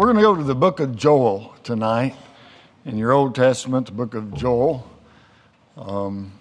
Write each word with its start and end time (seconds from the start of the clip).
We're 0.00 0.06
going 0.06 0.16
to 0.16 0.22
go 0.22 0.34
to 0.34 0.42
the 0.42 0.54
book 0.54 0.80
of 0.80 0.96
Joel 0.96 1.54
tonight. 1.62 2.16
In 2.86 2.96
your 2.96 3.12
Old 3.12 3.34
Testament, 3.34 3.84
the 3.84 3.92
book 3.92 4.14
of 4.14 4.32
Joel. 4.32 4.90
Um, 5.76 6.32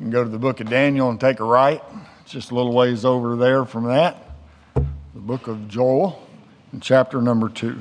you 0.00 0.06
can 0.06 0.10
go 0.10 0.24
to 0.24 0.30
the 0.30 0.38
book 0.38 0.60
of 0.60 0.70
Daniel 0.70 1.10
and 1.10 1.20
take 1.20 1.38
a 1.38 1.44
right. 1.44 1.82
It's 2.22 2.32
just 2.32 2.50
a 2.50 2.54
little 2.54 2.72
ways 2.72 3.04
over 3.04 3.36
there 3.36 3.66
from 3.66 3.84
that. 3.88 4.16
The 4.74 5.20
book 5.20 5.48
of 5.48 5.68
Joel, 5.68 6.26
in 6.72 6.80
chapter 6.80 7.20
number 7.20 7.50
two. 7.50 7.78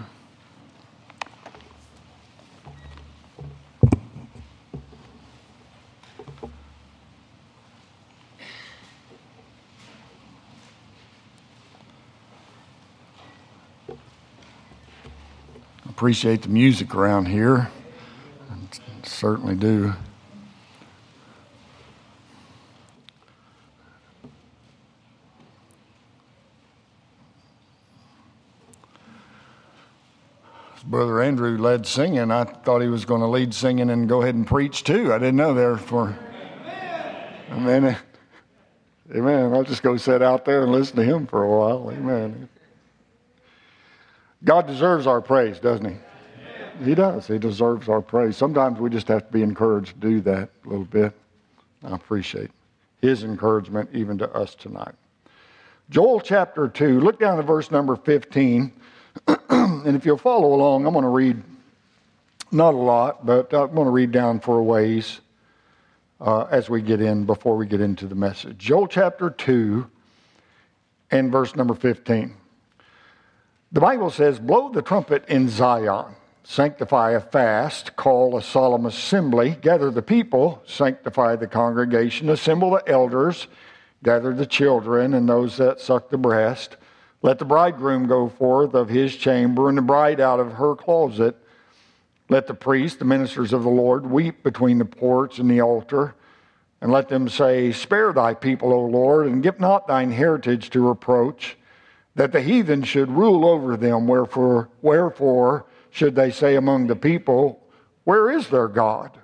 Appreciate 16.03 16.41
the 16.41 16.49
music 16.49 16.93
around 16.93 17.27
here. 17.27 17.71
I 18.51 18.55
certainly 19.03 19.55
do. 19.55 19.93
Brother 30.83 31.21
Andrew 31.21 31.57
led 31.57 31.87
singing. 31.87 32.31
I 32.31 32.43
thought 32.43 32.81
he 32.81 32.89
was 32.89 33.05
going 33.05 33.21
to 33.21 33.27
lead 33.27 33.53
singing 33.53 33.89
and 33.89 34.09
go 34.09 34.21
ahead 34.21 34.35
and 34.35 34.45
preach 34.45 34.83
too. 34.83 35.13
I 35.13 35.19
didn't 35.19 35.37
know 35.37 35.53
there 35.53 35.77
for. 35.77 36.19
Amen. 37.49 37.95
Amen. 39.15 39.53
I'll 39.53 39.63
just 39.63 39.81
go 39.81 39.95
sit 39.95 40.21
out 40.21 40.43
there 40.43 40.63
and 40.63 40.71
listen 40.73 40.97
to 40.97 41.03
him 41.05 41.27
for 41.27 41.43
a 41.43 41.49
while. 41.49 41.89
Amen. 41.89 42.49
God 44.43 44.67
deserves 44.67 45.07
our 45.07 45.21
praise, 45.21 45.59
doesn't 45.59 45.85
He? 45.85 46.85
He 46.85 46.95
does. 46.95 47.27
He 47.27 47.37
deserves 47.37 47.87
our 47.87 48.01
praise. 48.01 48.35
Sometimes 48.35 48.79
we 48.79 48.89
just 48.89 49.07
have 49.07 49.27
to 49.27 49.33
be 49.33 49.43
encouraged 49.43 50.01
to 50.01 50.09
do 50.09 50.21
that 50.21 50.49
a 50.65 50.69
little 50.69 50.85
bit. 50.85 51.13
I 51.83 51.95
appreciate 51.95 52.51
His 53.01 53.23
encouragement 53.23 53.89
even 53.93 54.17
to 54.17 54.29
us 54.33 54.55
tonight. 54.55 54.95
Joel 55.89 56.19
chapter 56.21 56.67
2, 56.67 56.99
look 56.99 57.19
down 57.19 57.37
to 57.37 57.43
verse 57.43 57.69
number 57.69 57.95
15. 57.95 58.71
and 59.49 59.95
if 59.95 60.05
you'll 60.05 60.17
follow 60.17 60.53
along, 60.53 60.85
I'm 60.85 60.93
going 60.93 61.03
to 61.03 61.09
read 61.09 61.41
not 62.51 62.73
a 62.73 62.77
lot, 62.77 63.25
but 63.25 63.53
I'm 63.53 63.73
going 63.73 63.85
to 63.85 63.91
read 63.91 64.11
down 64.11 64.39
for 64.39 64.59
a 64.59 64.63
ways 64.63 65.19
uh, 66.21 66.43
as 66.43 66.69
we 66.69 66.81
get 66.81 67.01
in, 67.01 67.25
before 67.25 67.57
we 67.57 67.65
get 67.65 67.81
into 67.81 68.07
the 68.07 68.15
message. 68.15 68.57
Joel 68.57 68.87
chapter 68.87 69.29
2 69.29 69.89
and 71.11 71.31
verse 71.31 71.55
number 71.55 71.73
15. 71.73 72.35
The 73.73 73.81
Bible 73.81 74.11
says, 74.11 74.37
Blow 74.37 74.69
the 74.69 74.83
trumpet 74.83 75.25
in 75.27 75.49
Zion, 75.49 76.13
sanctify 76.43 77.13
a 77.13 77.19
fast, 77.19 77.95
call 77.95 78.37
a 78.37 78.41
solemn 78.43 78.85
assembly, 78.85 79.57
gather 79.59 79.89
the 79.89 80.03
people, 80.03 80.61
sanctify 80.67 81.37
the 81.37 81.47
congregation, 81.47 82.29
assemble 82.29 82.69
the 82.69 82.87
elders, 82.87 83.47
gather 84.03 84.31
the 84.31 84.45
children 84.45 85.15
and 85.15 85.27
those 85.27 85.57
that 85.57 85.81
suck 85.81 86.11
the 86.11 86.19
breast. 86.19 86.77
Let 87.23 87.39
the 87.39 87.45
bridegroom 87.45 88.05
go 88.05 88.29
forth 88.29 88.75
of 88.75 88.89
his 88.89 89.15
chamber 89.15 89.69
and 89.69 89.77
the 89.79 89.81
bride 89.81 90.19
out 90.19 90.39
of 90.39 90.53
her 90.53 90.75
closet. 90.75 91.35
Let 92.29 92.45
the 92.45 92.53
priests, 92.53 92.99
the 92.99 93.05
ministers 93.05 93.53
of 93.53 93.63
the 93.63 93.69
Lord, 93.69 94.05
weep 94.05 94.43
between 94.43 94.77
the 94.77 94.85
porch 94.85 95.39
and 95.39 95.49
the 95.49 95.61
altar. 95.61 96.13
And 96.79 96.91
let 96.91 97.09
them 97.09 97.27
say, 97.27 97.71
Spare 97.71 98.13
thy 98.13 98.35
people, 98.35 98.71
O 98.71 98.81
Lord, 98.85 99.25
and 99.25 99.41
give 99.41 99.59
not 99.59 99.87
thine 99.87 100.11
heritage 100.11 100.69
to 100.71 100.87
reproach 100.87 101.57
that 102.15 102.31
the 102.31 102.41
heathen 102.41 102.83
should 102.83 103.09
rule 103.09 103.45
over 103.45 103.75
them. 103.77 104.07
Wherefore, 104.07 104.69
wherefore 104.81 105.65
should 105.89 106.15
they 106.15 106.31
say 106.31 106.55
among 106.55 106.87
the 106.87 106.95
people, 106.95 107.65
Where 108.03 108.31
is 108.31 108.49
their 108.49 108.67
God? 108.67 109.17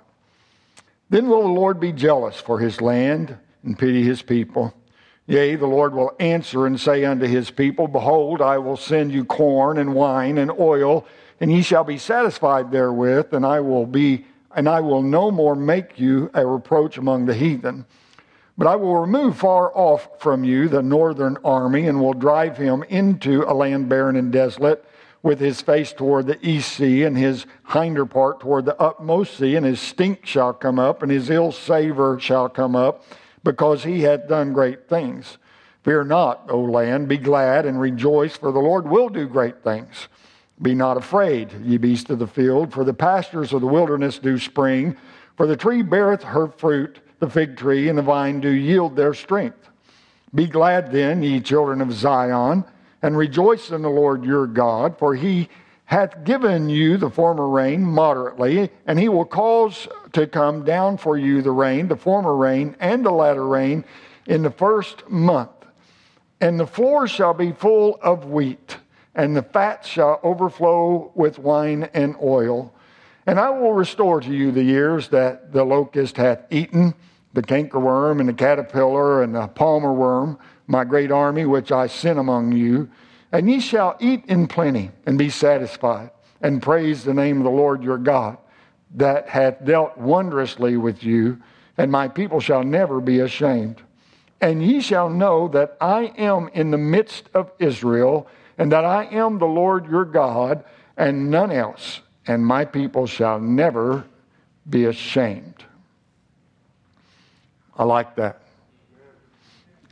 Then 1.08 1.28
will 1.28 1.42
the 1.42 1.48
Lord 1.48 1.80
be 1.80 1.92
jealous 1.92 2.40
for 2.40 2.58
his 2.58 2.80
land 2.80 3.36
and 3.64 3.78
pity 3.78 4.02
his 4.02 4.22
people. 4.22 4.74
Yea, 5.26 5.56
the 5.56 5.66
Lord 5.66 5.94
will 5.94 6.14
answer 6.18 6.66
and 6.66 6.80
say 6.80 7.04
unto 7.04 7.26
his 7.26 7.50
people, 7.50 7.86
Behold, 7.86 8.40
I 8.40 8.58
will 8.58 8.76
send 8.76 9.12
you 9.12 9.24
corn 9.24 9.78
and 9.78 9.94
wine 9.94 10.38
and 10.38 10.50
oil, 10.50 11.06
and 11.40 11.52
ye 11.52 11.62
shall 11.62 11.84
be 11.84 11.98
satisfied 11.98 12.70
therewith, 12.70 13.32
and 13.32 13.46
I 13.46 13.60
will 13.60 13.86
be 13.86 14.26
and 14.54 14.68
I 14.68 14.80
will 14.80 15.02
no 15.02 15.30
more 15.30 15.54
make 15.54 15.98
you 15.98 16.30
a 16.34 16.44
reproach 16.44 16.98
among 16.98 17.26
the 17.26 17.34
heathen. 17.34 17.86
But 18.60 18.66
I 18.66 18.76
will 18.76 18.98
remove 18.98 19.38
far 19.38 19.74
off 19.74 20.20
from 20.20 20.44
you 20.44 20.68
the 20.68 20.82
northern 20.82 21.38
army 21.42 21.86
and 21.86 21.98
will 21.98 22.12
drive 22.12 22.58
him 22.58 22.82
into 22.90 23.42
a 23.48 23.54
land 23.54 23.88
barren 23.88 24.16
and 24.16 24.30
desolate 24.30 24.84
with 25.22 25.40
his 25.40 25.62
face 25.62 25.94
toward 25.94 26.26
the 26.26 26.38
east 26.46 26.74
sea 26.74 27.04
and 27.04 27.16
his 27.16 27.46
hinder 27.72 28.04
part 28.04 28.40
toward 28.40 28.66
the 28.66 28.78
utmost 28.78 29.38
sea, 29.38 29.56
and 29.56 29.64
his 29.64 29.80
stink 29.80 30.26
shall 30.26 30.52
come 30.52 30.78
up 30.78 31.02
and 31.02 31.10
his 31.10 31.30
ill 31.30 31.52
savor 31.52 32.20
shall 32.20 32.50
come 32.50 32.76
up 32.76 33.02
because 33.42 33.84
he 33.84 34.02
hath 34.02 34.28
done 34.28 34.52
great 34.52 34.90
things. 34.90 35.38
Fear 35.82 36.04
not, 36.04 36.44
O 36.50 36.60
land, 36.60 37.08
be 37.08 37.16
glad 37.16 37.64
and 37.64 37.80
rejoice, 37.80 38.36
for 38.36 38.52
the 38.52 38.58
Lord 38.58 38.86
will 38.86 39.08
do 39.08 39.26
great 39.26 39.64
things. 39.64 40.08
Be 40.60 40.74
not 40.74 40.98
afraid, 40.98 41.50
ye 41.62 41.78
beasts 41.78 42.10
of 42.10 42.18
the 42.18 42.26
field, 42.26 42.74
for 42.74 42.84
the 42.84 42.92
pastures 42.92 43.54
of 43.54 43.62
the 43.62 43.66
wilderness 43.66 44.18
do 44.18 44.38
spring, 44.38 44.98
for 45.34 45.46
the 45.46 45.56
tree 45.56 45.80
beareth 45.80 46.24
her 46.24 46.48
fruit 46.48 47.00
the 47.20 47.30
fig 47.30 47.56
tree 47.56 47.88
and 47.88 47.96
the 47.96 48.02
vine 48.02 48.40
do 48.40 48.50
yield 48.50 48.96
their 48.96 49.14
strength. 49.14 49.68
Be 50.34 50.46
glad 50.46 50.90
then, 50.90 51.22
ye 51.22 51.40
children 51.40 51.80
of 51.80 51.92
Zion, 51.92 52.64
and 53.02 53.16
rejoice 53.16 53.70
in 53.70 53.82
the 53.82 53.90
Lord 53.90 54.24
your 54.24 54.46
God, 54.46 54.98
for 54.98 55.14
he 55.14 55.48
hath 55.84 56.24
given 56.24 56.68
you 56.68 56.96
the 56.96 57.10
former 57.10 57.48
rain 57.48 57.82
moderately, 57.82 58.70
and 58.86 58.98
he 58.98 59.08
will 59.08 59.24
cause 59.24 59.88
to 60.12 60.26
come 60.26 60.64
down 60.64 60.96
for 60.96 61.16
you 61.16 61.42
the 61.42 61.50
rain, 61.50 61.88
the 61.88 61.96
former 61.96 62.36
rain, 62.36 62.76
and 62.78 63.04
the 63.04 63.10
latter 63.10 63.46
rain 63.46 63.84
in 64.26 64.42
the 64.42 64.50
first 64.50 65.08
month. 65.08 65.50
And 66.40 66.60
the 66.60 66.66
floor 66.66 67.08
shall 67.08 67.34
be 67.34 67.52
full 67.52 67.98
of 68.02 68.26
wheat, 68.26 68.76
and 69.14 69.36
the 69.36 69.42
fat 69.42 69.84
shall 69.84 70.20
overflow 70.22 71.10
with 71.14 71.38
wine 71.38 71.90
and 71.92 72.14
oil. 72.22 72.72
And 73.26 73.40
I 73.40 73.50
will 73.50 73.72
restore 73.72 74.20
to 74.20 74.32
you 74.32 74.52
the 74.52 74.62
years 74.62 75.08
that 75.08 75.52
the 75.52 75.64
locust 75.64 76.16
hath 76.16 76.44
eaten 76.50 76.94
the 77.32 77.42
cankerworm 77.42 78.20
and 78.20 78.28
the 78.28 78.34
caterpillar 78.34 79.22
and 79.22 79.34
the 79.34 79.46
palmer 79.48 79.92
worm, 79.92 80.38
my 80.66 80.84
great 80.84 81.12
army 81.12 81.44
which 81.46 81.70
I 81.72 81.86
sent 81.86 82.18
among 82.18 82.52
you. 82.52 82.88
And 83.32 83.48
ye 83.48 83.60
shall 83.60 83.96
eat 84.00 84.24
in 84.26 84.48
plenty 84.48 84.90
and 85.06 85.16
be 85.16 85.30
satisfied, 85.30 86.10
and 86.40 86.62
praise 86.62 87.04
the 87.04 87.14
name 87.14 87.38
of 87.38 87.44
the 87.44 87.50
Lord 87.50 87.82
your 87.82 87.98
God, 87.98 88.38
that 88.96 89.28
hath 89.28 89.64
dealt 89.64 89.96
wondrously 89.96 90.76
with 90.76 91.04
you, 91.04 91.40
and 91.78 91.92
my 91.92 92.08
people 92.08 92.40
shall 92.40 92.64
never 92.64 93.00
be 93.00 93.20
ashamed. 93.20 93.80
And 94.40 94.62
ye 94.62 94.80
shall 94.80 95.08
know 95.08 95.48
that 95.48 95.76
I 95.80 96.12
am 96.16 96.48
in 96.54 96.70
the 96.70 96.78
midst 96.78 97.28
of 97.34 97.52
Israel, 97.58 98.26
and 98.58 98.72
that 98.72 98.84
I 98.84 99.04
am 99.04 99.38
the 99.38 99.46
Lord 99.46 99.86
your 99.88 100.04
God, 100.04 100.64
and 100.96 101.30
none 101.30 101.52
else, 101.52 102.00
and 102.26 102.44
my 102.44 102.64
people 102.64 103.06
shall 103.06 103.38
never 103.38 104.04
be 104.68 104.86
ashamed. 104.86 105.64
I 107.80 107.84
like 107.84 108.14
that. 108.16 108.42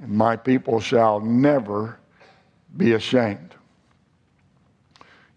And 0.03 0.11
my 0.11 0.37
people 0.37 0.79
shall 0.79 1.21
never 1.21 1.99
be 2.77 2.93
ashamed. 2.93 3.55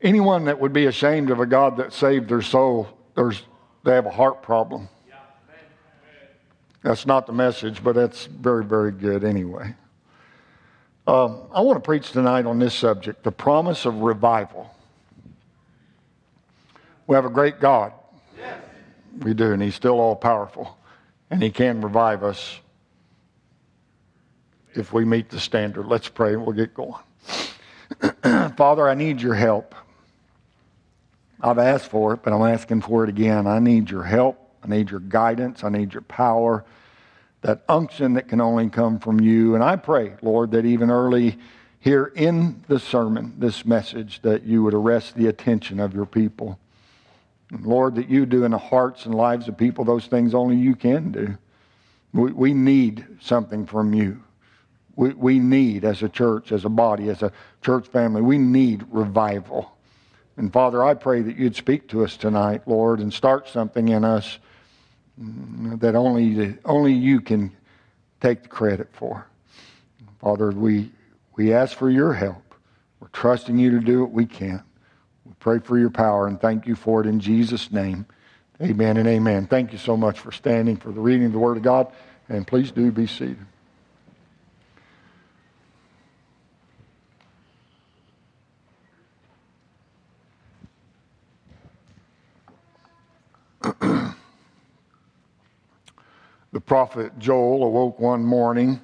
Anyone 0.02 0.44
that 0.46 0.60
would 0.60 0.74
be 0.74 0.88
ashamed 0.88 1.30
of 1.30 1.40
a 1.40 1.46
God 1.46 1.78
that 1.78 1.94
saved 1.94 2.28
their 2.28 2.42
soul, 2.42 2.90
there's, 3.16 3.44
they 3.86 3.94
have 3.94 4.06
a 4.06 4.12
heart 4.12 4.44
problem. 4.44 4.90
That's 6.84 7.06
not 7.06 7.26
the 7.26 7.32
message, 7.32 7.82
but 7.82 7.96
that's 7.96 8.26
very, 8.26 8.66
very 8.66 8.92
good 8.92 9.24
anyway. 9.24 9.74
Um, 11.08 11.44
I 11.54 11.62
want 11.62 11.78
to 11.78 11.86
preach 11.88 12.12
tonight 12.12 12.46
on 12.46 12.60
this 12.60 12.74
subject 12.74 13.24
the 13.24 13.32
promise 13.32 13.86
of 13.86 14.02
revival. 14.02 14.76
We 17.08 17.16
have 17.16 17.24
a 17.24 17.30
great 17.30 17.62
God. 17.62 17.94
Yes. 18.38 18.60
We 19.22 19.34
do, 19.34 19.54
and 19.54 19.62
He's 19.62 19.76
still 19.76 20.02
all 20.02 20.18
powerful 20.18 20.78
and 21.32 21.42
He 21.42 21.50
can 21.50 21.82
revive 21.82 22.24
us 22.24 22.60
if 24.74 24.94
we 24.94 25.06
meet 25.06 25.30
the 25.30 25.40
standard. 25.40 25.88
Let's 25.88 26.10
pray 26.10 26.34
and 26.34 26.46
we'll 26.46 26.56
get 26.56 26.74
going. 26.74 27.02
Father, 28.56 28.88
I 28.88 28.94
need 28.94 29.22
your 29.22 29.34
help. 29.34 29.74
I've 31.42 31.58
asked 31.58 31.90
for 31.90 32.14
it, 32.14 32.22
but 32.22 32.34
I'm 32.34 32.42
asking 32.42 32.82
for 32.82 33.04
it 33.04 33.10
again. 33.10 33.48
I 33.48 33.60
need 33.60 33.90
your 33.90 34.04
help. 34.04 34.38
I 34.64 34.68
need 34.68 34.92
your 34.92 35.00
guidance. 35.00 35.64
I 35.64 35.70
need 35.70 35.94
your 35.94 36.04
power, 36.04 36.64
that 37.42 37.64
unction 37.68 38.14
that 38.14 38.28
can 38.28 38.40
only 38.40 38.70
come 38.70 39.00
from 39.00 39.20
you. 39.20 39.56
And 39.56 39.64
I 39.64 39.76
pray, 39.76 40.14
Lord, 40.22 40.52
that 40.52 40.66
even 40.66 40.92
early 40.92 41.40
here 41.80 42.12
in 42.16 42.64
the 42.68 42.80
sermon, 42.80 43.34
this 43.40 43.66
message, 43.66 44.22
that 44.22 44.44
you 44.44 44.62
would 44.62 44.76
arrest 44.76 45.16
the 45.16 45.28
attention 45.28 45.80
of 45.80 45.96
your 45.96 46.06
people. 46.06 46.60
Lord, 47.60 47.96
that 47.96 48.10
you 48.10 48.26
do 48.26 48.46
in 48.46 48.52
the 48.52 48.58
hearts 48.58 49.06
and 49.06 49.14
lives 49.14 49.48
of 49.48 49.58
people 49.58 49.84
those 49.84 50.08
things 50.08 50.34
only 50.34 50.56
you 50.56 50.76
can 50.76 51.12
do. 51.12 51.38
We, 52.14 52.32
we 52.32 52.54
need 52.54 53.06
something 53.22 53.66
from 53.66 53.94
you. 53.94 54.24
We, 54.96 55.14
we 55.14 55.40
need, 55.40 55.86
as 55.86 56.04
a 56.04 56.10
church, 56.10 56.52
as 56.52 56.66
a 56.66 56.70
body, 56.70 57.10
as 57.10 57.24
a 57.24 57.32
church 57.62 57.88
family, 57.88 58.22
we 58.22 58.38
need 58.38 58.86
revival. 58.90 59.72
And 60.38 60.52
Father, 60.52 60.84
I 60.84 60.94
pray 60.94 61.22
that 61.22 61.38
you'd 61.38 61.56
speak 61.56 61.88
to 61.90 62.04
us 62.04 62.18
tonight, 62.18 62.64
Lord, 62.66 63.00
and 63.00 63.14
start 63.14 63.48
something 63.50 63.90
in 63.90 64.04
us 64.04 64.40
that 65.18 65.96
only, 65.96 66.58
only 66.66 66.94
you 66.94 67.22
can 67.22 67.52
take 68.22 68.44
the 68.44 68.50
credit 68.50 68.90
for. 68.94 69.28
Father, 70.20 70.52
we, 70.52 70.92
we 71.36 71.54
ask 71.54 71.78
for 71.78 71.90
your 71.90 72.14
help. 72.14 72.56
We're 73.00 73.10
trusting 73.10 73.58
you 73.58 73.72
to 73.72 73.80
do 73.80 74.02
what 74.02 74.12
we 74.12 74.26
can. 74.26 74.64
Pray 75.42 75.60
for 75.60 75.78
your 75.78 75.90
power 75.90 76.28
and 76.28 76.40
thank 76.40 76.68
you 76.68 76.76
for 76.76 77.02
it 77.02 77.08
in 77.08 77.20
Jesus' 77.20 77.72
name. 77.72 78.06
Amen 78.62 78.98
and 78.98 79.08
amen. 79.08 79.48
Thank 79.48 79.72
you 79.72 79.80
so 79.80 79.98
much 79.98 80.20
for 80.20 80.32
standing 80.32 80.78
for 80.78 80.92
the 80.92 81.00
reading 81.00 81.26
of 81.26 81.32
the 81.32 81.40
Word 81.40 81.58
of 81.58 81.64
God, 81.64 81.92
and 82.30 82.46
please 82.46 82.70
do 82.70 82.92
be 82.92 83.08
seated. 83.08 83.40
the 96.52 96.62
prophet 96.64 97.18
Joel 97.18 97.64
awoke 97.64 98.00
one 98.00 98.24
morning, 98.24 98.80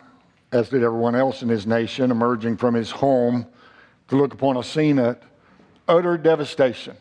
as 0.51 0.69
did 0.69 0.81
everyone 0.81 1.13
else 1.13 1.44
in 1.44 1.50
his 1.50 1.68
nation, 1.68 2.10
emerging 2.10 2.57
from 2.57 2.74
his 2.74 2.89
home 2.89 3.45
to 4.07 4.15
look 4.15 4.33
upon 4.33 4.57
a 4.57 4.63
scene 4.63 4.98
of 4.98 5.19
utter 5.88 6.18
devastation 6.18 6.98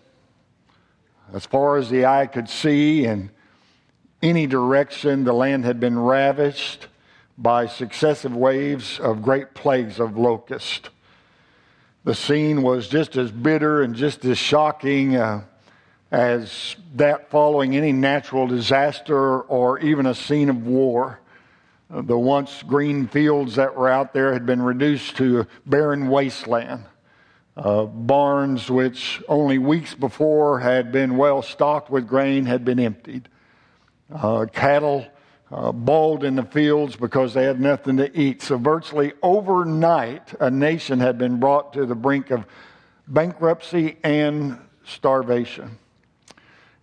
as 1.33 1.45
far 1.45 1.77
as 1.77 1.91
the 1.91 2.07
eye 2.07 2.27
could 2.27 2.49
see, 2.49 3.05
in 3.05 3.31
any 4.23 4.47
direction, 4.47 5.25
the 5.25 5.33
land 5.33 5.65
had 5.65 5.81
been 5.81 5.99
ravished 5.99 6.87
by 7.37 7.67
successive 7.67 8.35
waves 8.35 8.99
of 9.01 9.23
great 9.23 9.53
plagues 9.55 9.99
of 9.99 10.17
locust. 10.17 10.91
The 12.05 12.15
scene 12.15 12.63
was 12.63 12.89
just 12.89 13.17
as 13.17 13.31
bitter 13.33 13.83
and 13.83 13.95
just 13.95 14.25
as 14.25 14.39
shocking 14.39 15.17
uh, 15.17 15.43
as 16.13 16.77
that 16.95 17.31
following 17.31 17.77
any 17.77 17.93
natural 17.93 18.47
disaster 18.47 19.41
or 19.41 19.81
even 19.81 20.07
a 20.07 20.15
scene 20.15 20.49
of 20.49 20.65
war. 20.65 21.19
The 21.91 22.19
once 22.19 22.63
green 22.63 23.09
fields 23.09 23.57
that 23.57 23.77
were 23.77 23.89
out 23.89 24.15
there 24.15 24.33
had 24.33 24.47
been 24.47 24.63
reduced 24.63 25.17
to 25.17 25.47
barren 25.67 26.09
wasteland. 26.09 26.85
Uh, 27.57 27.85
barns, 27.85 28.71
which 28.71 29.23
only 29.29 29.57
weeks 29.57 29.95
before 29.95 30.61
had 30.61 30.93
been 30.93 31.17
well 31.17 31.41
stocked 31.41 31.91
with 31.91 32.07
grain, 32.07 32.45
had 32.45 32.67
been 32.67 32.79
emptied. 32.79 33.29
Uh, 34.15 34.45
cattle 34.53 35.07
uh, 35.51 35.73
bawled 35.73 36.23
in 36.23 36.37
the 36.37 36.43
fields 36.43 36.97
because 36.97 37.33
they 37.33 37.45
had 37.45 37.59
nothing 37.59 37.97
to 37.97 38.19
eat. 38.19 38.43
So, 38.43 38.59
virtually 38.59 39.15
overnight, 39.23 40.35
a 40.39 40.51
nation 40.51 41.01
had 41.01 41.17
been 41.17 41.41
brought 41.41 41.73
to 41.73 41.87
the 41.87 41.95
brink 41.95 42.31
of 42.31 42.45
bankruptcy 43.09 43.97
and 44.05 44.59
starvation. 44.85 45.79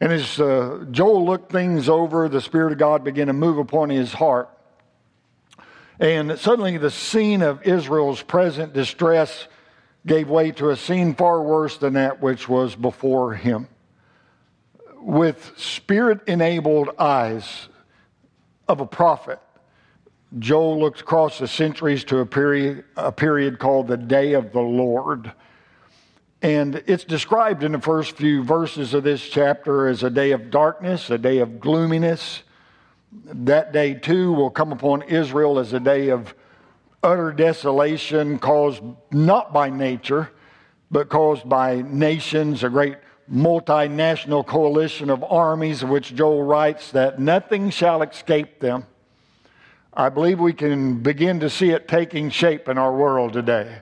And 0.01 0.11
as 0.11 0.39
uh, 0.39 0.85
Joel 0.91 1.25
looked 1.25 1.51
things 1.51 1.87
over, 1.87 2.27
the 2.27 2.41
Spirit 2.41 2.73
of 2.73 2.77
God 2.79 3.03
began 3.03 3.27
to 3.27 3.33
move 3.33 3.57
upon 3.57 3.89
his 3.89 4.11
heart. 4.11 4.49
And 5.99 6.37
suddenly, 6.39 6.77
the 6.77 6.91
scene 6.91 7.41
of 7.41 7.61
Israel's 7.61 8.21
present 8.23 8.73
distress 8.73 9.47
gave 10.05 10.29
way 10.29 10.51
to 10.51 10.69
a 10.69 10.75
scene 10.75 11.15
far 11.15 11.41
worse 11.41 11.77
than 11.77 11.93
that 11.93 12.21
which 12.21 12.49
was 12.49 12.75
before 12.75 13.33
him. 13.33 13.67
With 14.97 15.53
spirit 15.57 16.21
enabled 16.27 16.89
eyes 16.97 17.67
of 18.67 18.79
a 18.79 18.85
prophet, 18.85 19.39
Joel 20.39 20.79
looked 20.79 21.01
across 21.01 21.39
the 21.39 21.47
centuries 21.47 22.03
to 22.05 22.19
a 22.19 22.25
period, 22.25 22.85
a 22.97 23.11
period 23.11 23.59
called 23.59 23.87
the 23.87 23.97
Day 23.97 24.33
of 24.33 24.51
the 24.51 24.61
Lord. 24.61 25.31
And 26.41 26.83
it's 26.87 27.05
described 27.05 27.63
in 27.63 27.71
the 27.71 27.79
first 27.79 28.17
few 28.17 28.43
verses 28.43 28.93
of 28.93 29.03
this 29.03 29.21
chapter 29.21 29.87
as 29.87 30.03
a 30.03 30.09
day 30.09 30.31
of 30.31 30.49
darkness, 30.49 31.09
a 31.09 31.17
day 31.17 31.37
of 31.37 31.59
gloominess. 31.59 32.43
That 33.25 33.71
day, 33.71 33.93
too, 33.93 34.33
will 34.33 34.49
come 34.49 34.71
upon 34.71 35.03
Israel 35.03 35.59
as 35.59 35.71
a 35.71 35.79
day 35.79 36.09
of 36.09 36.33
utter 37.03 37.31
desolation 37.31 38.39
caused 38.39 38.81
not 39.11 39.53
by 39.53 39.69
nature, 39.69 40.31
but 40.89 41.09
caused 41.09 41.47
by 41.47 41.81
nations, 41.81 42.63
a 42.63 42.69
great 42.69 42.97
multinational 43.31 44.45
coalition 44.45 45.09
of 45.09 45.23
armies, 45.23 45.83
of 45.83 45.89
which 45.89 46.15
Joel 46.15 46.43
writes 46.43 46.91
that 46.91 47.19
nothing 47.19 47.69
shall 47.69 48.01
escape 48.01 48.59
them. 48.59 48.85
I 49.93 50.09
believe 50.09 50.39
we 50.39 50.53
can 50.53 51.01
begin 51.03 51.39
to 51.41 51.49
see 51.49 51.69
it 51.69 51.87
taking 51.87 52.29
shape 52.29 52.67
in 52.67 52.77
our 52.77 52.95
world 52.95 53.33
today. 53.33 53.81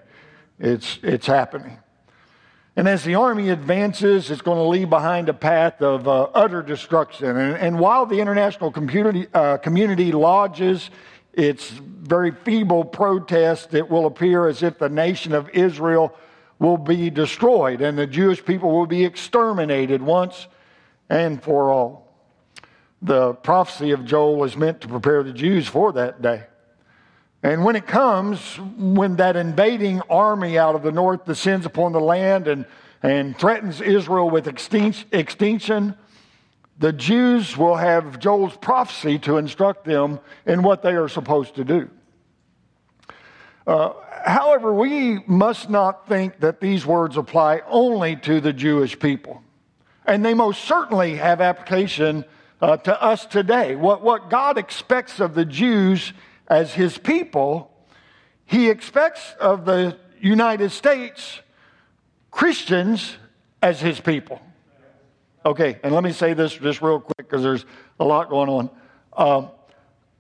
It's, 0.59 0.99
it's 1.01 1.25
happening. 1.25 1.79
And 2.75 2.87
as 2.87 3.03
the 3.03 3.15
army 3.15 3.49
advances, 3.49 4.31
it's 4.31 4.41
going 4.41 4.57
to 4.57 4.63
leave 4.63 4.89
behind 4.89 5.27
a 5.27 5.33
path 5.33 5.81
of 5.81 6.07
uh, 6.07 6.29
utter 6.33 6.61
destruction. 6.61 7.35
And, 7.35 7.57
and, 7.57 7.79
while 7.79 8.05
the 8.05 8.19
international 8.19 8.71
community, 8.71 9.27
uh, 9.33 9.57
community 9.57 10.11
lodges 10.13 10.89
its 11.33 11.69
very 11.69 12.31
feeble 12.31 12.83
protest, 12.83 13.73
it 13.73 13.89
will 13.89 14.05
appear 14.05 14.47
as 14.47 14.63
if 14.63 14.77
the 14.77 14.89
nation 14.89 15.33
of 15.33 15.49
Israel 15.49 16.15
will 16.59 16.77
be 16.77 17.09
destroyed 17.09 17.81
and 17.81 17.97
the 17.97 18.07
Jewish 18.07 18.43
people 18.43 18.71
will 18.71 18.85
be 18.85 19.05
exterminated 19.05 20.01
once 20.01 20.47
and 21.09 21.41
for 21.41 21.71
all. 21.71 22.07
The 23.01 23.33
prophecy 23.33 23.91
of 23.91 24.05
Joel 24.05 24.43
is 24.43 24.55
meant 24.55 24.81
to 24.81 24.87
prepare 24.87 25.23
the 25.23 25.33
Jews 25.33 25.67
for 25.67 25.91
that 25.93 26.21
day. 26.21 26.43
And 27.43 27.65
when 27.65 27.75
it 27.75 27.87
comes, 27.87 28.59
when 28.77 29.15
that 29.15 29.35
invading 29.35 30.01
army 30.01 30.59
out 30.59 30.75
of 30.75 30.83
the 30.83 30.91
north 30.91 31.25
descends 31.25 31.65
upon 31.65 31.91
the 31.91 31.99
land 31.99 32.47
and, 32.47 32.67
and 33.01 33.35
threatens 33.37 33.81
Israel 33.81 34.29
with 34.29 34.47
extinction, 34.47 35.97
the 36.81 36.91
Jews 36.91 37.55
will 37.55 37.75
have 37.75 38.17
Joel's 38.17 38.57
prophecy 38.57 39.19
to 39.19 39.37
instruct 39.37 39.85
them 39.85 40.19
in 40.47 40.63
what 40.63 40.81
they 40.81 40.93
are 40.93 41.07
supposed 41.07 41.53
to 41.55 41.63
do. 41.63 41.91
Uh, 43.67 43.93
however, 44.25 44.73
we 44.73 45.19
must 45.27 45.69
not 45.69 46.07
think 46.07 46.39
that 46.39 46.59
these 46.59 46.83
words 46.83 47.17
apply 47.17 47.61
only 47.67 48.15
to 48.15 48.41
the 48.41 48.51
Jewish 48.51 48.97
people. 48.97 49.43
And 50.07 50.25
they 50.25 50.33
most 50.33 50.63
certainly 50.63 51.17
have 51.17 51.39
application 51.39 52.25
uh, 52.59 52.77
to 52.77 52.99
us 52.99 53.27
today. 53.27 53.75
What, 53.75 54.01
what 54.01 54.31
God 54.31 54.57
expects 54.57 55.19
of 55.19 55.35
the 55.35 55.45
Jews 55.45 56.13
as 56.47 56.73
his 56.73 56.97
people, 56.97 57.71
he 58.45 58.71
expects 58.71 59.35
of 59.39 59.65
the 59.65 59.97
United 60.19 60.71
States 60.71 61.41
Christians 62.31 63.17
as 63.61 63.79
his 63.79 63.99
people. 63.99 64.41
Okay, 65.43 65.79
and 65.83 65.93
let 65.93 66.03
me 66.03 66.11
say 66.11 66.33
this 66.33 66.53
just 66.53 66.81
real 66.81 66.99
quick 66.99 67.17
because 67.17 67.41
there's 67.41 67.65
a 67.99 68.05
lot 68.05 68.29
going 68.29 68.49
on. 68.49 68.69
Uh, 69.13 69.47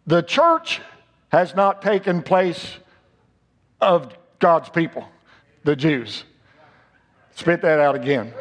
the 0.07 0.23
church 0.23 0.81
has 1.29 1.55
not 1.55 1.81
taken 1.81 2.23
place 2.23 2.77
of 3.79 4.13
God's 4.39 4.69
people, 4.69 5.07
the 5.63 5.75
Jews. 5.75 6.23
Spit 7.35 7.61
that 7.61 7.79
out 7.79 7.95
again. 7.95 8.33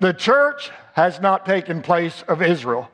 The 0.00 0.12
church 0.12 0.70
has 0.92 1.20
not 1.20 1.46
taken 1.46 1.80
place 1.80 2.22
of 2.28 2.42
Israel. 2.42 2.90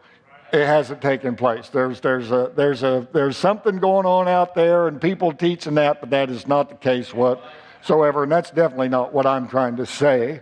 It 0.53 0.65
hasn't 0.65 1.03
taken 1.03 1.35
place. 1.37 1.69
There's, 1.69 2.01
there's, 2.01 2.31
a, 2.31 2.53
there's, 2.55 2.83
a, 2.83 3.07
there's 3.13 3.37
something 3.37 3.79
going 3.79 4.07
on 4.07 4.29
out 4.29 4.55
there, 4.55 4.87
and 4.87 5.01
people 5.01 5.33
teaching 5.33 5.75
that, 5.75 6.01
but 6.01 6.11
that 6.11 6.31
is 6.31 6.47
not 6.47 6.71
the 6.71 6.77
case 6.77 7.13
whatsoever. 7.13 8.23
And 8.23 8.33
that's 8.33 8.51
definitely 8.51 8.89
not 8.89 9.13
what 9.13 9.27
I'm 9.27 9.49
trying 9.49 9.77
to 9.77 9.87
say. 9.87 10.41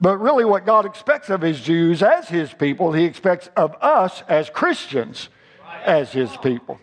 But 0.00 0.18
really, 0.18 0.44
what 0.44 0.64
God 0.64 0.86
expects 0.86 1.28
of 1.28 1.42
his 1.42 1.60
Jews 1.60 2.02
as 2.02 2.28
his 2.28 2.52
people, 2.54 2.92
he 2.92 3.04
expects 3.04 3.50
of 3.56 3.74
us 3.82 4.22
as 4.28 4.48
Christians 4.48 5.28
as 5.84 6.10
his 6.12 6.34
people. 6.38 6.80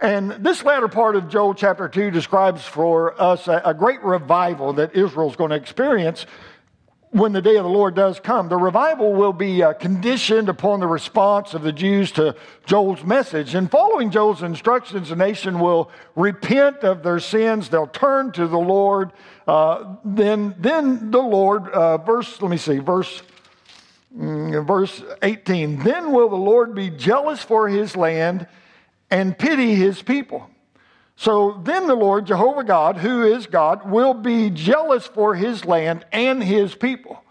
And 0.00 0.32
this 0.32 0.62
latter 0.64 0.88
part 0.88 1.16
of 1.16 1.28
Joel 1.28 1.54
chapter 1.54 1.88
2 1.88 2.10
describes 2.10 2.62
for 2.62 3.20
us 3.20 3.48
a, 3.48 3.62
a 3.64 3.72
great 3.72 4.02
revival 4.02 4.74
that 4.74 4.94
Israel's 4.94 5.36
going 5.36 5.50
to 5.50 5.56
experience 5.56 6.26
when 7.14 7.30
the 7.30 7.40
day 7.40 7.54
of 7.54 7.62
the 7.62 7.70
Lord 7.70 7.94
does 7.94 8.18
come. 8.18 8.48
The 8.48 8.56
revival 8.56 9.12
will 9.12 9.32
be 9.32 9.62
uh, 9.62 9.74
conditioned 9.74 10.48
upon 10.48 10.80
the 10.80 10.88
response 10.88 11.54
of 11.54 11.62
the 11.62 11.70
Jews 11.70 12.10
to 12.12 12.34
Joel's 12.66 13.04
message. 13.04 13.54
And 13.54 13.70
following 13.70 14.10
Joel's 14.10 14.42
instructions, 14.42 15.10
the 15.10 15.16
nation 15.16 15.60
will 15.60 15.92
repent 16.16 16.78
of 16.78 17.04
their 17.04 17.20
sins, 17.20 17.68
they'll 17.68 17.86
turn 17.86 18.32
to 18.32 18.48
the 18.48 18.58
Lord. 18.58 19.12
Uh, 19.46 19.94
then, 20.04 20.56
then 20.58 21.12
the 21.12 21.20
Lord, 21.20 21.68
uh, 21.68 21.98
verse, 21.98 22.42
let 22.42 22.50
me 22.50 22.56
see, 22.56 22.78
verse. 22.78 23.22
Mm, 24.18 24.66
verse 24.66 25.00
18, 25.22 25.84
then 25.84 26.10
will 26.10 26.28
the 26.28 26.36
Lord 26.36 26.74
be 26.74 26.90
jealous 26.90 27.42
for 27.42 27.68
his 27.68 27.96
land 27.96 28.48
and 29.10 29.38
pity 29.38 29.76
his 29.76 30.02
people. 30.02 30.48
So 31.16 31.60
then 31.62 31.86
the 31.86 31.94
Lord, 31.94 32.26
Jehovah 32.26 32.64
God, 32.64 32.96
who 32.96 33.22
is 33.22 33.46
God, 33.46 33.88
will 33.88 34.14
be 34.14 34.50
jealous 34.50 35.06
for 35.06 35.34
his 35.34 35.64
land 35.64 36.04
and 36.12 36.42
his 36.42 36.74
people. 36.74 37.22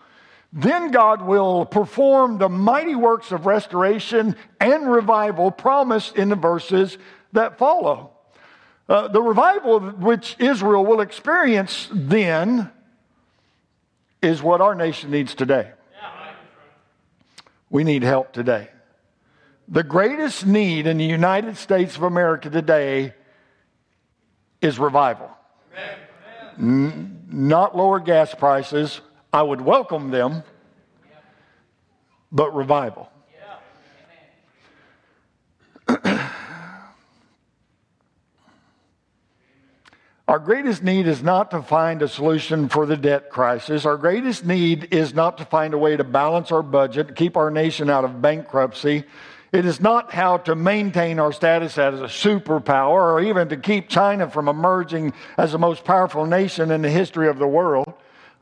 Then 0.54 0.92
God 0.92 1.24
will 1.24 1.66
perform 1.66 2.38
the 2.38 2.50
mighty 2.50 2.96
works 2.96 3.32
of 3.32 3.46
restoration 3.46 4.36
and 4.60 4.90
revival 4.90 5.52
promised 5.52 6.16
in 6.16 6.30
the 6.30 6.36
verses 6.36 6.98
that 7.34 7.58
follow. 7.58 8.12
Uh, 8.88 9.08
the 9.08 9.22
revival 9.22 9.80
which 9.80 10.36
Israel 10.40 10.86
will 10.86 11.02
experience 11.02 11.90
then 11.92 12.70
is 14.22 14.42
what 14.42 14.62
our 14.62 14.76
nation 14.76 15.12
needs 15.12 15.34
today. 15.34 15.72
We 17.70 17.84
need 17.84 18.04
help 18.04 18.32
today. 18.32 18.70
The 19.68 19.84
greatest 19.84 20.46
need 20.46 20.86
in 20.86 20.98
the 20.98 21.06
United 21.06 21.58
States 21.58 21.96
of 21.96 22.04
America 22.04 22.50
today 22.50 23.16
is 24.64 24.80
revival. 24.80 25.30
N- 26.58 27.26
not 27.30 27.76
lower 27.76 28.00
gas 28.00 28.34
prices. 28.34 29.02
I 29.32 29.42
would 29.42 29.62
welcome 29.62 30.12
them, 30.12 30.44
but 32.32 32.56
revival. 32.56 33.10
Our 40.26 40.40
greatest 40.40 40.82
need 40.84 41.06
is 41.08 41.22
not 41.22 41.52
to 41.52 41.62
find 41.62 42.02
a 42.02 42.08
solution 42.08 42.70
for 42.70 42.86
the 42.86 42.96
debt 42.96 43.30
crisis. 43.30 43.86
Our 43.86 43.98
greatest 43.98 44.46
need 44.46 44.88
is 44.92 45.14
not 45.14 45.38
to 45.40 45.46
find 45.46 45.74
a 45.74 45.78
way 45.78 45.98
to 45.98 46.04
balance 46.04 46.52
our 46.52 46.64
budget, 46.64 47.16
keep 47.16 47.36
our 47.36 47.52
nation 47.52 47.90
out 47.90 48.06
of 48.06 48.22
bankruptcy. 48.22 49.04
It 49.54 49.66
is 49.66 49.80
not 49.80 50.12
how 50.12 50.38
to 50.38 50.56
maintain 50.56 51.20
our 51.20 51.32
status 51.32 51.78
as 51.78 52.02
a 52.02 52.06
superpower 52.06 53.14
or 53.14 53.22
even 53.22 53.50
to 53.50 53.58
keep 53.58 53.88
China 53.88 54.28
from 54.28 54.48
emerging 54.48 55.14
as 55.38 55.52
the 55.52 55.60
most 55.60 55.86
powerful 55.86 56.26
nation 56.26 56.72
in 56.72 56.82
the 56.82 56.90
history 56.90 57.28
of 57.28 57.38
the 57.38 57.48
world. 57.48 57.94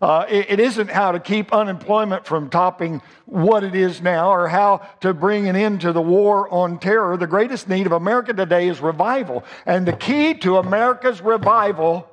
Uh, 0.01 0.25
it, 0.29 0.51
it 0.51 0.59
isn't 0.61 0.89
how 0.89 1.11
to 1.11 1.19
keep 1.19 1.51
unemployment 1.51 2.25
from 2.25 2.49
topping 2.49 3.01
what 3.25 3.65
it 3.65 3.75
is 3.75 4.01
now 4.01 4.31
or 4.31 4.47
how 4.47 4.87
to 5.01 5.13
bring 5.13 5.49
an 5.49 5.57
end 5.57 5.81
to 5.81 5.91
the 5.91 6.01
war 6.01 6.49
on 6.49 6.79
terror. 6.79 7.17
The 7.17 7.27
greatest 7.27 7.67
need 7.67 7.87
of 7.87 7.91
America 7.91 8.31
today 8.31 8.69
is 8.69 8.79
revival. 8.79 9.43
And 9.65 9.85
the 9.85 9.93
key 9.93 10.33
to 10.35 10.57
America's 10.57 11.19
revival 11.19 12.09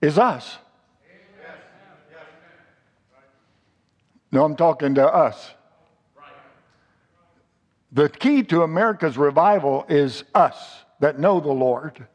is 0.00 0.16
us. 0.16 0.58
No, 4.30 4.44
I'm 4.44 4.54
talking 4.54 4.94
to 4.94 5.12
us. 5.12 5.54
The 7.92 8.08
key 8.08 8.42
to 8.44 8.62
America's 8.62 9.18
revival 9.18 9.84
is 9.88 10.24
us 10.34 10.56
that 11.00 11.18
know 11.18 11.40
the 11.40 11.48
Lord, 11.48 12.06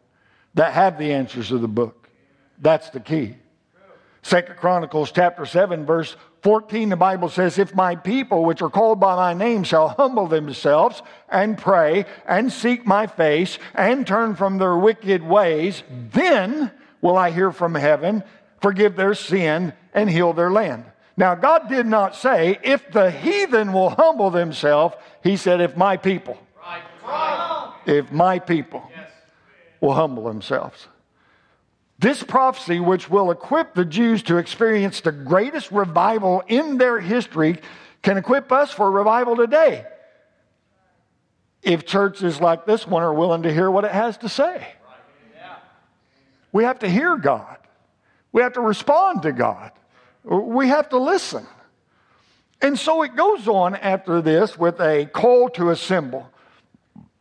that 0.54 0.74
have 0.74 0.98
the 0.98 1.12
answers 1.12 1.52
of 1.52 1.62
the 1.62 1.68
book. 1.68 2.10
That's 2.60 2.90
the 2.90 3.00
key. 3.00 3.36
Second 4.22 4.56
Chronicles 4.58 5.12
chapter 5.12 5.46
7 5.46 5.86
verse 5.86 6.16
14 6.42 6.90
the 6.90 6.96
Bible 6.96 7.30
says 7.30 7.60
if 7.60 7.76
my 7.76 7.96
people 7.96 8.44
which 8.44 8.64
are 8.64 8.72
called 8.72 9.00
by 9.00 9.16
my 9.16 9.34
name 9.34 9.64
shall 9.64 9.90
humble 9.90 10.26
themselves 10.26 11.04
and 11.30 11.60
pray 11.60 12.06
and 12.28 12.52
seek 12.52 12.88
my 12.88 13.06
face 13.06 13.60
and 13.76 14.08
turn 14.08 14.36
from 14.36 14.58
their 14.58 14.76
wicked 14.78 15.22
ways 15.22 15.84
then 16.12 16.72
will 17.02 17.18
I 17.18 17.30
hear 17.30 17.52
from 17.52 17.76
heaven 17.76 18.24
forgive 18.62 18.96
their 18.96 19.14
sin 19.14 19.74
and 19.94 20.10
heal 20.10 20.34
their 20.34 20.50
land. 20.50 20.86
Now 21.18 21.36
God 21.36 21.70
did 21.70 21.86
not 21.86 22.16
say 22.16 22.60
if 22.64 22.92
the 22.92 23.10
heathen 23.10 23.72
will 23.74 23.90
humble 23.92 24.30
themselves 24.30 24.96
he 25.24 25.38
said 25.38 25.62
if 25.62 25.78
my 25.78 25.98
people 25.98 26.38
if 27.86 28.12
my 28.12 28.40
people 28.40 28.90
will 29.80 29.94
humble 29.94 30.26
themselves. 30.26 30.88
This 31.98 32.22
prophecy, 32.24 32.80
which 32.80 33.10
will 33.10 33.32
equip 33.32 33.74
the 33.74 33.86
Jews 33.86 34.24
to 34.24 34.38
experience 34.38 35.02
the 35.02 35.12
greatest 35.12 35.72
revival 35.72 36.44
in 36.48 36.78
their 36.78 37.00
history, 37.00 37.60
can 38.02 38.18
equip 38.18 38.52
us 38.52 38.72
for 38.72 38.92
revival 38.92 39.36
today. 39.36 39.86
If 41.64 41.86
churches 41.86 42.42
like 42.42 42.66
this 42.66 42.86
one 42.86 43.02
are 43.02 43.14
willing 43.14 43.44
to 43.44 43.54
hear 43.54 43.72
what 43.72 43.86
it 43.86 43.92
has 43.92 44.18
to 44.20 44.30
say, 44.30 44.68
we 46.52 46.64
have 46.64 46.80
to 46.80 46.90
hear 46.90 47.18
God. 47.18 47.58
We 48.32 48.42
have 48.42 48.54
to 48.54 48.62
respond 48.62 49.24
to 49.24 49.32
God. 49.32 49.72
We 50.26 50.68
have 50.70 50.90
to 50.90 50.98
listen. 50.98 51.46
And 52.62 52.80
so 52.80 53.04
it 53.04 53.16
goes 53.16 53.48
on 53.48 53.76
after 53.76 54.22
this 54.22 54.58
with 54.58 54.80
a 54.80 55.06
call 55.06 55.50
to 55.50 55.70
assemble. 55.70 56.30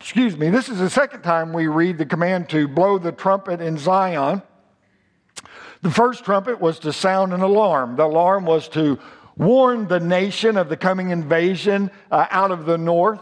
Excuse 0.01 0.37
me, 0.37 0.51
this 0.51 0.69
is 0.69 0.79
the 0.79 0.91
second 0.91 1.23
time 1.23 1.53
we 1.53 1.67
read 1.67 1.99
the 1.99 2.07
command 2.07 2.49
to 2.51 2.67
blow 2.67 2.99
the 2.99 3.13
trumpet 3.13 3.61
in 3.61 3.77
Zion. 3.77 4.43
The 5.83 5.91
first 5.91 6.25
trumpet 6.25 6.61
was 6.61 6.79
to 6.81 6.93
sound 6.93 7.35
an 7.35 7.43
alarm. 7.43 7.97
The 7.97 8.05
alarm 8.05 8.47
was 8.47 8.69
to 8.71 8.99
warn 9.37 9.87
the 9.87 10.01
nation 10.01 10.57
of 10.57 10.69
the 10.69 10.77
coming 10.77 11.11
invasion 11.11 11.91
uh, 12.11 12.27
out 12.31 12.51
of 12.51 12.65
the 12.65 12.79
north. 12.79 13.21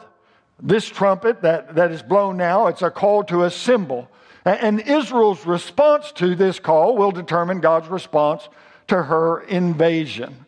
This 0.62 0.86
trumpet 0.86 1.42
that, 1.42 1.74
that 1.74 1.90
is 1.90 2.02
blown 2.02 2.36
now, 2.36 2.68
it's 2.68 2.82
a 2.82 2.90
call 2.90 3.24
to 3.24 3.44
assemble. 3.44 4.08
And 4.44 4.80
Israel's 4.80 5.44
response 5.46 6.12
to 6.12 6.34
this 6.34 6.60
call 6.60 6.96
will 6.96 7.12
determine 7.12 7.60
God's 7.60 7.88
response 7.88 8.48
to 8.88 9.02
her 9.02 9.40
invasion. 9.42 10.44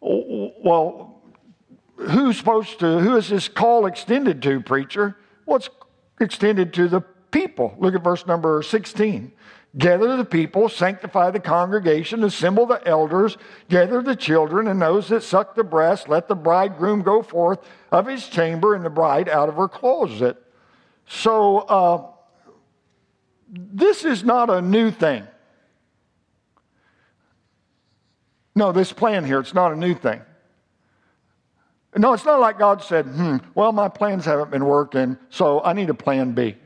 Well, 0.00 1.20
who's 1.96 2.38
supposed 2.38 2.78
to, 2.80 2.98
who 2.98 3.16
is 3.16 3.28
this 3.28 3.48
call 3.48 3.86
extended 3.86 4.42
to, 4.42 4.60
preacher? 4.60 5.16
Well, 5.46 5.60
extended 6.20 6.72
to 6.74 6.88
the 6.88 7.00
people. 7.30 7.74
Look 7.78 7.94
at 7.94 8.02
verse 8.02 8.26
number 8.26 8.62
16. 8.62 9.32
Gather 9.76 10.16
the 10.16 10.24
people, 10.24 10.68
sanctify 10.68 11.30
the 11.30 11.40
congregation, 11.40 12.24
assemble 12.24 12.66
the 12.66 12.86
elders, 12.88 13.36
gather 13.68 14.00
the 14.00 14.16
children 14.16 14.66
and 14.66 14.80
those 14.80 15.08
that 15.08 15.22
suck 15.22 15.54
the 15.54 15.64
breast. 15.64 16.08
Let 16.08 16.26
the 16.26 16.34
bridegroom 16.34 17.02
go 17.02 17.22
forth 17.22 17.60
of 17.92 18.06
his 18.06 18.26
chamber 18.28 18.74
and 18.74 18.84
the 18.84 18.90
bride 18.90 19.28
out 19.28 19.48
of 19.48 19.56
her 19.56 19.68
closet. 19.68 20.42
So, 21.06 21.58
uh, 21.58 22.06
this 23.50 24.04
is 24.04 24.24
not 24.24 24.50
a 24.50 24.60
new 24.60 24.90
thing. 24.90 25.26
No, 28.58 28.72
this 28.72 28.92
plan 28.92 29.24
here, 29.24 29.38
it's 29.38 29.54
not 29.54 29.72
a 29.72 29.76
new 29.76 29.94
thing. 29.94 30.20
No, 31.96 32.12
it's 32.12 32.24
not 32.24 32.40
like 32.40 32.58
God 32.58 32.82
said, 32.82 33.06
hmm, 33.06 33.36
well, 33.54 33.70
my 33.70 33.86
plans 33.88 34.24
haven't 34.24 34.50
been 34.50 34.64
working, 34.64 35.16
so 35.30 35.62
I 35.62 35.74
need 35.74 35.90
a 35.90 35.94
plan 35.94 36.32
B. 36.32 36.56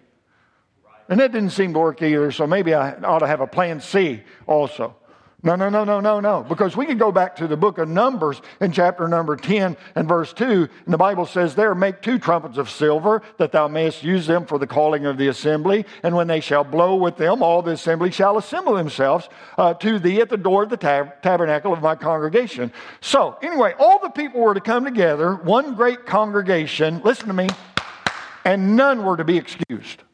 And 1.11 1.21
that 1.21 1.33
didn't 1.33 1.51
seem 1.51 1.75
to 1.75 1.79
work 1.79 2.01
either, 2.01 2.33
so 2.33 2.47
maybe 2.47 2.73
I 2.73 2.95
ought 3.03 3.19
to 3.19 3.27
have 3.27 3.43
a 3.43 3.47
plan 3.47 3.79
C 3.79 4.23
also. 4.47 4.97
No, 5.45 5.57
no, 5.57 5.69
no, 5.69 5.83
no, 5.83 5.99
no, 5.99 6.21
no. 6.21 6.45
Because 6.45 6.77
we 6.77 6.87
can 6.87 6.99
go 6.99 7.11
back 7.11 7.35
to 7.37 7.49
the 7.49 7.57
book 7.57 7.79
of 7.79 7.89
Numbers 7.89 8.41
in 8.61 8.71
chapter 8.71 9.09
number 9.09 9.35
10 9.35 9.77
and 9.97 10.09
verse 10.09 10.33
2, 10.33 10.69
and 10.85 10.95
the 10.95 10.99
Bible 10.99 11.27
says 11.27 11.57
there, 11.57 11.75
Make 11.75 12.01
two 12.01 12.21
trumpets 12.21 12.59
of 12.59 12.71
silver, 12.71 13.23
that 13.39 13.51
thou 13.51 13.67
mayest 13.67 14.05
use 14.05 14.29
them 14.29 14.47
for 14.47 14.57
the 14.57 14.69
calling 14.69 15.05
of 15.05 15.19
the 15.19 15.27
assembly. 15.27 15.85
And 16.05 16.15
when 16.15 16.29
they 16.29 16.39
shall 16.39 16.63
blow 16.63 16.95
with 16.95 17.17
them, 17.17 17.43
all 17.43 17.61
the 17.61 17.73
assembly 17.73 18.13
shall 18.13 18.39
assemble 18.39 18.75
themselves 18.75 19.29
uh, 19.59 19.75
to 19.75 19.99
thee 19.99 20.21
at 20.21 20.29
the 20.29 20.37
door 20.37 20.63
of 20.63 20.71
the 20.71 20.77
tab- 20.77 21.21
tabernacle 21.23 21.73
of 21.73 21.83
my 21.83 21.97
congregation. 21.97 22.73
So, 23.01 23.37
anyway, 23.43 23.75
all 23.81 23.99
the 23.99 24.11
people 24.11 24.41
were 24.41 24.55
to 24.55 24.61
come 24.61 24.85
together, 24.85 25.35
one 25.35 25.75
great 25.75 26.07
congregation, 26.07 27.03
listen 27.03 27.27
to 27.27 27.35
me, 27.35 27.49
and 28.45 28.77
none 28.77 29.05
were 29.05 29.17
to 29.17 29.25
be 29.25 29.39
excused. 29.39 30.05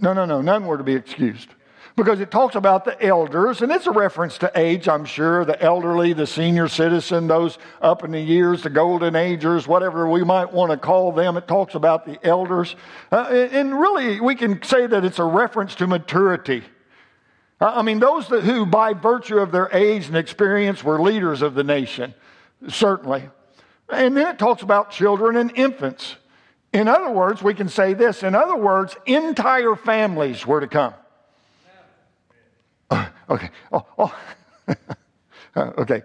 No, 0.00 0.12
no, 0.12 0.24
no. 0.24 0.40
None 0.40 0.66
were 0.66 0.76
to 0.76 0.84
be 0.84 0.94
excused. 0.94 1.48
Because 1.96 2.18
it 2.18 2.32
talks 2.32 2.56
about 2.56 2.84
the 2.84 3.00
elders, 3.00 3.62
and 3.62 3.70
it's 3.70 3.86
a 3.86 3.92
reference 3.92 4.38
to 4.38 4.50
age, 4.56 4.88
I'm 4.88 5.04
sure, 5.04 5.44
the 5.44 5.60
elderly, 5.62 6.12
the 6.12 6.26
senior 6.26 6.66
citizen, 6.66 7.28
those 7.28 7.56
up 7.80 8.02
in 8.02 8.10
the 8.10 8.20
years, 8.20 8.64
the 8.64 8.70
golden 8.70 9.14
agers, 9.14 9.68
whatever 9.68 10.08
we 10.08 10.24
might 10.24 10.52
want 10.52 10.72
to 10.72 10.76
call 10.76 11.12
them. 11.12 11.36
It 11.36 11.46
talks 11.46 11.76
about 11.76 12.04
the 12.04 12.18
elders. 12.26 12.74
Uh, 13.12 13.48
and 13.52 13.78
really, 13.78 14.20
we 14.20 14.34
can 14.34 14.60
say 14.64 14.88
that 14.88 15.04
it's 15.04 15.20
a 15.20 15.24
reference 15.24 15.76
to 15.76 15.86
maturity. 15.86 16.64
Uh, 17.60 17.74
I 17.76 17.82
mean, 17.82 18.00
those 18.00 18.26
that, 18.28 18.42
who, 18.42 18.66
by 18.66 18.92
virtue 18.92 19.38
of 19.38 19.52
their 19.52 19.68
age 19.72 20.08
and 20.08 20.16
experience, 20.16 20.82
were 20.82 21.00
leaders 21.00 21.42
of 21.42 21.54
the 21.54 21.62
nation, 21.62 22.12
certainly. 22.66 23.28
And 23.88 24.16
then 24.16 24.26
it 24.26 24.38
talks 24.40 24.62
about 24.62 24.90
children 24.90 25.36
and 25.36 25.52
infants. 25.56 26.16
In 26.72 26.88
other 26.88 27.10
words, 27.10 27.40
we 27.40 27.54
can 27.54 27.68
say 27.68 27.94
this 27.94 28.24
in 28.24 28.34
other 28.34 28.56
words, 28.56 28.96
entire 29.06 29.76
families 29.76 30.44
were 30.44 30.60
to 30.60 30.66
come. 30.66 30.94
Uh, 32.90 33.08
okay. 33.30 33.50
Oh, 33.72 33.86
oh. 33.98 34.18
uh, 34.68 34.74
okay. 35.78 36.02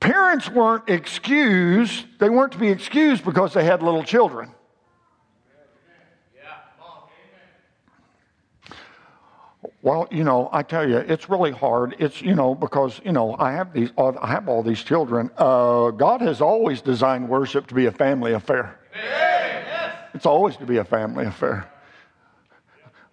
Parents 0.00 0.48
weren't 0.50 0.88
excused, 0.88 2.06
they 2.18 2.28
weren't 2.28 2.52
to 2.52 2.58
be 2.58 2.68
excused 2.68 3.24
because 3.24 3.54
they 3.54 3.64
had 3.64 3.82
little 3.82 4.04
children. 4.04 4.52
Well, 9.82 10.08
you 10.10 10.24
know, 10.24 10.48
I 10.52 10.64
tell 10.64 10.88
you, 10.88 10.96
it's 10.96 11.30
really 11.30 11.52
hard. 11.52 11.94
It's 12.00 12.20
you 12.20 12.34
know 12.34 12.56
because 12.56 13.00
you 13.04 13.12
know 13.12 13.36
I 13.38 13.52
have 13.52 13.72
these, 13.72 13.90
I 13.96 14.26
have 14.26 14.48
all 14.48 14.62
these 14.62 14.82
children. 14.82 15.30
Uh, 15.38 15.90
God 15.90 16.20
has 16.22 16.40
always 16.40 16.80
designed 16.80 17.28
worship 17.28 17.68
to 17.68 17.74
be 17.74 17.86
a 17.86 17.92
family 17.92 18.32
affair. 18.32 18.80
It's 20.12 20.26
always 20.26 20.56
to 20.56 20.66
be 20.66 20.78
a 20.78 20.84
family 20.84 21.26
affair. 21.26 21.70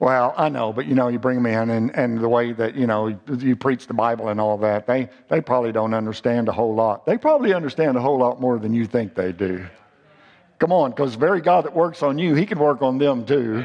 Well, 0.03 0.33
I 0.35 0.49
know, 0.49 0.73
but 0.73 0.85
you 0.85 0.95
know, 0.95 1.07
you 1.07 1.17
bring 1.17 1.41
them 1.41 1.45
in 1.45 1.69
and, 1.69 1.95
and 1.95 2.17
the 2.17 2.27
way 2.27 2.51
that, 2.51 2.75
you 2.75 2.87
know, 2.87 3.17
you 3.37 3.55
preach 3.55 3.87
the 3.87 3.93
Bible 3.93 4.27
and 4.27 4.41
all 4.41 4.57
that, 4.57 4.85
they, 4.85 5.07
they 5.29 5.39
probably 5.39 5.71
don't 5.71 5.93
understand 5.93 6.49
a 6.49 6.51
whole 6.51 6.75
lot. 6.75 7.05
They 7.05 7.17
probably 7.17 7.53
understand 7.53 7.95
a 7.95 8.01
whole 8.01 8.17
lot 8.17 8.41
more 8.41 8.59
than 8.59 8.73
you 8.73 8.85
think 8.85 9.15
they 9.15 9.31
do. 9.31 9.65
Come 10.59 10.73
on, 10.73 10.91
because 10.91 11.13
the 11.13 11.19
very 11.19 11.39
God 11.39 11.63
that 11.63 11.73
works 11.73 12.03
on 12.03 12.19
you, 12.19 12.35
he 12.35 12.45
can 12.45 12.59
work 12.59 12.81
on 12.81 12.97
them 12.97 13.25
too. 13.25 13.63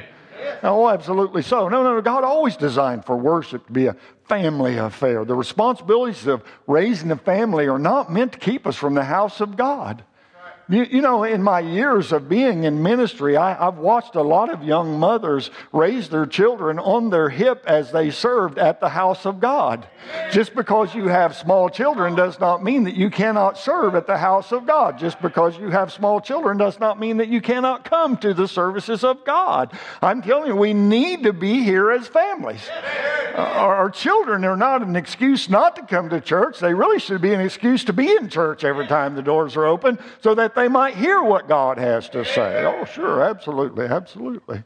Oh, 0.62 0.88
absolutely 0.88 1.42
so. 1.42 1.68
No, 1.68 1.82
no, 1.82 1.94
no. 1.96 2.00
God 2.02 2.22
always 2.22 2.56
designed 2.56 3.04
for 3.04 3.16
worship 3.16 3.66
to 3.66 3.72
be 3.72 3.86
a 3.86 3.96
family 4.28 4.76
affair. 4.76 5.24
The 5.24 5.34
responsibilities 5.34 6.28
of 6.28 6.44
raising 6.68 7.10
a 7.10 7.16
family 7.16 7.66
are 7.66 7.80
not 7.80 8.12
meant 8.12 8.30
to 8.34 8.38
keep 8.38 8.64
us 8.64 8.76
from 8.76 8.94
the 8.94 9.02
house 9.02 9.40
of 9.40 9.56
God. 9.56 10.04
You, 10.70 10.84
you, 10.84 11.00
know, 11.00 11.24
in 11.24 11.42
my 11.42 11.60
years 11.60 12.12
of 12.12 12.28
being 12.28 12.64
in 12.64 12.82
ministry, 12.82 13.38
I, 13.38 13.54
have 13.54 13.78
watched 13.78 14.16
a 14.16 14.22
lot 14.22 14.50
of 14.50 14.62
young 14.62 14.98
mothers 14.98 15.50
raise 15.72 16.10
their 16.10 16.26
children 16.26 16.78
on 16.78 17.08
their 17.08 17.30
hip 17.30 17.64
as 17.66 17.90
they 17.90 18.10
served 18.10 18.58
at 18.58 18.78
the 18.78 18.90
house 18.90 19.24
of 19.24 19.40
God. 19.40 19.86
Just 20.30 20.54
because 20.54 20.94
you 20.94 21.08
have 21.08 21.34
small 21.34 21.70
children 21.70 22.14
does 22.14 22.38
not 22.38 22.62
mean 22.62 22.84
that 22.84 22.96
you 22.96 23.08
cannot 23.08 23.56
serve 23.56 23.94
at 23.94 24.06
the 24.06 24.18
house 24.18 24.52
of 24.52 24.66
God. 24.66 24.98
Just 24.98 25.22
because 25.22 25.56
you 25.56 25.70
have 25.70 25.90
small 25.90 26.20
children 26.20 26.58
does 26.58 26.78
not 26.78 27.00
mean 27.00 27.16
that 27.16 27.28
you 27.28 27.40
cannot 27.40 27.84
come 27.88 28.18
to 28.18 28.34
the 28.34 28.46
services 28.46 29.04
of 29.04 29.24
God. 29.24 29.72
I'm 30.02 30.20
telling 30.20 30.48
you, 30.48 30.56
we 30.56 30.74
need 30.74 31.22
to 31.22 31.32
be 31.32 31.62
here 31.62 31.90
as 31.90 32.08
families. 32.08 32.68
Uh, 33.34 33.40
our, 33.40 33.74
our 33.74 33.90
children 33.90 34.44
are 34.44 34.56
not 34.56 34.82
an 34.82 34.96
excuse 34.96 35.48
not 35.48 35.76
to 35.76 35.82
come 35.82 36.10
to 36.10 36.20
church. 36.20 36.58
They 36.58 36.74
really 36.74 36.98
should 36.98 37.22
be 37.22 37.32
an 37.32 37.40
excuse 37.40 37.84
to 37.84 37.94
be 37.94 38.10
in 38.10 38.28
church 38.28 38.64
every 38.64 38.86
time 38.86 39.14
the 39.14 39.22
doors 39.22 39.56
are 39.56 39.64
open 39.64 39.98
so 40.20 40.34
that 40.34 40.54
they 40.58 40.68
might 40.68 40.94
hear 40.94 41.22
what 41.22 41.48
God 41.48 41.78
has 41.78 42.08
to 42.10 42.24
say. 42.24 42.64
Oh, 42.64 42.84
sure, 42.84 43.22
absolutely, 43.22 43.86
absolutely. 43.86 44.62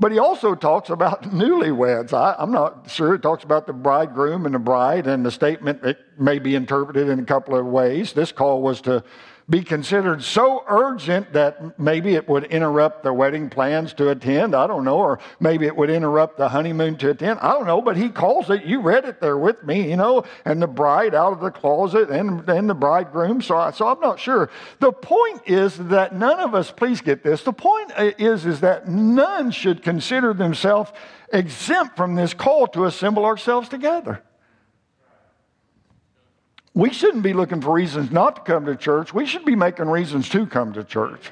But 0.00 0.12
he 0.12 0.18
also 0.18 0.54
talks 0.54 0.90
about 0.90 1.22
newlyweds. 1.22 2.12
I, 2.12 2.34
am 2.42 2.50
not 2.50 2.90
sure. 2.90 3.14
It 3.14 3.22
talks 3.22 3.44
about 3.44 3.66
the 3.66 3.72
bridegroom 3.72 4.46
and 4.46 4.54
the 4.54 4.58
bride, 4.58 5.06
and 5.06 5.24
the 5.24 5.30
statement 5.30 5.84
it 5.84 5.98
may 6.18 6.38
be 6.38 6.54
interpreted 6.54 7.08
in 7.08 7.20
a 7.20 7.24
couple 7.24 7.56
of 7.56 7.66
ways. 7.66 8.12
This 8.12 8.32
call 8.32 8.62
was 8.62 8.80
to 8.82 9.04
be 9.48 9.62
considered 9.62 10.22
so 10.22 10.64
urgent 10.68 11.32
that 11.32 11.78
maybe 11.78 12.14
it 12.14 12.28
would 12.28 12.44
interrupt 12.44 13.02
their 13.02 13.12
wedding 13.12 13.50
plans 13.50 13.92
to 13.94 14.10
attend. 14.10 14.54
I 14.54 14.66
don't 14.66 14.84
know. 14.84 14.98
Or 14.98 15.18
maybe 15.40 15.66
it 15.66 15.76
would 15.76 15.90
interrupt 15.90 16.38
the 16.38 16.48
honeymoon 16.48 16.96
to 16.98 17.10
attend. 17.10 17.40
I 17.40 17.52
don't 17.52 17.66
know. 17.66 17.82
But 17.82 17.96
he 17.96 18.08
calls 18.08 18.50
it, 18.50 18.64
you 18.64 18.80
read 18.80 19.04
it 19.04 19.20
there 19.20 19.36
with 19.36 19.62
me, 19.64 19.90
you 19.90 19.96
know, 19.96 20.24
and 20.44 20.62
the 20.62 20.66
bride 20.66 21.14
out 21.14 21.32
of 21.32 21.40
the 21.40 21.50
closet 21.50 22.10
and, 22.10 22.48
and 22.48 22.68
the 22.68 22.74
bridegroom. 22.74 23.42
So, 23.42 23.56
I, 23.56 23.70
so 23.72 23.88
I'm 23.88 24.00
not 24.00 24.18
sure. 24.18 24.50
The 24.80 24.92
point 24.92 25.42
is 25.46 25.76
that 25.76 26.14
none 26.14 26.40
of 26.40 26.54
us, 26.54 26.70
please 26.70 27.00
get 27.00 27.22
this, 27.22 27.42
the 27.42 27.52
point 27.52 27.92
is, 27.98 28.46
is 28.46 28.60
that 28.60 28.88
none 28.88 29.50
should 29.50 29.82
consider 29.82 30.34
themselves 30.34 30.92
exempt 31.32 31.96
from 31.96 32.14
this 32.14 32.34
call 32.34 32.66
to 32.68 32.84
assemble 32.84 33.24
ourselves 33.24 33.68
together. 33.68 34.22
We 36.74 36.92
shouldn't 36.92 37.22
be 37.22 37.34
looking 37.34 37.60
for 37.60 37.72
reasons 37.72 38.10
not 38.10 38.36
to 38.36 38.42
come 38.42 38.66
to 38.66 38.76
church. 38.76 39.12
We 39.12 39.26
should 39.26 39.44
be 39.44 39.56
making 39.56 39.86
reasons 39.86 40.28
to 40.30 40.46
come 40.46 40.72
to 40.72 40.84
church. 40.84 41.30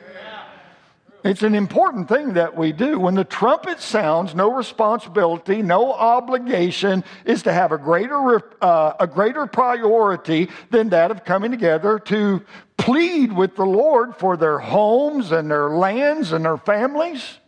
It's 1.23 1.42
an 1.42 1.54
important 1.54 2.09
thing 2.09 2.35
that 2.35 2.56
we 2.56 2.73
do. 2.73 2.99
When 2.99 3.14
the 3.14 3.25
trumpet 3.25 3.80
sounds, 3.80 4.35
no 4.35 4.52
responsibility, 4.52 5.61
no 5.61 5.92
obligation 5.92 7.04
is 7.26 7.42
to 7.42 7.52
have 7.52 7.73
a 7.73 7.78
greater, 7.78 8.42
uh, 8.62 8.94
a 8.99 9.06
greater 9.06 9.47
priority 9.47 10.49
than 10.70 10.90
that 10.90 11.11
of 11.11 11.25
coming 11.25 11.50
together 11.50 11.99
to 11.99 12.42
plead 12.78 13.32
with 13.32 13.54
the 13.56 13.66
Lord 13.66 14.16
for 14.16 14.38
their 14.38 14.59
homes 14.59 15.30
and 15.30 15.50
their 15.50 15.70
lands 15.70 16.32
and 16.32 16.44
their 16.44 16.56
families. 16.56 17.38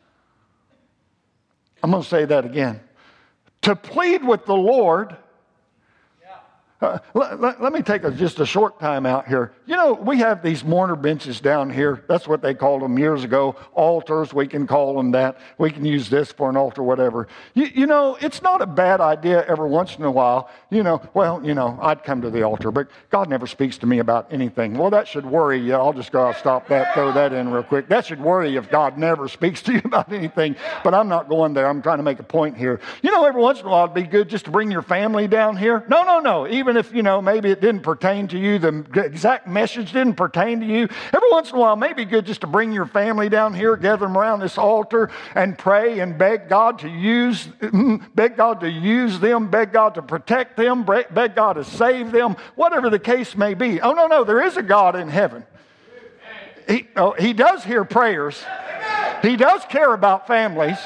I'm 1.82 1.90
going 1.90 2.02
to 2.02 2.08
say 2.08 2.26
that 2.26 2.44
again. 2.44 2.80
To 3.62 3.74
plead 3.74 4.22
with 4.22 4.44
the 4.44 4.54
Lord 4.54 5.16
uh, 6.82 6.98
let, 7.14 7.40
let, 7.40 7.62
let, 7.62 7.72
me 7.72 7.82
take 7.82 8.04
a, 8.04 8.10
just 8.10 8.40
a 8.40 8.46
short 8.46 8.78
time 8.80 9.06
out 9.06 9.26
here. 9.28 9.52
You 9.66 9.76
know, 9.76 9.92
we 9.92 10.18
have 10.18 10.42
these 10.42 10.64
mourner 10.64 10.96
benches 10.96 11.40
down 11.40 11.70
here. 11.70 12.02
That's 12.08 12.26
what 12.26 12.42
they 12.42 12.54
called 12.54 12.82
them 12.82 12.98
years 12.98 13.22
ago. 13.22 13.54
Altars, 13.74 14.34
we 14.34 14.48
can 14.48 14.66
call 14.66 14.96
them 14.96 15.12
that. 15.12 15.38
We 15.58 15.70
can 15.70 15.84
use 15.84 16.10
this 16.10 16.32
for 16.32 16.50
an 16.50 16.56
altar, 16.56 16.82
whatever. 16.82 17.28
You, 17.54 17.66
you 17.66 17.86
know, 17.86 18.16
it's 18.20 18.42
not 18.42 18.60
a 18.60 18.66
bad 18.66 19.00
idea 19.00 19.44
every 19.46 19.68
once 19.68 19.96
in 19.96 20.02
a 20.02 20.10
while. 20.10 20.50
You 20.70 20.82
know, 20.82 21.00
well, 21.14 21.40
you 21.44 21.54
know, 21.54 21.78
I'd 21.80 22.02
come 22.02 22.22
to 22.22 22.30
the 22.30 22.42
altar, 22.42 22.72
but 22.72 22.88
God 23.10 23.28
never 23.28 23.46
speaks 23.46 23.78
to 23.78 23.86
me 23.86 24.00
about 24.00 24.32
anything. 24.32 24.74
Well, 24.74 24.90
that 24.90 25.06
should 25.06 25.26
worry 25.26 25.60
you. 25.60 25.74
I'll 25.74 25.92
just 25.92 26.10
go, 26.10 26.26
I'll 26.26 26.34
stop 26.34 26.66
that, 26.68 26.94
throw 26.94 27.12
that 27.12 27.32
in 27.32 27.50
real 27.50 27.62
quick. 27.62 27.88
That 27.88 28.04
should 28.04 28.20
worry 28.20 28.50
you 28.50 28.58
if 28.58 28.70
God 28.70 28.98
never 28.98 29.28
speaks 29.28 29.62
to 29.62 29.72
you 29.72 29.82
about 29.84 30.12
anything. 30.12 30.56
But 30.82 30.94
I'm 30.94 31.08
not 31.08 31.28
going 31.28 31.52
there. 31.52 31.68
I'm 31.68 31.82
trying 31.82 31.98
to 31.98 32.02
make 32.02 32.18
a 32.18 32.24
point 32.24 32.56
here. 32.56 32.80
You 33.02 33.12
know, 33.12 33.24
every 33.24 33.40
once 33.40 33.60
in 33.60 33.66
a 33.66 33.68
while 33.68 33.84
it'd 33.84 33.94
be 33.94 34.02
good 34.02 34.28
just 34.28 34.46
to 34.46 34.50
bring 34.50 34.72
your 34.72 34.82
family 34.82 35.28
down 35.28 35.56
here. 35.56 35.84
No, 35.88 36.02
no, 36.02 36.18
no. 36.18 36.48
Even 36.48 36.72
even 36.72 36.76
if, 36.86 36.94
you 36.94 37.02
know, 37.02 37.20
maybe 37.20 37.50
it 37.50 37.60
didn't 37.60 37.82
pertain 37.82 38.28
to 38.28 38.38
you, 38.38 38.58
the 38.58 38.84
exact 38.94 39.46
message 39.52 39.92
didn't 39.92 40.14
pertain 40.14 40.60
to 40.60 40.66
you, 40.66 40.88
every 41.12 41.30
once 41.30 41.50
in 41.50 41.56
a 41.56 41.58
while, 41.58 41.76
maybe 41.76 42.04
good 42.04 42.26
just 42.26 42.40
to 42.40 42.46
bring 42.46 42.72
your 42.72 42.86
family 42.86 43.28
down 43.28 43.54
here, 43.54 43.76
gather 43.76 44.06
them 44.06 44.16
around 44.16 44.40
this 44.40 44.58
altar 44.58 45.10
and 45.34 45.56
pray 45.56 46.00
and 46.00 46.18
beg 46.18 46.48
God 46.48 46.78
to 46.80 46.88
use, 46.88 47.46
mm, 47.60 48.02
beg 48.14 48.36
God 48.36 48.60
to 48.60 48.70
use 48.70 49.20
them, 49.20 49.50
beg 49.50 49.72
God 49.72 49.94
to 49.94 50.02
protect 50.02 50.56
them, 50.56 50.84
beg 50.84 51.34
God 51.34 51.54
to 51.54 51.64
save 51.64 52.12
them, 52.12 52.36
whatever 52.54 52.90
the 52.90 52.98
case 52.98 53.36
may 53.36 53.54
be. 53.54 53.80
Oh, 53.80 53.92
no, 53.92 54.06
no, 54.06 54.24
there 54.24 54.42
is 54.42 54.56
a 54.56 54.62
God 54.62 54.96
in 54.96 55.08
heaven. 55.08 55.44
He, 56.68 56.88
oh, 56.96 57.12
he 57.12 57.32
does 57.32 57.64
hear 57.64 57.84
prayers. 57.84 58.42
He 59.20 59.36
does 59.36 59.64
care 59.66 59.92
about 59.92 60.26
families. 60.26 60.78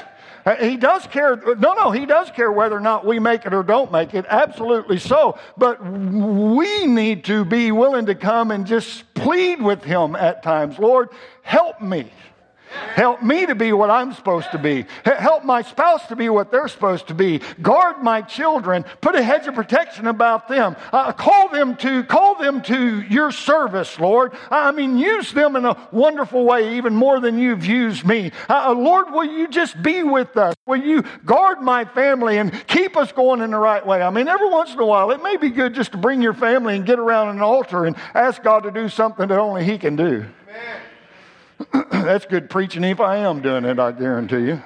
Uh, 0.46 0.54
he 0.56 0.76
does 0.76 1.06
care. 1.08 1.34
No, 1.36 1.74
no, 1.74 1.90
he 1.90 2.06
does 2.06 2.30
care 2.30 2.52
whether 2.52 2.76
or 2.76 2.80
not 2.80 3.04
we 3.04 3.18
make 3.18 3.44
it 3.44 3.52
or 3.52 3.64
don't 3.64 3.90
make 3.90 4.14
it. 4.14 4.24
Absolutely 4.28 4.98
so. 4.98 5.36
But 5.58 5.84
we 5.84 6.86
need 6.86 7.24
to 7.24 7.44
be 7.44 7.72
willing 7.72 8.06
to 8.06 8.14
come 8.14 8.52
and 8.52 8.64
just 8.64 9.12
plead 9.14 9.60
with 9.60 9.82
him 9.82 10.14
at 10.14 10.44
times. 10.44 10.78
Lord, 10.78 11.08
help 11.42 11.80
me. 11.80 12.12
Help 12.94 13.22
me 13.22 13.44
to 13.44 13.54
be 13.54 13.72
what 13.72 13.90
I'm 13.90 14.12
supposed 14.12 14.50
to 14.52 14.58
be. 14.58 14.86
Help 15.04 15.44
my 15.44 15.62
spouse 15.62 16.06
to 16.06 16.16
be 16.16 16.28
what 16.28 16.50
they're 16.50 16.68
supposed 16.68 17.08
to 17.08 17.14
be. 17.14 17.40
Guard 17.60 18.02
my 18.02 18.22
children. 18.22 18.84
Put 19.00 19.14
a 19.14 19.22
hedge 19.22 19.46
of 19.46 19.54
protection 19.54 20.06
about 20.06 20.48
them. 20.48 20.76
Uh, 20.92 21.12
call 21.12 21.48
them 21.50 21.76
to 21.76 22.04
call 22.04 22.36
them 22.36 22.62
to 22.62 23.02
your 23.02 23.30
service, 23.30 24.00
Lord. 24.00 24.32
I 24.50 24.72
mean, 24.72 24.96
use 24.96 25.32
them 25.32 25.56
in 25.56 25.64
a 25.64 25.76
wonderful 25.92 26.44
way, 26.44 26.76
even 26.76 26.94
more 26.94 27.20
than 27.20 27.38
you've 27.38 27.66
used 27.66 28.06
me. 28.06 28.32
Uh, 28.48 28.72
Lord, 28.72 29.10
will 29.10 29.24
you 29.24 29.48
just 29.48 29.82
be 29.82 30.02
with 30.02 30.36
us? 30.36 30.54
Will 30.66 30.82
you 30.82 31.02
guard 31.24 31.60
my 31.60 31.84
family 31.84 32.38
and 32.38 32.52
keep 32.66 32.96
us 32.96 33.12
going 33.12 33.42
in 33.42 33.50
the 33.50 33.58
right 33.58 33.86
way? 33.86 34.02
I 34.02 34.10
mean, 34.10 34.26
every 34.26 34.48
once 34.48 34.72
in 34.72 34.78
a 34.78 34.86
while, 34.86 35.10
it 35.10 35.22
may 35.22 35.36
be 35.36 35.50
good 35.50 35.74
just 35.74 35.92
to 35.92 35.98
bring 35.98 36.22
your 36.22 36.34
family 36.34 36.76
and 36.76 36.86
get 36.86 36.98
around 36.98 37.28
an 37.28 37.42
altar 37.42 37.84
and 37.84 37.94
ask 38.14 38.42
God 38.42 38.62
to 38.62 38.70
do 38.70 38.88
something 38.88 39.28
that 39.28 39.38
only 39.38 39.64
He 39.64 39.76
can 39.78 39.96
do. 39.96 40.24
Amen. 40.48 40.80
That's 41.90 42.26
good 42.26 42.50
preaching 42.50 42.84
if 42.84 43.00
I 43.00 43.18
am 43.18 43.40
doing 43.40 43.64
it, 43.64 43.78
I 43.78 43.92
guarantee 43.92 44.46
you. 44.46 44.62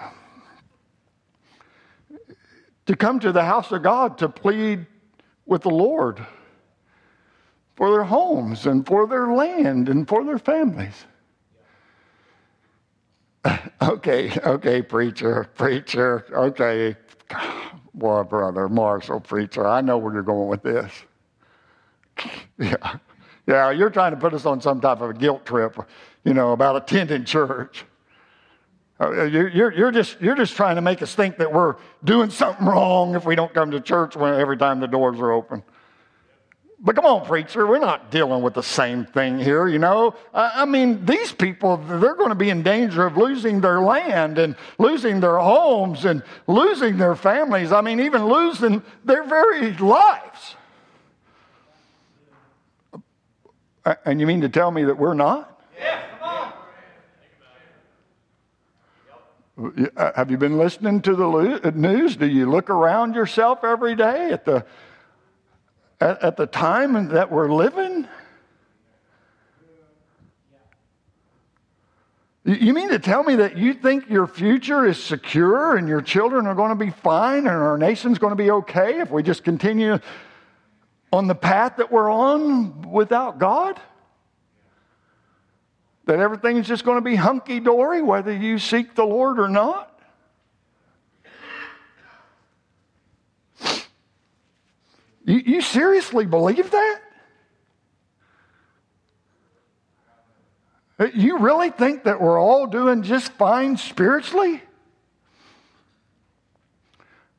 To 2.87 2.97
come 2.97 3.21
to 3.21 3.33
the 3.33 3.45
house 3.45 3.71
of 3.71 3.83
God 3.83 4.19
to 4.19 4.29
plead 4.29 4.87
with 5.47 5.63
the 5.63 5.71
Lord 5.71 6.25
for 7.77 7.91
their 7.91 8.05
homes 8.05 8.67
and 8.67 8.87
for 8.87 9.07
their 9.07 9.33
land 9.33 9.89
and 9.89 10.07
for 10.07 10.25
their 10.25 10.39
families. 10.39 11.05
Okay, 13.83 14.31
okay, 14.45 14.83
preacher, 14.83 15.49
preacher, 15.55 16.27
okay. 16.35 16.95
Boy, 17.95 18.23
brother, 18.25 18.69
Marshall, 18.69 19.21
preacher, 19.21 19.67
I 19.67 19.81
know 19.81 19.97
where 19.97 20.13
you're 20.13 20.23
going 20.23 20.49
with 20.49 20.63
this. 20.63 20.93
Yeah. 22.59 22.99
Yeah, 23.47 23.71
you're 23.71 23.91
trying 23.91 24.13
to 24.13 24.19
put 24.19 24.35
us 24.35 24.45
on 24.45 24.61
some 24.61 24.81
type 24.81 25.01
of 25.01 25.11
a 25.11 25.15
guilt 25.15 25.47
trip 25.47 25.77
you 26.25 26.35
know, 26.35 26.53
about 26.53 26.77
attending 26.77 27.25
church. 27.25 27.85
Uh, 29.01 29.25
you're, 29.25 29.73
you're, 29.73 29.91
just, 29.91 30.21
you're 30.21 30.35
just 30.35 30.55
trying 30.57 30.77
to 30.77 30.83
make 30.83 31.01
us 31.01 31.15
think 31.15 31.39
that 31.39 31.51
we're 31.51 31.77
doing 32.05 32.29
something 32.29 32.67
wrong 32.67 33.15
if 33.15 33.25
we 33.25 33.35
don't 33.35 33.55
come 33.55 33.71
to 33.71 33.81
church 33.81 34.15
every 34.17 34.59
time 34.59 34.79
the 34.79 34.87
doors 34.87 35.19
are 35.19 35.33
open. 35.33 35.63
But 36.83 36.97
come 36.97 37.05
on, 37.05 37.27
preacher, 37.27 37.67
we're 37.67 37.79
not 37.79 38.11
dealing 38.11 38.43
with 38.43 38.55
the 38.55 38.63
same 38.63 39.05
thing 39.05 39.39
here, 39.39 39.69
you 39.69 39.79
know. 39.79 40.15
I 40.33 40.65
mean, 40.65 41.05
these 41.05 41.31
people, 41.31 41.77
they're 41.77 42.15
going 42.15 42.31
to 42.31 42.35
be 42.35 42.49
in 42.49 42.63
danger 42.63 43.07
of 43.07 43.19
losing 43.19 43.61
their 43.61 43.81
land 43.81 44.39
and 44.39 44.57
losing 44.79 45.21
their 45.21 45.37
homes 45.37 46.07
and 46.07 46.23
losing 46.47 46.97
their 46.97 47.15
families. 47.15 47.71
I 47.71 47.83
mean, 47.83 48.01
even 48.01 48.25
losing 48.27 48.83
their 49.05 49.25
very 49.25 49.77
lives. 49.77 50.57
And 54.07 54.19
you 54.19 54.27
mean 54.27 54.41
to 54.41 54.49
tell 54.49 54.71
me 54.71 54.85
that 54.85 54.97
we're 54.97 55.15
not? 55.15 55.60
Uh, 59.97 60.13
have 60.15 60.31
you 60.31 60.37
been 60.37 60.59
listening 60.59 61.01
to 61.03 61.15
the 61.15 61.29
uh, 61.65 61.71
news? 61.75 62.17
Do 62.17 62.27
you 62.27 62.51
look 62.51 62.71
around 62.71 63.15
yourself 63.15 63.65
every 63.65 63.95
day 63.95 64.31
at 64.31 64.45
the, 64.45 64.65
at, 66.01 66.23
at 66.23 66.37
the 66.37 66.47
time 66.47 67.09
that 67.09 67.31
we're 67.31 67.53
living? 67.53 68.07
You 72.45 72.73
mean 72.73 72.89
to 72.89 72.99
tell 72.99 73.23
me 73.23 73.37
that 73.37 73.59
you 73.59 73.75
think 73.75 74.09
your 74.09 74.27
future 74.27 74.87
is 74.87 75.03
secure 75.03 75.77
and 75.77 75.87
your 75.87 76.01
children 76.01 76.47
are 76.47 76.55
going 76.55 76.71
to 76.71 76.85
be 76.85 76.91
fine 76.91 77.41
and 77.41 77.49
our 77.49 77.77
nation's 77.77 78.19
going 78.19 78.33
to 78.33 78.43
be 78.43 78.51
okay 78.51 79.01
if 79.01 79.11
we 79.11 79.23
just 79.23 79.45
continue 79.45 79.99
on 81.13 81.27
the 81.27 81.35
path 81.35 81.77
that 81.77 81.93
we're 81.93 82.11
on 82.11 82.91
without 82.91 83.39
God? 83.39 83.81
that 86.11 86.19
everything's 86.19 86.67
just 86.67 86.85
going 86.85 86.97
to 86.97 87.03
be 87.03 87.15
hunky 87.15 87.61
dory 87.61 88.03
whether 88.03 88.37
you 88.37 88.59
seek 88.59 88.97
the 88.97 89.05
Lord 89.05 89.39
or 89.39 89.47
not. 89.47 89.97
You, 95.25 95.39
you 95.47 95.61
seriously 95.61 96.27
believe 96.27 96.73
that? 96.73 97.01
You 101.15 101.39
really 101.39 101.71
think 101.71 102.03
that 102.03 102.21
we're 102.21 102.41
all 102.41 102.67
doing 102.67 103.05
just 103.05 103.31
fine 103.35 103.77
spiritually? 103.77 104.61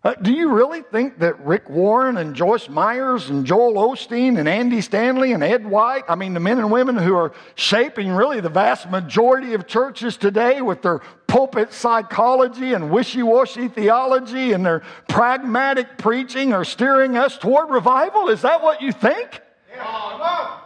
Uh, 0.04 0.16
do 0.16 0.32
you 0.32 0.52
really 0.52 0.82
think 0.82 1.20
that 1.20 1.40
Rick 1.46 1.70
Warren 1.70 2.18
and 2.18 2.36
Joyce 2.36 2.68
Myers 2.68 3.30
and 3.30 3.46
Joel 3.46 3.76
Osteen 3.76 4.40
and 4.40 4.50
Andy 4.50 4.82
Stanley 4.82 5.32
and 5.32 5.44
Ed 5.44 5.64
White, 5.64 6.06
I 6.10 6.16
mean, 6.16 6.34
the 6.34 6.40
men 6.40 6.58
and 6.58 6.72
women 6.72 6.98
who 6.98 7.16
are 7.16 7.34
shaping 7.54 8.10
really 8.10 8.40
the 8.40 8.50
vast 8.50 8.90
majority 8.90 9.54
of 9.54 9.68
churches 9.68 10.18
today 10.18 10.60
with 10.62 10.82
their 10.82 11.02
pulpit 11.28 11.72
psychology 11.72 12.74
and 12.74 12.90
wishy 12.90 13.22
washy 13.22 13.68
theology 13.68 14.54
and 14.54 14.66
their 14.66 14.80
pragmatic 15.08 16.00
preaching 16.00 16.52
are 16.52 16.66
steering 16.66 17.16
us 17.16 17.38
toward 17.38 17.70
revival? 17.70 18.30
Is 18.30 18.42
that 18.42 18.64
what 18.64 18.82
you 18.82 18.92
think? 18.92 19.40
Yeah 19.72 20.61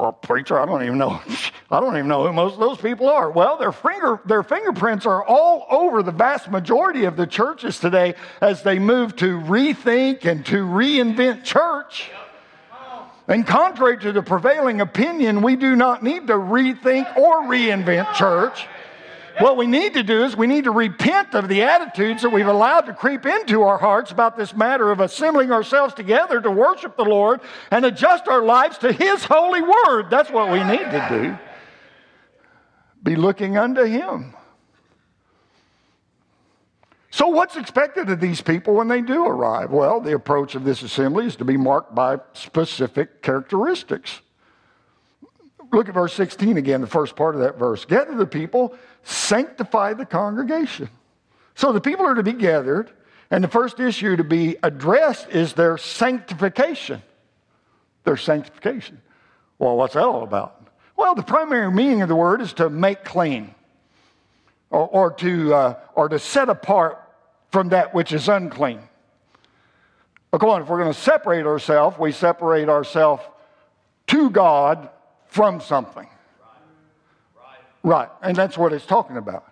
or 0.00 0.12
preacher, 0.12 0.58
I 0.58 0.66
don't 0.66 0.82
even 0.82 0.98
know. 0.98 1.20
I 1.70 1.78
don't 1.78 1.94
even 1.96 2.08
know 2.08 2.26
who 2.26 2.32
most 2.32 2.54
of 2.54 2.60
those 2.60 2.78
people 2.78 3.08
are. 3.08 3.30
Well, 3.30 3.58
their 3.58 3.72
finger, 3.72 4.20
their 4.24 4.42
fingerprints 4.42 5.06
are 5.06 5.24
all 5.24 5.66
over 5.70 6.02
the 6.02 6.10
vast 6.10 6.50
majority 6.50 7.04
of 7.04 7.16
the 7.16 7.26
churches 7.26 7.78
today 7.78 8.14
as 8.40 8.62
they 8.62 8.78
move 8.78 9.14
to 9.16 9.38
rethink 9.38 10.24
and 10.24 10.44
to 10.46 10.64
reinvent 10.64 11.44
church. 11.44 12.10
And 13.28 13.46
contrary 13.46 13.96
to 13.98 14.10
the 14.10 14.22
prevailing 14.22 14.80
opinion, 14.80 15.42
we 15.42 15.54
do 15.54 15.76
not 15.76 16.02
need 16.02 16.26
to 16.26 16.32
rethink 16.32 17.16
or 17.16 17.42
reinvent 17.42 18.14
church. 18.14 18.66
What 19.40 19.56
we 19.56 19.66
need 19.66 19.94
to 19.94 20.02
do 20.02 20.24
is 20.24 20.36
we 20.36 20.46
need 20.46 20.64
to 20.64 20.70
repent 20.70 21.34
of 21.34 21.48
the 21.48 21.62
attitudes 21.62 22.20
that 22.22 22.28
we've 22.28 22.46
allowed 22.46 22.82
to 22.82 22.92
creep 22.92 23.24
into 23.24 23.62
our 23.62 23.78
hearts 23.78 24.10
about 24.10 24.36
this 24.36 24.54
matter 24.54 24.90
of 24.90 25.00
assembling 25.00 25.50
ourselves 25.50 25.94
together 25.94 26.42
to 26.42 26.50
worship 26.50 26.96
the 26.98 27.04
Lord 27.04 27.40
and 27.70 27.86
adjust 27.86 28.28
our 28.28 28.42
lives 28.42 28.76
to 28.78 28.92
His 28.92 29.24
holy 29.24 29.62
word. 29.62 30.10
That's 30.10 30.30
what 30.30 30.52
we 30.52 30.62
need 30.62 30.84
to 30.90 31.06
do. 31.08 31.38
Be 33.02 33.16
looking 33.16 33.56
unto 33.56 33.84
Him. 33.84 34.34
So, 37.10 37.28
what's 37.28 37.56
expected 37.56 38.10
of 38.10 38.20
these 38.20 38.42
people 38.42 38.74
when 38.74 38.88
they 38.88 39.00
do 39.00 39.24
arrive? 39.24 39.70
Well, 39.70 40.00
the 40.00 40.14
approach 40.14 40.54
of 40.54 40.64
this 40.64 40.82
assembly 40.82 41.26
is 41.26 41.36
to 41.36 41.44
be 41.46 41.56
marked 41.56 41.94
by 41.94 42.18
specific 42.34 43.22
characteristics. 43.22 44.20
Look 45.72 45.88
at 45.88 45.94
verse 45.94 46.12
16 46.14 46.56
again, 46.56 46.80
the 46.80 46.86
first 46.86 47.16
part 47.16 47.34
of 47.34 47.40
that 47.40 47.58
verse. 47.58 47.84
Gather 47.84 48.14
the 48.14 48.26
people, 48.26 48.76
sanctify 49.02 49.94
the 49.94 50.06
congregation. 50.06 50.88
So 51.54 51.72
the 51.72 51.80
people 51.80 52.06
are 52.06 52.14
to 52.14 52.22
be 52.22 52.32
gathered, 52.32 52.90
and 53.30 53.44
the 53.44 53.48
first 53.48 53.80
issue 53.80 54.16
to 54.16 54.24
be 54.24 54.56
addressed 54.62 55.28
is 55.30 55.52
their 55.52 55.78
sanctification. 55.78 57.02
Their 58.04 58.16
sanctification. 58.16 59.00
Well, 59.58 59.76
what's 59.76 59.94
that 59.94 60.04
all 60.04 60.22
about? 60.22 60.56
Well, 60.96 61.14
the 61.14 61.22
primary 61.22 61.70
meaning 61.70 62.02
of 62.02 62.08
the 62.08 62.16
word 62.16 62.40
is 62.40 62.52
to 62.54 62.70
make 62.70 63.04
clean 63.04 63.54
or, 64.70 64.86
or 64.88 65.12
to, 65.14 65.54
uh, 65.54 65.74
or 65.94 66.08
to 66.08 66.18
set 66.18 66.48
apart 66.48 67.02
from 67.50 67.70
that 67.70 67.94
which 67.94 68.12
is 68.12 68.28
unclean. 68.28 68.80
Come 70.32 70.48
on, 70.48 70.62
if 70.62 70.68
we're 70.68 70.78
going 70.80 70.92
to 70.92 70.98
separate 70.98 71.44
ourselves, 71.44 71.98
we 71.98 72.12
separate 72.12 72.68
ourselves 72.68 73.22
to 74.08 74.30
God 74.30 74.88
from 75.26 75.60
something. 75.60 76.08
Right. 77.82 78.08
And 78.22 78.36
that's 78.36 78.58
what 78.58 78.72
it's 78.72 78.86
talking 78.86 79.16
about. 79.16 79.46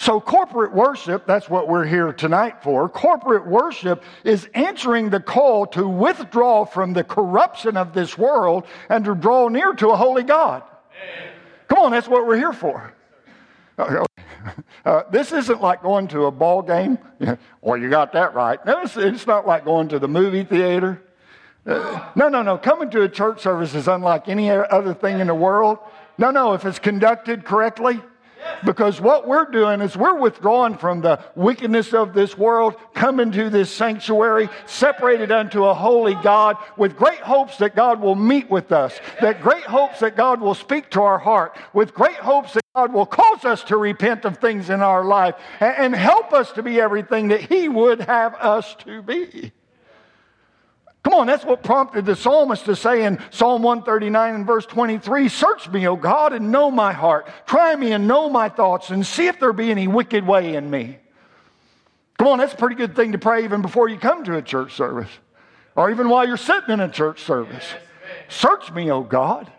So, 0.00 0.18
corporate 0.18 0.72
worship, 0.72 1.26
that's 1.26 1.50
what 1.50 1.68
we're 1.68 1.84
here 1.84 2.10
tonight 2.14 2.62
for. 2.62 2.88
Corporate 2.88 3.46
worship 3.46 4.02
is 4.24 4.48
answering 4.54 5.10
the 5.10 5.20
call 5.20 5.66
to 5.66 5.86
withdraw 5.86 6.64
from 6.64 6.94
the 6.94 7.04
corruption 7.04 7.76
of 7.76 7.92
this 7.92 8.16
world 8.16 8.64
and 8.88 9.04
to 9.04 9.14
draw 9.14 9.48
near 9.48 9.74
to 9.74 9.90
a 9.90 9.96
holy 9.96 10.22
God. 10.22 10.62
Come 11.68 11.80
on, 11.80 11.92
that's 11.92 12.08
what 12.08 12.26
we're 12.26 12.38
here 12.38 12.54
for. 12.54 12.94
Uh, 14.84 15.02
this 15.10 15.32
isn't 15.32 15.60
like 15.60 15.82
going 15.82 16.08
to 16.08 16.24
a 16.24 16.30
ball 16.30 16.62
game. 16.62 16.98
well, 17.60 17.76
you 17.76 17.90
got 17.90 18.14
that 18.14 18.34
right. 18.34 18.64
No, 18.64 18.80
it's, 18.80 18.96
it's 18.96 19.26
not 19.26 19.46
like 19.46 19.66
going 19.66 19.88
to 19.88 19.98
the 19.98 20.08
movie 20.08 20.44
theater. 20.44 21.02
Uh, 21.66 22.08
no, 22.14 22.28
no, 22.28 22.42
no. 22.42 22.56
Coming 22.56 22.88
to 22.90 23.02
a 23.02 23.08
church 23.08 23.42
service 23.42 23.74
is 23.74 23.86
unlike 23.86 24.28
any 24.28 24.50
other 24.50 24.94
thing 24.94 25.20
in 25.20 25.26
the 25.26 25.34
world. 25.34 25.78
No, 26.20 26.30
no, 26.30 26.52
if 26.52 26.66
it's 26.66 26.78
conducted 26.78 27.46
correctly. 27.46 27.98
Because 28.62 29.00
what 29.00 29.26
we're 29.26 29.50
doing 29.50 29.80
is 29.80 29.96
we're 29.96 30.18
withdrawing 30.18 30.76
from 30.76 31.00
the 31.00 31.18
wickedness 31.34 31.94
of 31.94 32.12
this 32.12 32.36
world, 32.36 32.74
coming 32.92 33.32
to 33.32 33.48
this 33.48 33.70
sanctuary, 33.70 34.50
separated 34.66 35.32
unto 35.32 35.64
a 35.64 35.72
holy 35.72 36.14
God, 36.16 36.58
with 36.76 36.96
great 36.96 37.20
hopes 37.20 37.56
that 37.58 37.74
God 37.74 38.02
will 38.02 38.14
meet 38.14 38.50
with 38.50 38.70
us, 38.70 38.98
that 39.22 39.40
great 39.40 39.64
hopes 39.64 40.00
that 40.00 40.14
God 40.14 40.42
will 40.42 40.54
speak 40.54 40.90
to 40.90 41.00
our 41.00 41.18
heart, 41.18 41.56
with 41.72 41.94
great 41.94 42.16
hopes 42.16 42.52
that 42.52 42.64
God 42.74 42.92
will 42.92 43.06
cause 43.06 43.46
us 43.46 43.62
to 43.64 43.78
repent 43.78 44.26
of 44.26 44.36
things 44.38 44.68
in 44.68 44.82
our 44.82 45.04
life 45.04 45.36
and 45.58 45.94
help 45.94 46.34
us 46.34 46.52
to 46.52 46.62
be 46.62 46.80
everything 46.80 47.28
that 47.28 47.40
He 47.40 47.66
would 47.68 48.00
have 48.02 48.34
us 48.34 48.74
to 48.80 49.00
be. 49.02 49.52
Come 51.02 51.14
on, 51.14 51.26
that's 51.26 51.44
what 51.44 51.62
prompted 51.62 52.04
the 52.04 52.14
psalmist 52.14 52.66
to 52.66 52.76
say 52.76 53.04
in 53.04 53.18
Psalm 53.30 53.62
139 53.62 54.34
and 54.34 54.46
verse 54.46 54.66
23 54.66 55.28
Search 55.28 55.68
me, 55.70 55.88
O 55.88 55.96
God, 55.96 56.32
and 56.32 56.52
know 56.52 56.70
my 56.70 56.92
heart. 56.92 57.28
Try 57.46 57.74
me 57.76 57.92
and 57.92 58.06
know 58.06 58.28
my 58.28 58.48
thoughts, 58.48 58.90
and 58.90 59.04
see 59.06 59.26
if 59.26 59.40
there 59.40 59.52
be 59.52 59.70
any 59.70 59.88
wicked 59.88 60.26
way 60.26 60.54
in 60.54 60.70
me. 60.70 60.98
Come 62.18 62.28
on, 62.28 62.38
that's 62.38 62.52
a 62.52 62.56
pretty 62.56 62.76
good 62.76 62.94
thing 62.94 63.12
to 63.12 63.18
pray 63.18 63.44
even 63.44 63.62
before 63.62 63.88
you 63.88 63.98
come 63.98 64.24
to 64.24 64.36
a 64.36 64.42
church 64.42 64.74
service, 64.74 65.10
or 65.74 65.90
even 65.90 66.10
while 66.10 66.26
you're 66.26 66.36
sitting 66.36 66.70
in 66.70 66.80
a 66.80 66.88
church 66.88 67.22
service. 67.22 67.64
Search 68.28 68.70
me, 68.72 68.90
O 68.90 69.02
God. 69.02 69.50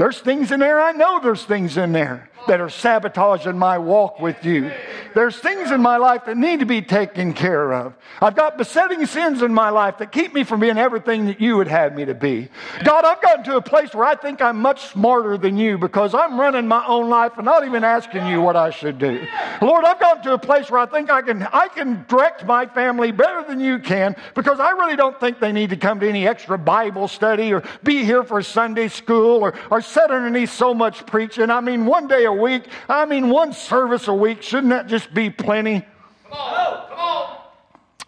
There's 0.00 0.18
things 0.18 0.50
in 0.50 0.60
there, 0.60 0.80
I 0.80 0.92
know 0.92 1.20
there's 1.20 1.44
things 1.44 1.76
in 1.76 1.92
there 1.92 2.30
that 2.46 2.58
are 2.60 2.70
sabotaging 2.70 3.58
my 3.58 3.76
walk 3.76 4.18
with 4.18 4.44
you. 4.46 4.70
There's 5.14 5.36
things 5.36 5.70
in 5.70 5.82
my 5.82 5.96
life 5.96 6.24
that 6.26 6.36
need 6.36 6.60
to 6.60 6.66
be 6.66 6.82
taken 6.82 7.32
care 7.32 7.72
of. 7.72 7.94
I've 8.22 8.36
got 8.36 8.56
besetting 8.56 9.04
sins 9.06 9.42
in 9.42 9.52
my 9.52 9.70
life 9.70 9.98
that 9.98 10.12
keep 10.12 10.32
me 10.32 10.44
from 10.44 10.60
being 10.60 10.78
everything 10.78 11.26
that 11.26 11.40
you 11.40 11.56
would 11.56 11.68
have 11.68 11.94
me 11.94 12.04
to 12.04 12.14
be. 12.14 12.48
God, 12.84 13.04
I've 13.04 13.20
gotten 13.20 13.44
to 13.44 13.56
a 13.56 13.62
place 13.62 13.92
where 13.92 14.04
I 14.04 14.14
think 14.14 14.40
I'm 14.40 14.60
much 14.60 14.86
smarter 14.86 15.36
than 15.36 15.56
you 15.56 15.78
because 15.78 16.14
I'm 16.14 16.38
running 16.40 16.68
my 16.68 16.84
own 16.86 17.08
life 17.08 17.32
and 17.36 17.44
not 17.44 17.66
even 17.66 17.84
asking 17.84 18.26
you 18.26 18.40
what 18.40 18.56
I 18.56 18.70
should 18.70 18.98
do. 18.98 19.26
Lord, 19.60 19.84
I've 19.84 20.00
gotten 20.00 20.22
to 20.24 20.34
a 20.34 20.38
place 20.38 20.70
where 20.70 20.80
I 20.80 20.86
think 20.86 21.10
I 21.10 21.22
can, 21.22 21.42
I 21.52 21.68
can 21.68 22.04
direct 22.08 22.44
my 22.46 22.66
family 22.66 23.10
better 23.10 23.44
than 23.46 23.60
you 23.60 23.78
can 23.78 24.16
because 24.34 24.60
I 24.60 24.70
really 24.70 24.96
don't 24.96 25.18
think 25.18 25.40
they 25.40 25.52
need 25.52 25.70
to 25.70 25.76
come 25.76 26.00
to 26.00 26.08
any 26.08 26.26
extra 26.26 26.56
Bible 26.56 27.08
study 27.08 27.52
or 27.52 27.62
be 27.82 28.04
here 28.04 28.22
for 28.22 28.42
Sunday 28.42 28.88
school 28.88 29.42
or, 29.42 29.54
or 29.70 29.80
sit 29.90 30.10
underneath 30.10 30.52
so 30.52 30.72
much 30.72 31.04
preaching. 31.06 31.50
I 31.50 31.60
mean, 31.60 31.86
one 31.86 32.06
day 32.06 32.24
a 32.24 32.32
week, 32.32 32.64
I 32.88 33.04
mean, 33.04 33.28
one 33.28 33.52
service 33.52 34.08
a 34.08 34.14
week, 34.14 34.42
shouldn't 34.42 34.70
that 34.70 34.86
just 34.86 35.12
be 35.12 35.30
plenty? 35.30 35.80
Come 35.80 36.32
on, 36.32 36.54
oh, 36.56 36.86
come 36.88 36.98
on. 36.98 37.36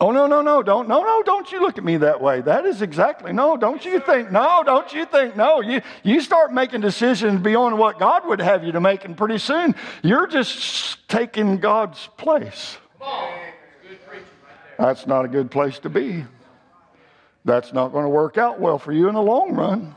Oh, 0.01 0.11
no, 0.11 0.27
no, 0.27 0.42
no, 0.42 0.62
don't, 0.62 0.88
no, 0.88 1.03
no, 1.03 1.23
don't 1.23 1.53
you 1.53 1.61
look 1.61 1.79
at 1.79 1.85
me 1.85 1.97
that 1.99 2.21
way. 2.21 2.40
That 2.40 2.64
is 2.64 2.83
exactly, 2.83 3.33
no, 3.33 3.57
don't 3.57 3.85
you 3.85 4.01
think, 4.01 4.33
no, 4.33 4.62
don't 4.64 4.92
you 4.92 5.07
think, 5.07 5.37
no. 5.37 5.61
You, 5.61 5.81
you 6.03 6.21
start 6.21 6.53
making 6.53 6.81
decisions 6.81 7.40
beyond 7.40 7.79
what 7.79 7.99
God 7.99 8.27
would 8.27 8.40
have 8.40 8.64
you 8.64 8.73
to 8.73 8.81
make, 8.81 9.05
and 9.05 9.16
pretty 9.16 9.38
soon 9.38 9.75
you're 10.03 10.27
just 10.27 11.09
taking 11.09 11.59
God's 11.59 12.09
place. 12.16 12.79
That's 14.79 15.07
not 15.07 15.25
a 15.25 15.29
good 15.29 15.51
place 15.51 15.79
to 15.81 15.88
be. 15.88 16.25
That's 17.45 17.73
not 17.73 17.92
going 17.92 18.05
to 18.05 18.09
work 18.09 18.38
out 18.38 18.61
well 18.61 18.79
for 18.79 18.92
you 18.92 19.09
in 19.09 19.14
the 19.14 19.23
long 19.23 19.53
run. 19.55 19.95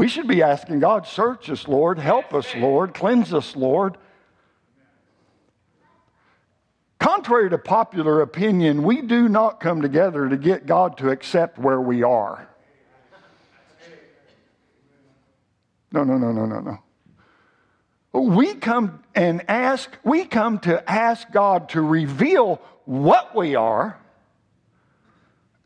We 0.00 0.08
should 0.08 0.28
be 0.28 0.42
asking 0.42 0.80
God, 0.80 1.06
search 1.06 1.50
us, 1.50 1.68
Lord, 1.68 1.98
help 1.98 2.32
us, 2.32 2.54
Lord, 2.56 2.94
cleanse 2.94 3.34
us, 3.34 3.54
Lord. 3.54 3.98
Contrary 6.98 7.50
to 7.50 7.58
popular 7.58 8.22
opinion, 8.22 8.82
we 8.82 9.02
do 9.02 9.28
not 9.28 9.60
come 9.60 9.82
together 9.82 10.26
to 10.26 10.38
get 10.38 10.64
God 10.64 10.96
to 10.96 11.10
accept 11.10 11.58
where 11.58 11.82
we 11.82 12.02
are. 12.02 12.48
No, 15.92 16.02
no, 16.02 16.16
no, 16.16 16.32
no, 16.32 16.46
no, 16.46 16.60
no. 16.60 16.78
We 18.18 18.54
come 18.54 19.04
and 19.14 19.44
ask, 19.50 19.94
we 20.02 20.24
come 20.24 20.60
to 20.60 20.90
ask 20.90 21.30
God 21.30 21.68
to 21.70 21.82
reveal 21.82 22.62
what 22.86 23.36
we 23.36 23.54
are 23.54 23.98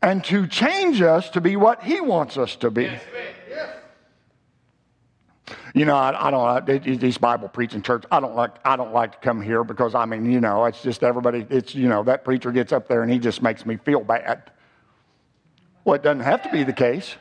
and 0.01 0.21
to 0.25 0.45
change 0.45 1.01
us 1.01 1.29
to 1.29 1.39
be 1.39 1.55
what 1.55 1.83
He 1.83 2.01
wants 2.01 2.37
us 2.37 2.57
to 2.57 2.69
be. 2.69 2.83
Yes, 2.83 3.01
you 5.75 5.83
know, 5.83 5.95
I, 5.95 6.27
I 6.27 6.31
don't 6.31 6.41
like 6.41 6.83
these 6.83 7.17
Bible 7.17 7.49
preaching 7.49 7.81
church. 7.81 8.05
I 8.09 8.21
don't 8.21 8.33
like 8.33 8.55
I 8.63 8.77
don't 8.77 8.93
like 8.93 9.11
to 9.11 9.17
come 9.17 9.41
here 9.41 9.65
because 9.65 9.93
I 9.93 10.05
mean, 10.05 10.31
you 10.31 10.39
know, 10.39 10.63
it's 10.63 10.81
just 10.81 11.03
everybody. 11.03 11.45
It's 11.49 11.75
you 11.75 11.89
know 11.89 12.01
that 12.03 12.23
preacher 12.23 12.53
gets 12.53 12.71
up 12.71 12.87
there 12.87 13.03
and 13.03 13.11
he 13.11 13.19
just 13.19 13.41
makes 13.41 13.65
me 13.65 13.75
feel 13.75 13.99
bad. 13.99 14.51
Well, 15.83 15.95
it 15.95 16.01
doesn't 16.01 16.23
have 16.23 16.41
to 16.43 16.49
be 16.49 16.63
the 16.63 16.73
case. 16.73 17.15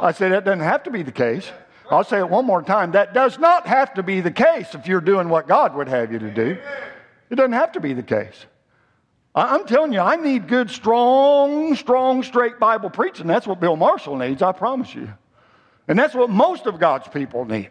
I 0.00 0.12
said 0.12 0.30
that 0.30 0.44
doesn't 0.44 0.60
have 0.60 0.84
to 0.84 0.90
be 0.92 1.02
the 1.02 1.12
case. 1.12 1.50
I'll 1.90 2.04
say 2.04 2.18
it 2.18 2.30
one 2.30 2.46
more 2.46 2.62
time. 2.62 2.92
That 2.92 3.12
does 3.12 3.40
not 3.40 3.66
have 3.66 3.92
to 3.94 4.04
be 4.04 4.20
the 4.20 4.30
case 4.30 4.74
if 4.74 4.86
you're 4.86 5.00
doing 5.00 5.28
what 5.28 5.48
God 5.48 5.74
would 5.74 5.88
have 5.88 6.12
you 6.12 6.20
to 6.20 6.30
do. 6.32 6.56
It 7.28 7.34
doesn't 7.34 7.52
have 7.52 7.72
to 7.72 7.80
be 7.80 7.92
the 7.92 8.04
case. 8.04 8.46
I'm 9.34 9.66
telling 9.66 9.92
you, 9.92 9.98
I 9.98 10.14
need 10.14 10.46
good, 10.46 10.70
strong, 10.70 11.74
strong, 11.74 12.22
straight 12.22 12.60
Bible 12.60 12.88
preaching. 12.88 13.26
That's 13.26 13.48
what 13.48 13.58
Bill 13.58 13.74
Marshall 13.74 14.16
needs, 14.16 14.42
I 14.42 14.52
promise 14.52 14.94
you. 14.94 15.12
And 15.86 15.98
that's 15.98 16.14
what 16.14 16.30
most 16.30 16.64
of 16.64 16.78
God's 16.78 17.08
people 17.08 17.44
need. 17.44 17.68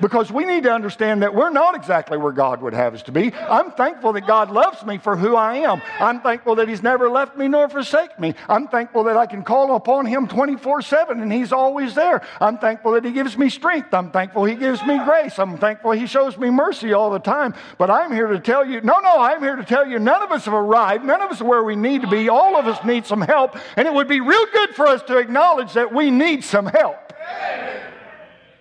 Because 0.00 0.30
we 0.30 0.44
need 0.44 0.62
to 0.62 0.72
understand 0.72 1.22
that 1.22 1.34
we're 1.34 1.50
not 1.50 1.74
exactly 1.74 2.16
where 2.16 2.30
God 2.30 2.62
would 2.62 2.74
have 2.74 2.94
us 2.94 3.02
to 3.04 3.12
be. 3.12 3.34
I'm 3.34 3.72
thankful 3.72 4.12
that 4.12 4.24
God 4.24 4.52
loves 4.52 4.84
me 4.86 4.98
for 4.98 5.16
who 5.16 5.34
I 5.34 5.56
am. 5.56 5.82
I'm 5.98 6.20
thankful 6.20 6.54
that 6.56 6.68
He's 6.68 6.82
never 6.82 7.10
left 7.10 7.36
me 7.36 7.48
nor 7.48 7.68
forsake 7.68 8.20
me. 8.20 8.36
I'm 8.48 8.68
thankful 8.68 9.02
that 9.04 9.16
I 9.16 9.26
can 9.26 9.42
call 9.42 9.74
upon 9.74 10.06
Him 10.06 10.28
24 10.28 10.82
7 10.82 11.20
and 11.20 11.32
He's 11.32 11.52
always 11.52 11.96
there. 11.96 12.22
I'm 12.40 12.56
thankful 12.58 12.92
that 12.92 13.04
He 13.04 13.10
gives 13.10 13.36
me 13.36 13.50
strength. 13.50 13.92
I'm 13.92 14.12
thankful 14.12 14.44
He 14.44 14.54
gives 14.54 14.80
me 14.86 15.02
grace. 15.04 15.36
I'm 15.36 15.58
thankful 15.58 15.90
He 15.90 16.06
shows 16.06 16.38
me 16.38 16.50
mercy 16.50 16.92
all 16.92 17.10
the 17.10 17.18
time. 17.18 17.54
But 17.78 17.90
I'm 17.90 18.12
here 18.12 18.28
to 18.28 18.38
tell 18.38 18.64
you 18.64 18.80
no, 18.80 19.00
no, 19.00 19.18
I'm 19.18 19.42
here 19.42 19.56
to 19.56 19.64
tell 19.64 19.88
you 19.88 19.98
none 19.98 20.22
of 20.22 20.30
us 20.30 20.44
have 20.44 20.54
arrived. 20.54 21.04
None 21.04 21.20
of 21.20 21.32
us 21.32 21.40
are 21.40 21.44
where 21.44 21.64
we 21.64 21.74
need 21.74 22.02
to 22.02 22.08
be. 22.08 22.28
All 22.28 22.54
of 22.54 22.68
us 22.68 22.84
need 22.84 23.06
some 23.06 23.22
help. 23.22 23.58
And 23.76 23.88
it 23.88 23.92
would 23.92 24.06
be 24.06 24.20
real 24.20 24.46
good 24.52 24.70
for 24.76 24.86
us 24.86 25.02
to 25.02 25.18
acknowledge 25.18 25.72
that 25.72 25.92
we 25.92 26.12
need 26.12 26.44
some 26.44 26.66
help. 26.66 27.12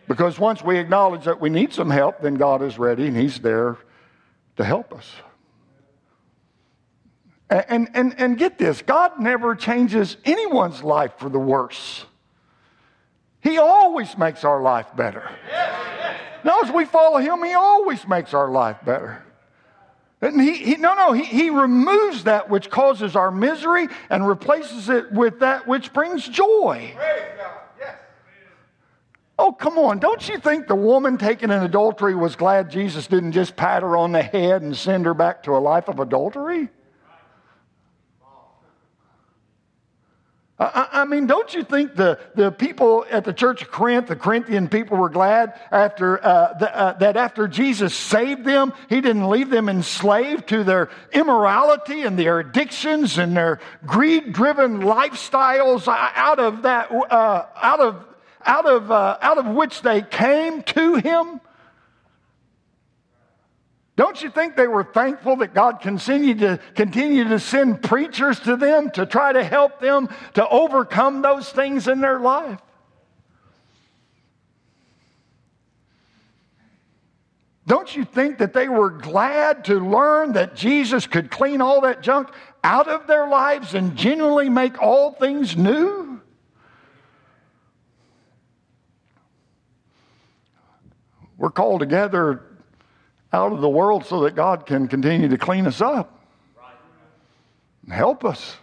Because 0.07 0.39
once 0.39 0.63
we 0.63 0.77
acknowledge 0.77 1.25
that 1.25 1.39
we 1.39 1.49
need 1.49 1.71
some 1.71 1.89
help, 1.89 2.21
then 2.21 2.35
God 2.35 2.63
is 2.63 2.79
ready 2.79 3.07
and 3.07 3.15
He's 3.15 3.39
there 3.39 3.77
to 4.57 4.63
help 4.63 4.93
us. 4.93 5.11
And, 7.49 7.89
and, 7.93 8.19
and 8.19 8.37
get 8.37 8.57
this 8.57 8.81
God 8.81 9.19
never 9.19 9.55
changes 9.55 10.17
anyone's 10.25 10.83
life 10.83 11.13
for 11.17 11.29
the 11.29 11.39
worse. 11.39 12.05
He 13.41 13.57
always 13.57 14.17
makes 14.17 14.43
our 14.43 14.61
life 14.61 14.87
better. 14.95 15.29
Now, 16.43 16.61
as 16.61 16.71
we 16.71 16.85
follow 16.85 17.19
Him, 17.19 17.43
He 17.43 17.53
always 17.53 18.07
makes 18.07 18.33
our 18.33 18.49
life 18.49 18.77
better. 18.83 19.23
And 20.21 20.41
he, 20.41 20.55
he, 20.55 20.75
no, 20.75 20.95
no, 20.95 21.13
he, 21.13 21.23
he 21.23 21.49
removes 21.49 22.25
that 22.25 22.49
which 22.49 22.69
causes 22.69 23.15
our 23.15 23.31
misery 23.31 23.87
and 24.09 24.27
replaces 24.27 24.89
it 24.89 25.11
with 25.11 25.39
that 25.39 25.65
which 25.65 25.93
brings 25.93 26.27
joy. 26.27 26.93
Oh, 29.41 29.53
come 29.53 29.77
on. 29.77 29.99
Don't 29.99 30.27
you 30.27 30.37
think 30.37 30.67
the 30.67 30.75
woman 30.75 31.17
taken 31.17 31.49
in 31.49 31.63
adultery 31.63 32.13
was 32.13 32.35
glad 32.35 32.69
Jesus 32.69 33.07
didn't 33.07 33.31
just 33.31 33.55
pat 33.55 33.83
her 33.83 33.95
on 33.95 34.11
the 34.11 34.21
head 34.21 34.61
and 34.61 34.75
send 34.75 35.05
her 35.05 35.13
back 35.13 35.43
to 35.43 35.55
a 35.55 35.59
life 35.59 35.87
of 35.87 36.01
adultery? 36.01 36.67
I, 40.61 41.05
mean, 41.05 41.25
don't 41.25 41.53
you 41.53 41.63
think 41.63 41.95
the, 41.95 42.19
the 42.35 42.51
people 42.51 43.05
at 43.09 43.23
the 43.23 43.31
church 43.31 43.61
of 43.61 43.71
Corinth, 43.71 44.07
the 44.07 44.17
Corinthian 44.17 44.67
people, 44.67 44.97
were 44.97 45.07
glad 45.07 45.57
after, 45.71 46.21
uh, 46.21 46.57
the, 46.57 46.75
uh, 46.75 46.97
that 46.97 47.15
after 47.15 47.47
Jesus 47.47 47.95
saved 47.95 48.43
them, 48.43 48.73
he 48.89 48.99
didn't 48.99 49.29
leave 49.29 49.49
them 49.49 49.69
enslaved 49.69 50.49
to 50.49 50.65
their 50.65 50.89
immorality 51.13 52.01
and 52.01 52.19
their 52.19 52.39
addictions 52.39 53.17
and 53.17 53.37
their 53.37 53.61
greed 53.85 54.33
driven 54.33 54.81
lifestyles 54.81 55.87
out 55.87 56.39
of 56.39 56.63
that, 56.63 56.91
uh, 56.91 57.45
out 57.55 57.79
of 57.79 58.08
out 58.45 58.65
of, 58.65 58.91
uh, 58.91 59.17
out 59.21 59.37
of 59.37 59.47
which 59.47 59.81
they 59.81 60.01
came 60.01 60.63
to 60.63 60.95
him? 60.95 61.41
Don't 63.95 64.21
you 64.23 64.29
think 64.29 64.55
they 64.55 64.67
were 64.67 64.85
thankful 64.85 65.35
that 65.37 65.53
God 65.53 65.81
continued 65.81 66.39
to 66.39 66.59
continue 66.73 67.25
to 67.25 67.37
send 67.37 67.83
preachers 67.83 68.39
to 68.41 68.55
them 68.55 68.91
to 68.91 69.05
try 69.05 69.33
to 69.33 69.43
help 69.43 69.81
them 69.81 70.07
to 70.35 70.47
overcome 70.47 71.21
those 71.21 71.49
things 71.49 71.87
in 71.89 71.99
their 71.99 72.17
life? 72.17 72.61
Don't 77.67 77.93
you 77.93 78.05
think 78.05 78.37
that 78.37 78.53
they 78.53 78.67
were 78.67 78.89
glad 78.89 79.65
to 79.65 79.79
learn 79.79 80.31
that 80.31 80.55
Jesus 80.55 81.05
could 81.05 81.29
clean 81.29 81.61
all 81.61 81.81
that 81.81 82.01
junk 82.01 82.29
out 82.63 82.87
of 82.87 83.05
their 83.05 83.27
lives 83.27 83.75
and 83.75 83.95
genuinely 83.95 84.49
make 84.49 84.81
all 84.81 85.11
things 85.11 85.55
new? 85.55 86.18
We're 91.39 91.49
called 91.49 91.79
together 91.79 92.41
out 93.31 93.53
of 93.53 93.61
the 93.61 93.69
world 93.69 94.05
so 94.05 94.23
that 94.23 94.35
God 94.35 94.65
can 94.65 94.89
continue 94.89 95.29
to 95.29 95.37
clean 95.37 95.65
us 95.67 95.79
up 95.79 96.21
and 97.83 97.93
help 97.93 98.25
us. 98.25 98.57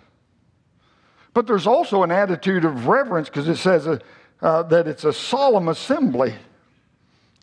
But 1.33 1.47
there's 1.47 1.67
also 1.67 2.03
an 2.03 2.11
attitude 2.11 2.67
of 2.67 2.87
reverence 2.87 3.31
because 3.31 3.49
it 3.49 3.57
says 3.57 3.87
uh, 3.87 3.99
uh, 4.43 4.63
that 4.65 4.87
it's 4.87 5.05
a 5.05 5.13
solemn 5.13 5.69
assembly. 5.69 6.35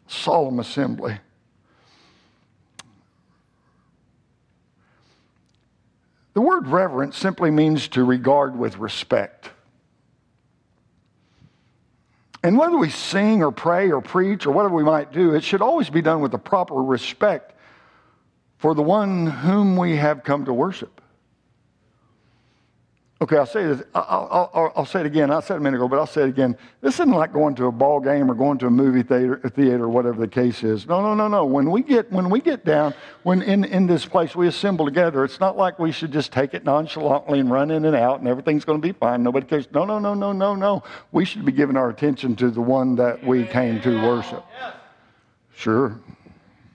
Solemn 0.05 0.59
assembly. 0.59 1.17
The 6.35 6.41
word 6.41 6.67
reverence 6.67 7.17
simply 7.17 7.49
means 7.49 7.87
to 7.89 8.03
regard 8.03 8.55
with 8.55 8.77
respect. 8.77 9.49
And 12.43 12.57
whether 12.57 12.77
we 12.77 12.89
sing 12.89 13.41
or 13.41 13.51
pray 13.51 13.89
or 13.89 14.01
preach 14.01 14.45
or 14.45 14.51
whatever 14.51 14.75
we 14.75 14.83
might 14.83 15.13
do, 15.13 15.33
it 15.33 15.43
should 15.43 15.61
always 15.61 15.89
be 15.89 16.01
done 16.01 16.19
with 16.19 16.31
the 16.31 16.37
proper 16.37 16.75
respect 16.75 17.53
for 18.57 18.75
the 18.75 18.81
one 18.81 19.27
whom 19.27 19.77
we 19.77 19.95
have 19.95 20.23
come 20.23 20.45
to 20.45 20.53
worship. 20.53 21.01
Okay, 23.23 23.37
I'll 23.37 23.45
say 23.45 23.65
this. 23.65 23.81
I'll, 23.95 24.49
I'll, 24.53 24.73
I'll, 24.75 24.85
say 24.85 24.99
it 24.99 25.05
again. 25.05 25.31
I 25.31 25.39
said 25.39 25.53
it 25.53 25.57
a 25.57 25.59
minute 25.61 25.77
ago, 25.77 25.87
but 25.87 25.97
I'll 25.97 26.05
say 26.05 26.23
it 26.23 26.27
again. 26.27 26.57
This 26.81 26.95
isn't 26.95 27.09
like 27.09 27.31
going 27.31 27.55
to 27.55 27.67
a 27.67 27.71
ball 27.71 28.01
game 28.01 28.29
or 28.29 28.33
going 28.33 28.57
to 28.57 28.67
a 28.67 28.69
movie 28.69 29.01
theater, 29.01 29.39
theater, 29.55 29.85
or 29.85 29.87
whatever 29.87 30.19
the 30.19 30.27
case 30.27 30.61
is. 30.61 30.85
No, 30.87 31.01
no, 31.01 31.13
no, 31.13 31.29
no. 31.29 31.45
When 31.45 31.71
we 31.71 31.83
get 31.83 32.11
when 32.11 32.29
we 32.29 32.41
get 32.41 32.65
down, 32.65 32.93
when 33.23 33.41
in, 33.41 33.63
in 33.63 33.87
this 33.87 34.05
place 34.05 34.35
we 34.35 34.49
assemble 34.49 34.83
together, 34.83 35.23
it's 35.23 35.39
not 35.39 35.55
like 35.55 35.79
we 35.79 35.89
should 35.89 36.11
just 36.11 36.33
take 36.33 36.53
it 36.53 36.65
nonchalantly 36.65 37.39
and 37.39 37.49
run 37.49 37.71
in 37.71 37.85
and 37.85 37.95
out 37.95 38.19
and 38.19 38.27
everything's 38.27 38.65
going 38.65 38.81
to 38.81 38.85
be 38.85 38.91
fine. 38.91 39.23
Nobody 39.23 39.47
cares. 39.47 39.69
No, 39.73 39.85
no, 39.85 39.99
no, 39.99 40.13
no, 40.13 40.33
no, 40.33 40.53
no. 40.53 40.83
We 41.13 41.23
should 41.23 41.45
be 41.45 41.53
giving 41.53 41.77
our 41.77 41.89
attention 41.89 42.35
to 42.35 42.51
the 42.51 42.59
one 42.59 42.97
that 42.97 43.25
we 43.25 43.45
came 43.45 43.79
to 43.83 44.05
worship. 44.05 44.43
Sure, 45.55 45.97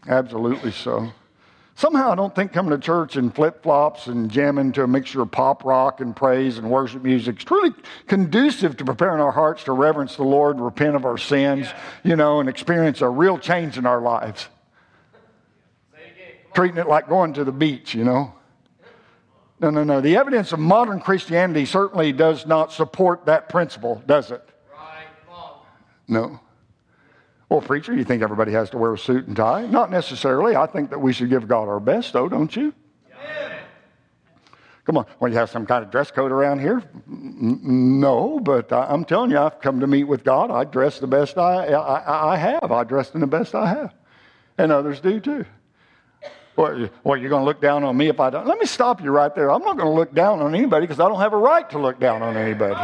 absolutely 0.09 0.73
so. 0.73 1.13
Somehow 1.79 2.11
I 2.11 2.17
don't 2.17 2.35
think 2.35 2.53
coming 2.53 2.73
to 2.73 2.79
church 2.79 3.17
in 3.17 3.31
flip 3.31 3.63
flops 3.63 4.09
and 4.09 4.29
jamming 4.29 4.73
to 4.73 4.83
a 4.83 4.89
mixture 4.89 5.23
of 5.23 5.31
pop 5.31 5.65
rock 5.65 6.01
and 6.01 6.15
praise 6.15 6.59
and 6.59 6.69
worship 6.69 7.05
music 7.05 7.39
is 7.39 7.45
truly 7.45 7.73
conducive 8.09 8.77
to 8.79 8.85
preparing 8.85 9.21
our 9.21 9.31
hearts 9.31 9.63
to 9.63 9.73
reverence 9.73 10.17
the 10.17 10.25
Lord, 10.25 10.59
repent 10.59 10.97
of 10.97 11.05
our 11.05 11.17
sins, 11.17 11.69
you 12.03 12.17
know, 12.17 12.41
and 12.41 12.49
experience 12.49 13.01
a 13.01 13.09
real 13.09 13.39
change 13.39 13.79
in 13.79 13.87
our 13.87 14.01
lives. 14.01 14.49
Treating 16.53 16.79
it 16.79 16.89
like 16.89 17.09
going 17.09 17.35
to 17.35 17.45
the 17.45 17.53
beach, 17.53 17.95
you 17.95 18.03
know. 18.03 18.35
No, 19.61 19.71
no, 19.71 19.85
no. 19.85 20.01
The 20.01 20.17
evidence 20.17 20.51
of 20.51 20.59
modern 20.59 20.99
Christianity 20.99 21.65
certainly 21.65 22.13
does 22.13 22.45
not 22.45 22.73
support 22.73 23.27
that 23.27 23.49
principle, 23.49 24.03
does 24.05 24.33
it? 24.33 24.43
No. 26.09 26.41
Well, 27.49 27.63
preacher, 27.63 27.95
you 27.95 28.05
think 28.05 28.23
everybody 28.23 28.53
has 28.53 28.69
to 28.71 28.79
wear 28.79 28.93
a 28.93 28.99
suit 28.99 29.27
and 29.27 29.37
tie? 29.37 29.67
Not 29.67 29.91
necessarily. 29.91 30.55
I 30.55 30.67
think 30.67 30.91
that 30.91 30.99
we 30.99 31.15
should 31.15 31.31
give 31.31 31.49
God 31.49 31.67
our 31.67 31.81
best, 31.81 32.13
though, 32.13 32.29
don't 32.29 32.55
you? 32.55 32.75
Come 34.85 34.99
on. 34.99 35.07
Well, 35.21 35.31
you 35.31 35.37
have 35.37 35.51
some 35.51 35.67
kind 35.67 35.85
of 35.85 35.91
dress 35.91 36.11
code 36.11 36.33
around 36.33 36.61
here? 36.61 36.83
No, 37.07 38.41
but 38.41 38.73
I'm 38.73 39.05
telling 39.05 39.31
you, 39.31 39.39
I've 39.39 39.61
come 39.61 39.81
to 39.81 39.87
meet 39.87 40.05
with 40.05 40.25
God. 40.25 40.51
I 40.51 40.65
dress 40.65 40.99
the 40.99 41.07
best 41.07 41.37
I, 41.37 41.67
I, 41.67 42.33
I 42.33 42.37
have. 42.37 42.73
I 42.73 42.85
dress 42.85 43.15
in 43.15 43.21
the 43.21 43.27
best 43.27 43.55
I 43.55 43.69
have. 43.69 43.95
And 44.57 44.73
others 44.73 45.01
do 45.01 45.21
too. 45.21 45.45
Well, 46.57 46.89
well, 47.05 47.17
you're 47.19 47.31
going 47.31 47.43
to 47.43 47.47
look 47.47 47.61
down 47.61 47.85
on 47.85 47.97
me 47.97 48.09
if 48.09 48.19
I 48.19 48.31
don't. 48.31 48.47
Let 48.47 48.59
me 48.59 48.67
stop 48.67 49.03
you 49.03 49.11
right 49.11 49.35
there. 49.35 49.51
I'm 49.51 49.63
not 49.63 49.77
going 49.77 49.89
to 49.89 49.95
look 49.95 50.15
down 50.15 50.41
on 50.41 50.55
anybody 50.55 50.87
because 50.87 51.01
I 51.01 51.09
don't 51.09 51.21
have 51.21 51.33
a 51.33 51.39
right 51.39 51.69
to 51.71 51.79
look 51.79 52.01
down 52.01 52.23
on 52.23 52.37
anybody 52.37 52.75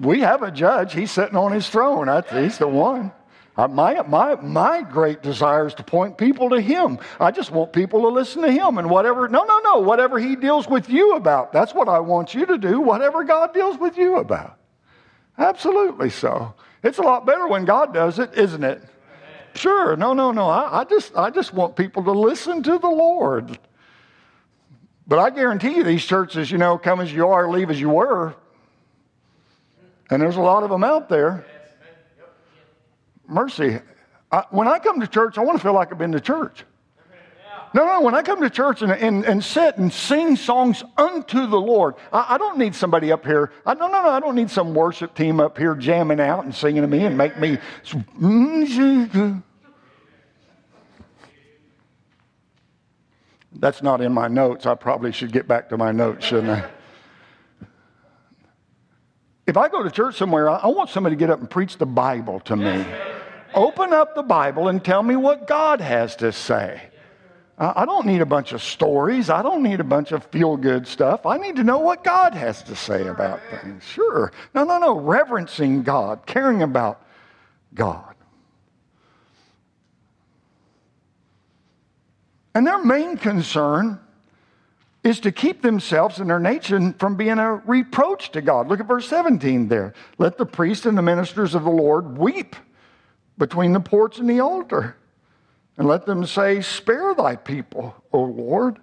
we 0.00 0.20
have 0.20 0.42
a 0.42 0.50
judge. 0.50 0.94
He's 0.94 1.10
sitting 1.10 1.36
on 1.36 1.52
his 1.52 1.68
throne. 1.68 2.08
he's 2.30 2.58
the 2.58 2.68
one. 2.68 3.12
Uh, 3.54 3.68
my, 3.68 4.00
my, 4.02 4.34
my 4.36 4.80
great 4.80 5.22
desire 5.22 5.66
is 5.66 5.74
to 5.74 5.82
point 5.82 6.16
people 6.16 6.48
to 6.50 6.60
him. 6.60 6.98
I 7.20 7.30
just 7.30 7.50
want 7.50 7.74
people 7.74 8.00
to 8.02 8.08
listen 8.08 8.40
to 8.42 8.50
him 8.50 8.78
and 8.78 8.88
whatever, 8.88 9.28
no, 9.28 9.44
no, 9.44 9.58
no, 9.58 9.80
whatever 9.80 10.18
he 10.18 10.36
deals 10.36 10.66
with 10.66 10.88
you 10.88 11.16
about, 11.16 11.52
that's 11.52 11.74
what 11.74 11.86
I 11.86 12.00
want 12.00 12.32
you 12.32 12.46
to 12.46 12.56
do, 12.56 12.80
whatever 12.80 13.24
God 13.24 13.52
deals 13.52 13.76
with 13.78 13.98
you 13.98 14.16
about. 14.16 14.56
Absolutely 15.36 16.08
so. 16.08 16.54
It's 16.82 16.98
a 16.98 17.02
lot 17.02 17.26
better 17.26 17.46
when 17.46 17.66
God 17.66 17.92
does 17.92 18.18
it, 18.18 18.32
isn't 18.34 18.64
it? 18.64 18.82
Sure. 19.54 19.96
No, 19.96 20.14
no, 20.14 20.32
no. 20.32 20.48
I, 20.48 20.80
I, 20.80 20.84
just, 20.84 21.14
I 21.14 21.28
just 21.28 21.52
want 21.52 21.76
people 21.76 22.04
to 22.04 22.12
listen 22.12 22.62
to 22.62 22.78
the 22.78 22.88
Lord. 22.88 23.58
But 25.06 25.18
I 25.18 25.28
guarantee 25.28 25.76
you, 25.76 25.84
these 25.84 26.04
churches, 26.04 26.50
you 26.50 26.56
know, 26.56 26.78
come 26.78 27.00
as 27.00 27.12
you 27.12 27.28
are, 27.28 27.50
leave 27.50 27.70
as 27.70 27.78
you 27.78 27.90
were, 27.90 28.34
and 30.12 30.22
there's 30.22 30.36
a 30.36 30.40
lot 30.40 30.62
of 30.62 30.68
them 30.68 30.84
out 30.84 31.08
there. 31.08 31.46
Mercy. 33.26 33.78
I, 34.30 34.44
when 34.50 34.68
I 34.68 34.78
come 34.78 35.00
to 35.00 35.06
church, 35.06 35.38
I 35.38 35.40
want 35.42 35.58
to 35.58 35.62
feel 35.62 35.72
like 35.72 35.90
I've 35.90 35.98
been 35.98 36.12
to 36.12 36.20
church. 36.20 36.64
No, 37.74 37.86
no, 37.86 38.02
when 38.02 38.14
I 38.14 38.20
come 38.20 38.42
to 38.42 38.50
church 38.50 38.82
and, 38.82 38.92
and, 38.92 39.24
and 39.24 39.42
sit 39.42 39.78
and 39.78 39.90
sing 39.90 40.36
songs 40.36 40.84
unto 40.98 41.46
the 41.46 41.58
Lord, 41.58 41.94
I, 42.12 42.34
I 42.34 42.38
don't 42.38 42.58
need 42.58 42.74
somebody 42.74 43.10
up 43.10 43.24
here. 43.24 43.50
I, 43.64 43.72
no, 43.72 43.88
no, 43.88 44.02
no, 44.02 44.10
I 44.10 44.20
don't 44.20 44.34
need 44.34 44.50
some 44.50 44.74
worship 44.74 45.14
team 45.14 45.40
up 45.40 45.56
here 45.56 45.74
jamming 45.74 46.20
out 46.20 46.44
and 46.44 46.54
singing 46.54 46.82
to 46.82 46.88
me 46.88 47.06
and 47.06 47.16
make 47.16 47.38
me. 47.38 47.56
That's 53.54 53.82
not 53.82 54.02
in 54.02 54.12
my 54.12 54.28
notes. 54.28 54.66
I 54.66 54.74
probably 54.74 55.12
should 55.12 55.32
get 55.32 55.48
back 55.48 55.70
to 55.70 55.78
my 55.78 55.92
notes, 55.92 56.26
shouldn't 56.26 56.50
I? 56.50 56.70
If 59.46 59.56
I 59.56 59.68
go 59.68 59.82
to 59.82 59.90
church 59.90 60.16
somewhere, 60.16 60.48
I 60.48 60.68
want 60.68 60.90
somebody 60.90 61.16
to 61.16 61.18
get 61.18 61.30
up 61.30 61.40
and 61.40 61.50
preach 61.50 61.76
the 61.76 61.86
Bible 61.86 62.40
to 62.40 62.56
me. 62.56 62.84
Open 63.54 63.92
up 63.92 64.14
the 64.14 64.22
Bible 64.22 64.68
and 64.68 64.84
tell 64.84 65.02
me 65.02 65.16
what 65.16 65.46
God 65.46 65.80
has 65.80 66.16
to 66.16 66.32
say. 66.32 66.80
I 67.58 67.84
don't 67.84 68.06
need 68.06 68.22
a 68.22 68.26
bunch 68.26 68.52
of 68.52 68.62
stories. 68.62 69.30
I 69.30 69.42
don't 69.42 69.62
need 69.62 69.78
a 69.78 69.84
bunch 69.84 70.10
of 70.12 70.24
feel 70.26 70.56
good 70.56 70.86
stuff. 70.86 71.26
I 71.26 71.36
need 71.38 71.56
to 71.56 71.64
know 71.64 71.78
what 71.78 72.02
God 72.02 72.34
has 72.34 72.62
to 72.64 72.74
say 72.74 73.06
about 73.06 73.40
things. 73.50 73.84
Sure. 73.84 74.32
No, 74.54 74.64
no, 74.64 74.78
no. 74.78 74.98
Reverencing 74.98 75.82
God, 75.82 76.24
caring 76.24 76.62
about 76.62 77.04
God. 77.74 78.14
And 82.54 82.66
their 82.66 82.82
main 82.82 83.16
concern 83.16 84.00
is 85.04 85.18
to 85.20 85.32
keep 85.32 85.62
themselves 85.62 86.20
and 86.20 86.30
their 86.30 86.38
nation 86.38 86.92
from 86.94 87.16
being 87.16 87.38
a 87.38 87.54
reproach 87.54 88.30
to 88.32 88.40
God. 88.40 88.68
Look 88.68 88.80
at 88.80 88.86
verse 88.86 89.08
17 89.08 89.68
there. 89.68 89.94
Let 90.18 90.38
the 90.38 90.46
priests 90.46 90.86
and 90.86 90.96
the 90.96 91.02
ministers 91.02 91.54
of 91.54 91.64
the 91.64 91.70
Lord 91.70 92.16
weep 92.16 92.54
between 93.36 93.72
the 93.72 93.80
porch 93.80 94.18
and 94.18 94.30
the 94.30 94.40
altar. 94.40 94.96
And 95.76 95.88
let 95.88 96.06
them 96.06 96.24
say, 96.26 96.60
Spare 96.60 97.14
thy 97.14 97.34
people, 97.34 97.94
O 98.12 98.22
Lord, 98.22 98.78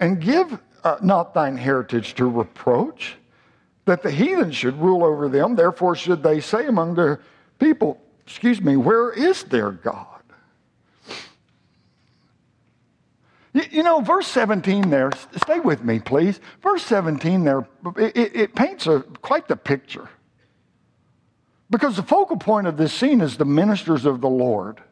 and 0.00 0.20
give 0.20 0.58
uh, 0.82 0.96
not 1.02 1.34
thine 1.34 1.56
heritage 1.56 2.14
to 2.14 2.26
reproach, 2.26 3.16
that 3.84 4.02
the 4.02 4.10
heathen 4.10 4.50
should 4.50 4.80
rule 4.80 5.04
over 5.04 5.28
them. 5.28 5.54
Therefore, 5.54 5.94
should 5.94 6.22
they 6.22 6.40
say 6.40 6.66
among 6.66 6.94
their 6.94 7.20
people, 7.58 8.00
Excuse 8.26 8.60
me, 8.60 8.76
where 8.76 9.12
is 9.12 9.44
their 9.44 9.70
God? 9.70 10.13
You, 13.54 13.62
you 13.70 13.82
know, 13.82 14.00
verse 14.00 14.26
17 14.26 14.90
there, 14.90 15.10
stay 15.36 15.60
with 15.60 15.82
me, 15.82 16.00
please. 16.00 16.40
Verse 16.62 16.82
17 16.82 17.44
there, 17.44 17.66
it, 17.96 18.36
it 18.36 18.54
paints 18.54 18.86
a, 18.86 19.00
quite 19.22 19.48
the 19.48 19.56
picture. 19.56 20.10
Because 21.70 21.96
the 21.96 22.02
focal 22.02 22.36
point 22.36 22.66
of 22.66 22.76
this 22.76 22.92
scene 22.92 23.20
is 23.20 23.38
the 23.38 23.46
ministers 23.46 24.04
of 24.04 24.20
the 24.20 24.28
Lord. 24.28 24.82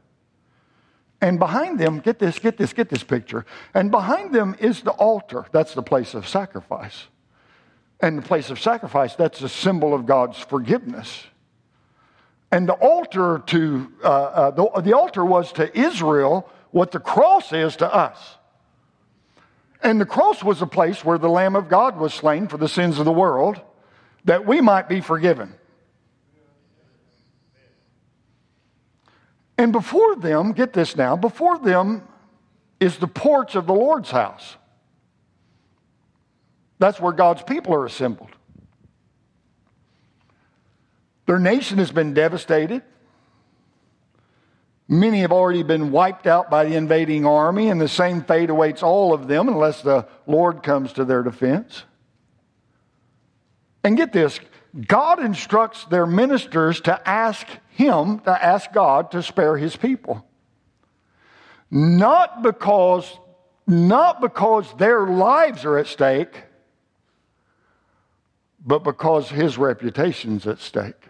And 1.21 1.39
behind 1.39 1.79
them, 1.79 2.01
get 2.01 2.19
this, 2.19 2.39
get 2.39 2.57
this, 2.57 2.73
get 2.73 2.89
this 2.89 3.05
picture. 3.05 3.45
And 3.75 3.91
behind 3.91 4.35
them 4.35 4.57
is 4.59 4.81
the 4.81 4.91
altar. 4.93 5.47
That's 5.53 5.75
the 5.75 5.83
place 5.83 6.15
of 6.15 6.27
sacrifice. 6.27 7.05
And 8.01 8.19
the 8.19 8.23
place 8.23 8.51
of 8.51 8.61
sacrifice, 8.61 9.15
that's 9.15 9.43
a 9.43 9.49
symbol 9.49 9.95
of 9.95 10.07
God's 10.07 10.39
forgiveness. 10.39 11.25
And 12.51 12.69
the 12.69 12.75
altar 12.75 13.43
to 13.47 13.93
uh, 14.03 14.07
uh, 14.09 14.51
the, 14.51 14.83
the 14.83 14.97
altar 14.97 15.25
was 15.25 15.53
to 15.53 15.79
Israel 15.79 16.51
what 16.73 16.91
the 16.91 17.01
cross 17.01 17.53
is 17.53 17.77
to 17.77 17.95
us. 17.95 18.37
And 19.83 20.01
the 20.01 20.07
cross 20.07 20.45
was 20.45 20.63
a 20.63 20.67
place 20.67 21.05
where 21.05 21.19
the 21.19 21.29
Lamb 21.29 21.57
of 21.57 21.69
God 21.69 21.97
was 21.97 22.15
slain 22.15 22.47
for 22.49 22.57
the 22.57 22.69
sins 22.69 22.99
of 22.99 23.05
the 23.05 23.13
world, 23.13 23.61
that 24.25 24.47
we 24.47 24.61
might 24.61 24.89
be 24.89 25.01
forgiven. 25.01 25.55
And 29.59 29.73
before 29.73 30.17
them, 30.17 30.53
get 30.53 30.73
this 30.73 30.97
now, 30.97 31.17
before 31.17 31.59
them 31.59 32.07
is 32.81 32.99
the 32.99 33.09
porch 33.09 33.55
of 33.55 33.67
the 33.67 33.75
Lord's 33.75 34.11
house. 34.11 34.57
That's 36.79 37.01
where 37.01 37.13
God's 37.13 37.43
people 37.43 37.75
are 37.75 37.85
assembled. 37.85 38.31
Their 41.27 41.39
nation 41.39 41.79
has 41.79 41.93
been 41.93 42.13
devastated. 42.13 42.83
Many 44.89 45.21
have 45.21 45.33
already 45.33 45.63
been 45.63 45.91
wiped 45.91 46.27
out 46.27 46.51
by 46.51 46.65
the 46.65 46.75
invading 46.75 47.25
army, 47.25 47.69
and 47.69 47.81
the 47.81 47.89
same 47.89 48.23
fate 48.23 48.51
awaits 48.51 48.83
all 48.83 49.15
of 49.15 49.29
them 49.29 49.49
unless 49.49 49.81
the 49.83 50.07
Lord 50.27 50.63
comes 50.63 50.93
to 50.95 51.05
their 51.05 51.23
defense. 51.23 51.85
And 53.85 53.97
get 53.97 54.13
this 54.13 54.39
God 54.87 55.23
instructs 55.23 55.85
their 55.87 56.07
ministers 56.07 56.81
to 56.83 57.09
ask 57.09 57.47
Him, 57.71 58.21
to 58.21 58.45
ask 58.45 58.73
God 58.73 59.11
to 59.13 59.23
spare 59.23 59.57
His 59.57 59.77
people. 59.77 60.27
Not 61.71 62.43
because, 62.43 63.19
not 63.67 64.21
because 64.21 64.73
their 64.77 65.07
lives 65.07 65.65
are 65.65 65.79
at 65.79 65.87
stake, 65.87 66.43
but 68.65 68.85
because 68.85 69.29
His 69.29 69.59
reputation's 69.59 70.47
at 70.47 70.59
stake. 70.59 71.09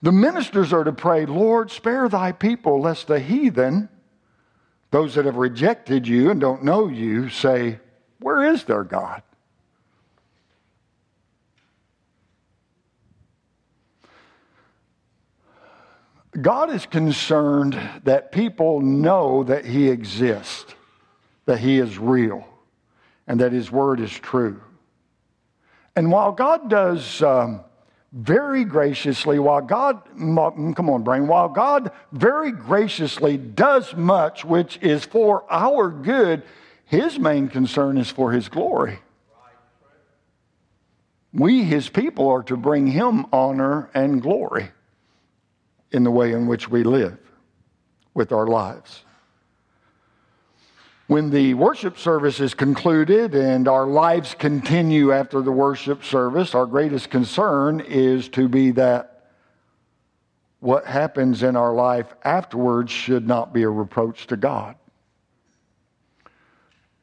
The 0.00 0.12
ministers 0.12 0.72
are 0.72 0.84
to 0.84 0.92
pray, 0.92 1.26
Lord, 1.26 1.70
spare 1.70 2.08
thy 2.08 2.32
people, 2.32 2.80
lest 2.80 3.08
the 3.08 3.18
heathen, 3.18 3.88
those 4.90 5.14
that 5.16 5.24
have 5.24 5.36
rejected 5.36 6.06
you 6.06 6.30
and 6.30 6.40
don't 6.40 6.62
know 6.62 6.88
you, 6.88 7.28
say, 7.28 7.80
Where 8.20 8.42
is 8.44 8.64
their 8.64 8.84
God? 8.84 9.22
God 16.40 16.70
is 16.70 16.86
concerned 16.86 17.78
that 18.04 18.30
people 18.30 18.80
know 18.80 19.42
that 19.44 19.64
He 19.64 19.88
exists, 19.88 20.74
that 21.46 21.58
He 21.58 21.78
is 21.78 21.98
real, 21.98 22.46
and 23.26 23.40
that 23.40 23.52
His 23.52 23.70
word 23.70 23.98
is 23.98 24.12
true. 24.12 24.62
And 25.96 26.12
while 26.12 26.30
God 26.30 26.70
does 26.70 27.22
um, 27.22 27.62
very 28.12 28.64
graciously, 28.64 29.38
while 29.38 29.60
God, 29.60 30.02
mm, 30.16 30.74
come 30.74 30.88
on, 30.88 31.02
brain, 31.02 31.26
while 31.26 31.48
God 31.48 31.90
very 32.12 32.52
graciously 32.52 33.36
does 33.36 33.94
much 33.94 34.44
which 34.44 34.78
is 34.80 35.04
for 35.04 35.44
our 35.50 35.90
good, 35.90 36.42
his 36.84 37.18
main 37.18 37.48
concern 37.48 37.98
is 37.98 38.10
for 38.10 38.32
his 38.32 38.48
glory. 38.48 38.98
We, 41.32 41.64
his 41.64 41.90
people, 41.90 42.28
are 42.28 42.42
to 42.44 42.56
bring 42.56 42.86
him 42.86 43.26
honor 43.32 43.90
and 43.92 44.22
glory 44.22 44.70
in 45.92 46.04
the 46.04 46.10
way 46.10 46.32
in 46.32 46.46
which 46.46 46.70
we 46.70 46.82
live 46.82 47.18
with 48.14 48.32
our 48.32 48.46
lives. 48.46 49.04
When 51.08 51.30
the 51.30 51.54
worship 51.54 51.96
service 51.96 52.38
is 52.38 52.52
concluded 52.52 53.34
and 53.34 53.66
our 53.66 53.86
lives 53.86 54.34
continue 54.38 55.10
after 55.10 55.40
the 55.40 55.50
worship 55.50 56.04
service, 56.04 56.54
our 56.54 56.66
greatest 56.66 57.08
concern 57.08 57.80
is 57.80 58.28
to 58.30 58.46
be 58.46 58.72
that 58.72 59.30
what 60.60 60.84
happens 60.84 61.42
in 61.42 61.56
our 61.56 61.72
life 61.72 62.14
afterwards 62.24 62.92
should 62.92 63.26
not 63.26 63.54
be 63.54 63.62
a 63.62 63.70
reproach 63.70 64.26
to 64.26 64.36
God. 64.36 64.76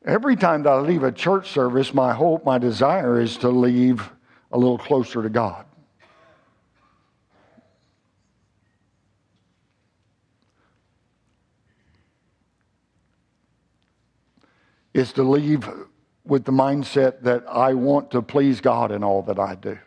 Every 0.06 0.36
time 0.36 0.62
that 0.64 0.70
I 0.70 0.80
leave 0.82 1.02
a 1.02 1.12
church 1.12 1.50
service, 1.50 1.92
my 1.92 2.14
hope, 2.14 2.46
my 2.46 2.60
desire 2.60 3.20
is 3.20 3.38
to 3.38 3.50
leave 3.50 4.08
a 4.52 4.58
little 4.60 4.78
closer 4.78 5.24
to 5.24 5.30
God. 5.30 5.66
Is 14.96 15.12
to 15.12 15.24
leave 15.24 15.70
with 16.24 16.46
the 16.46 16.54
mindset 16.54 17.22
that 17.24 17.44
I 17.50 17.74
want 17.74 18.12
to 18.12 18.22
please 18.22 18.62
God 18.62 18.94
in 18.94 19.04
all 19.04 19.22
that 19.24 19.38
I 19.38 19.56
do. 19.56 19.78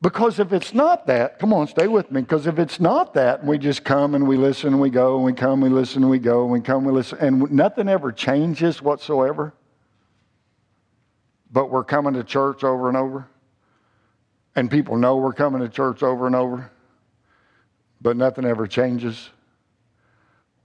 Because 0.00 0.38
if 0.38 0.52
it's 0.52 0.72
not 0.72 1.08
that, 1.08 1.40
come 1.40 1.52
on, 1.52 1.66
stay 1.66 1.88
with 1.88 2.12
me. 2.12 2.20
Because 2.20 2.46
if 2.46 2.60
it's 2.60 2.78
not 2.78 3.14
that, 3.14 3.44
we 3.44 3.58
just 3.58 3.82
come 3.82 4.14
and 4.14 4.28
we 4.28 4.36
listen 4.36 4.68
and 4.68 4.80
we 4.80 4.90
go 4.90 5.16
and 5.16 5.24
we 5.24 5.32
come, 5.32 5.60
we 5.60 5.68
listen 5.68 6.02
and 6.02 6.10
we 6.10 6.20
go 6.20 6.44
and 6.44 6.52
we 6.52 6.60
come, 6.60 6.84
we 6.84 6.92
listen, 6.92 7.18
and 7.18 7.50
nothing 7.50 7.88
ever 7.88 8.12
changes 8.12 8.80
whatsoever, 8.80 9.52
but 11.50 11.68
we're 11.68 11.82
coming 11.82 12.14
to 12.14 12.22
church 12.22 12.62
over 12.62 12.86
and 12.86 12.96
over, 12.96 13.26
and 14.54 14.70
people 14.70 14.96
know 14.96 15.16
we're 15.16 15.32
coming 15.32 15.62
to 15.62 15.68
church 15.68 16.04
over 16.04 16.28
and 16.28 16.36
over, 16.36 16.70
but 18.00 18.16
nothing 18.16 18.44
ever 18.44 18.68
changes. 18.68 19.30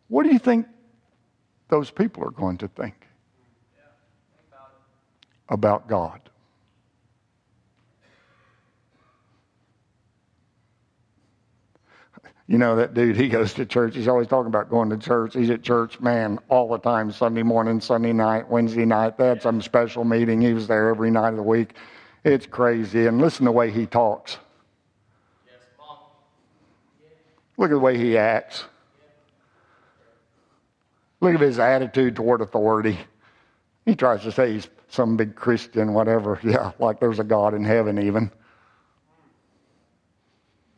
What 0.10 0.28
do 0.28 0.32
you 0.32 0.40
think 0.40 0.68
those 1.70 1.92
people 1.92 2.24
are 2.24 2.32
going 2.32 2.58
to 2.58 2.68
think 2.68 3.08
about 5.48 5.88
God. 5.88 6.20
You 12.48 12.58
know, 12.58 12.76
that 12.78 12.96
dude, 12.96 13.16
he 13.16 13.30
goes 13.30 13.54
to 13.54 13.66
church. 13.66 13.96
He's 13.96 14.08
always 14.08 14.28
talking 14.28 14.48
about 14.48 14.72
going 14.72 14.90
to 14.90 14.98
church. 14.98 15.36
He's 15.36 15.52
at 15.52 15.62
church, 15.62 16.00
man, 16.00 16.40
all 16.50 16.68
the 16.68 16.80
time 16.80 17.12
Sunday 17.12 17.44
morning, 17.44 17.80
Sunday 17.80 18.12
night, 18.12 18.50
Wednesday 18.50 18.86
night. 18.86 19.20
They 19.20 19.28
had 19.28 19.40
some 19.40 19.62
special 19.62 20.04
meeting. 20.04 20.42
He 20.42 20.54
was 20.54 20.68
there 20.68 20.90
every 20.90 21.12
night 21.12 21.30
of 21.30 21.36
the 21.36 21.44
week. 21.44 21.76
It's 22.24 22.48
crazy. 22.48 23.06
And 23.06 23.22
listen 23.22 23.46
to 23.46 23.50
the 23.50 23.52
way 23.52 23.70
he 23.70 23.86
talks. 23.86 24.40
Look 27.58 27.70
at 27.70 27.74
the 27.74 27.80
way 27.80 28.00
he 28.00 28.18
acts. 28.18 28.66
Look 31.22 31.36
at 31.36 31.42
his 31.42 31.60
attitude 31.60 32.16
toward 32.16 32.42
authority. 32.42 32.98
He 33.86 33.96
tries 33.96 34.22
to 34.24 34.32
say 34.32 34.54
he's 34.54 34.68
some 34.88 35.18
big 35.18 35.36
Christian, 35.36 35.94
whatever. 35.94 36.40
Yeah, 36.44 36.72
like 36.80 37.00
there's 37.00 37.20
a 37.20 37.24
God 37.24 37.54
in 37.54 37.64
heaven, 37.64 38.02
even. 38.02 38.32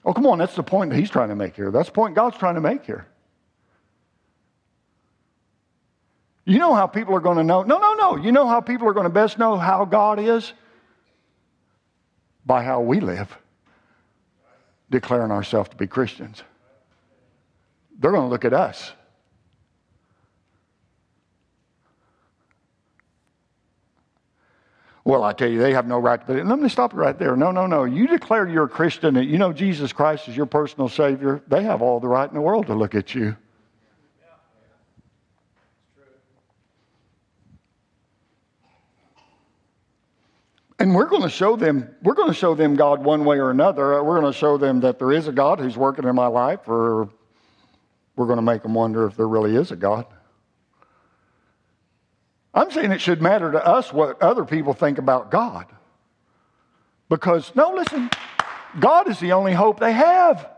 Oh, 0.03 0.13
come 0.13 0.25
on, 0.25 0.39
that's 0.39 0.55
the 0.55 0.63
point 0.63 0.89
that 0.91 0.97
he's 0.97 1.11
trying 1.11 1.29
to 1.29 1.35
make 1.35 1.55
here. 1.55 1.71
That's 1.71 1.89
the 1.89 1.93
point 1.93 2.15
God's 2.15 2.37
trying 2.37 2.55
to 2.55 2.61
make 2.61 2.85
here. 2.85 3.07
You 6.43 6.57
know 6.57 6.73
how 6.73 6.87
people 6.87 7.15
are 7.15 7.19
going 7.19 7.37
to 7.37 7.43
know? 7.43 7.61
No, 7.61 7.77
no, 7.77 7.93
no. 7.93 8.15
You 8.15 8.31
know 8.31 8.47
how 8.47 8.61
people 8.61 8.87
are 8.87 8.93
going 8.93 9.03
to 9.03 9.11
best 9.11 9.37
know 9.37 9.57
how 9.57 9.85
God 9.85 10.19
is? 10.19 10.53
By 12.45 12.63
how 12.63 12.81
we 12.81 12.99
live, 12.99 13.37
declaring 14.89 15.31
ourselves 15.31 15.69
to 15.69 15.75
be 15.75 15.85
Christians. 15.85 16.41
They're 17.99 18.11
going 18.11 18.23
to 18.23 18.29
look 18.29 18.45
at 18.45 18.53
us. 18.53 18.91
Well, 25.03 25.23
I 25.23 25.33
tell 25.33 25.49
you, 25.49 25.59
they 25.59 25.73
have 25.73 25.87
no 25.87 25.97
right 25.97 26.19
to 26.19 26.25
believe. 26.25 26.45
Let 26.45 26.59
me 26.59 26.69
stop 26.69 26.93
you 26.93 26.99
right 26.99 27.17
there. 27.17 27.35
No, 27.35 27.51
no, 27.51 27.65
no. 27.65 27.85
You 27.85 28.07
declare 28.07 28.47
you're 28.47 28.65
a 28.65 28.69
Christian 28.69 29.17
and 29.17 29.27
you 29.27 29.39
know 29.39 29.51
Jesus 29.51 29.91
Christ 29.91 30.27
is 30.27 30.37
your 30.37 30.45
personal 30.45 30.89
Savior. 30.89 31.41
They 31.47 31.63
have 31.63 31.81
all 31.81 31.99
the 31.99 32.07
right 32.07 32.29
in 32.29 32.35
the 32.35 32.41
world 32.41 32.67
to 32.67 32.75
look 32.75 32.93
at 32.93 33.15
you. 33.15 33.35
And 40.77 40.95
we're 40.95 41.05
going 41.05 41.21
to 41.21 41.29
show 41.29 41.55
them, 41.55 41.95
we're 42.01 42.15
going 42.15 42.29
to 42.29 42.33
show 42.33 42.55
them 42.55 42.75
God 42.75 43.03
one 43.03 43.23
way 43.23 43.37
or 43.37 43.51
another. 43.51 44.03
We're 44.03 44.19
going 44.19 44.33
to 44.33 44.37
show 44.37 44.57
them 44.57 44.79
that 44.79 44.97
there 44.97 45.11
is 45.11 45.27
a 45.27 45.31
God 45.31 45.59
who's 45.59 45.77
working 45.77 46.05
in 46.05 46.15
my 46.15 46.25
life, 46.25 46.67
or 46.67 47.07
we're 48.15 48.25
going 48.25 48.37
to 48.37 48.43
make 48.43 48.63
them 48.63 48.73
wonder 48.73 49.05
if 49.05 49.15
there 49.15 49.27
really 49.27 49.55
is 49.55 49.71
a 49.71 49.75
God. 49.75 50.07
I'm 52.53 52.71
saying 52.71 52.91
it 52.91 53.01
should 53.01 53.21
matter 53.21 53.51
to 53.51 53.65
us 53.65 53.93
what 53.93 54.21
other 54.21 54.45
people 54.45 54.73
think 54.73 54.97
about 54.97 55.31
God. 55.31 55.65
Because, 57.09 57.51
no, 57.55 57.71
listen, 57.71 58.09
God 58.79 59.09
is 59.09 59.19
the 59.19 59.33
only 59.33 59.53
hope 59.53 59.79
they 59.79 59.93
have. 59.93 60.49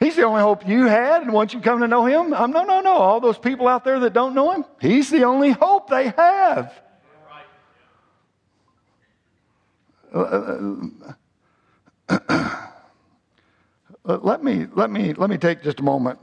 He's 0.00 0.14
the 0.14 0.22
only 0.22 0.40
hope 0.40 0.66
you 0.66 0.86
had, 0.86 1.22
and 1.22 1.32
once 1.32 1.52
you 1.52 1.60
come 1.60 1.80
to 1.80 1.88
know 1.88 2.06
Him, 2.06 2.32
I'm, 2.32 2.52
no, 2.52 2.64
no, 2.64 2.80
no. 2.80 2.92
All 2.92 3.20
those 3.20 3.38
people 3.38 3.66
out 3.66 3.84
there 3.84 3.98
that 4.00 4.12
don't 4.12 4.34
know 4.34 4.52
Him, 4.52 4.64
He's 4.80 5.10
the 5.10 5.24
only 5.24 5.50
hope 5.50 5.90
they 5.90 6.08
have. 6.10 6.72
Uh, 10.14 10.18
uh, 10.18 10.78
uh, 12.18 12.66
let 14.04 14.42
me 14.42 14.66
let 14.72 14.90
me 14.90 15.12
let 15.12 15.28
me 15.28 15.36
take 15.36 15.62
just 15.62 15.80
a 15.80 15.82
moment 15.82 16.18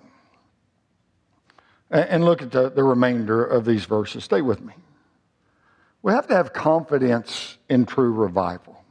and 1.90 2.26
look 2.26 2.42
at 2.42 2.52
the, 2.52 2.70
the 2.70 2.84
remainder 2.84 3.44
of 3.44 3.66
these 3.66 3.86
verses. 3.86 4.24
Stay 4.24 4.42
with 4.42 4.62
me. 4.62 4.74
We 6.02 6.12
have 6.12 6.28
to 6.28 6.36
have 6.36 6.54
confidence 6.54 7.58
in 7.70 7.86
true 7.86 8.12
revival. 8.12 8.84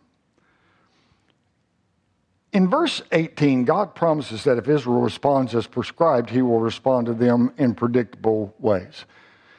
In 2.53 2.69
verse 2.69 3.03
18, 3.11 3.65
God 3.65 3.97
promises 3.97 4.45
that 4.45 4.59
if 4.59 4.69
Israel 4.69 5.01
responds 5.01 5.55
as 5.57 5.67
prescribed, 5.67 6.31
he 6.31 6.41
will 6.41 6.61
respond 6.61 7.07
to 7.07 7.15
them 7.15 7.53
in 7.57 7.75
predictable 7.75 8.55
ways. 8.61 9.05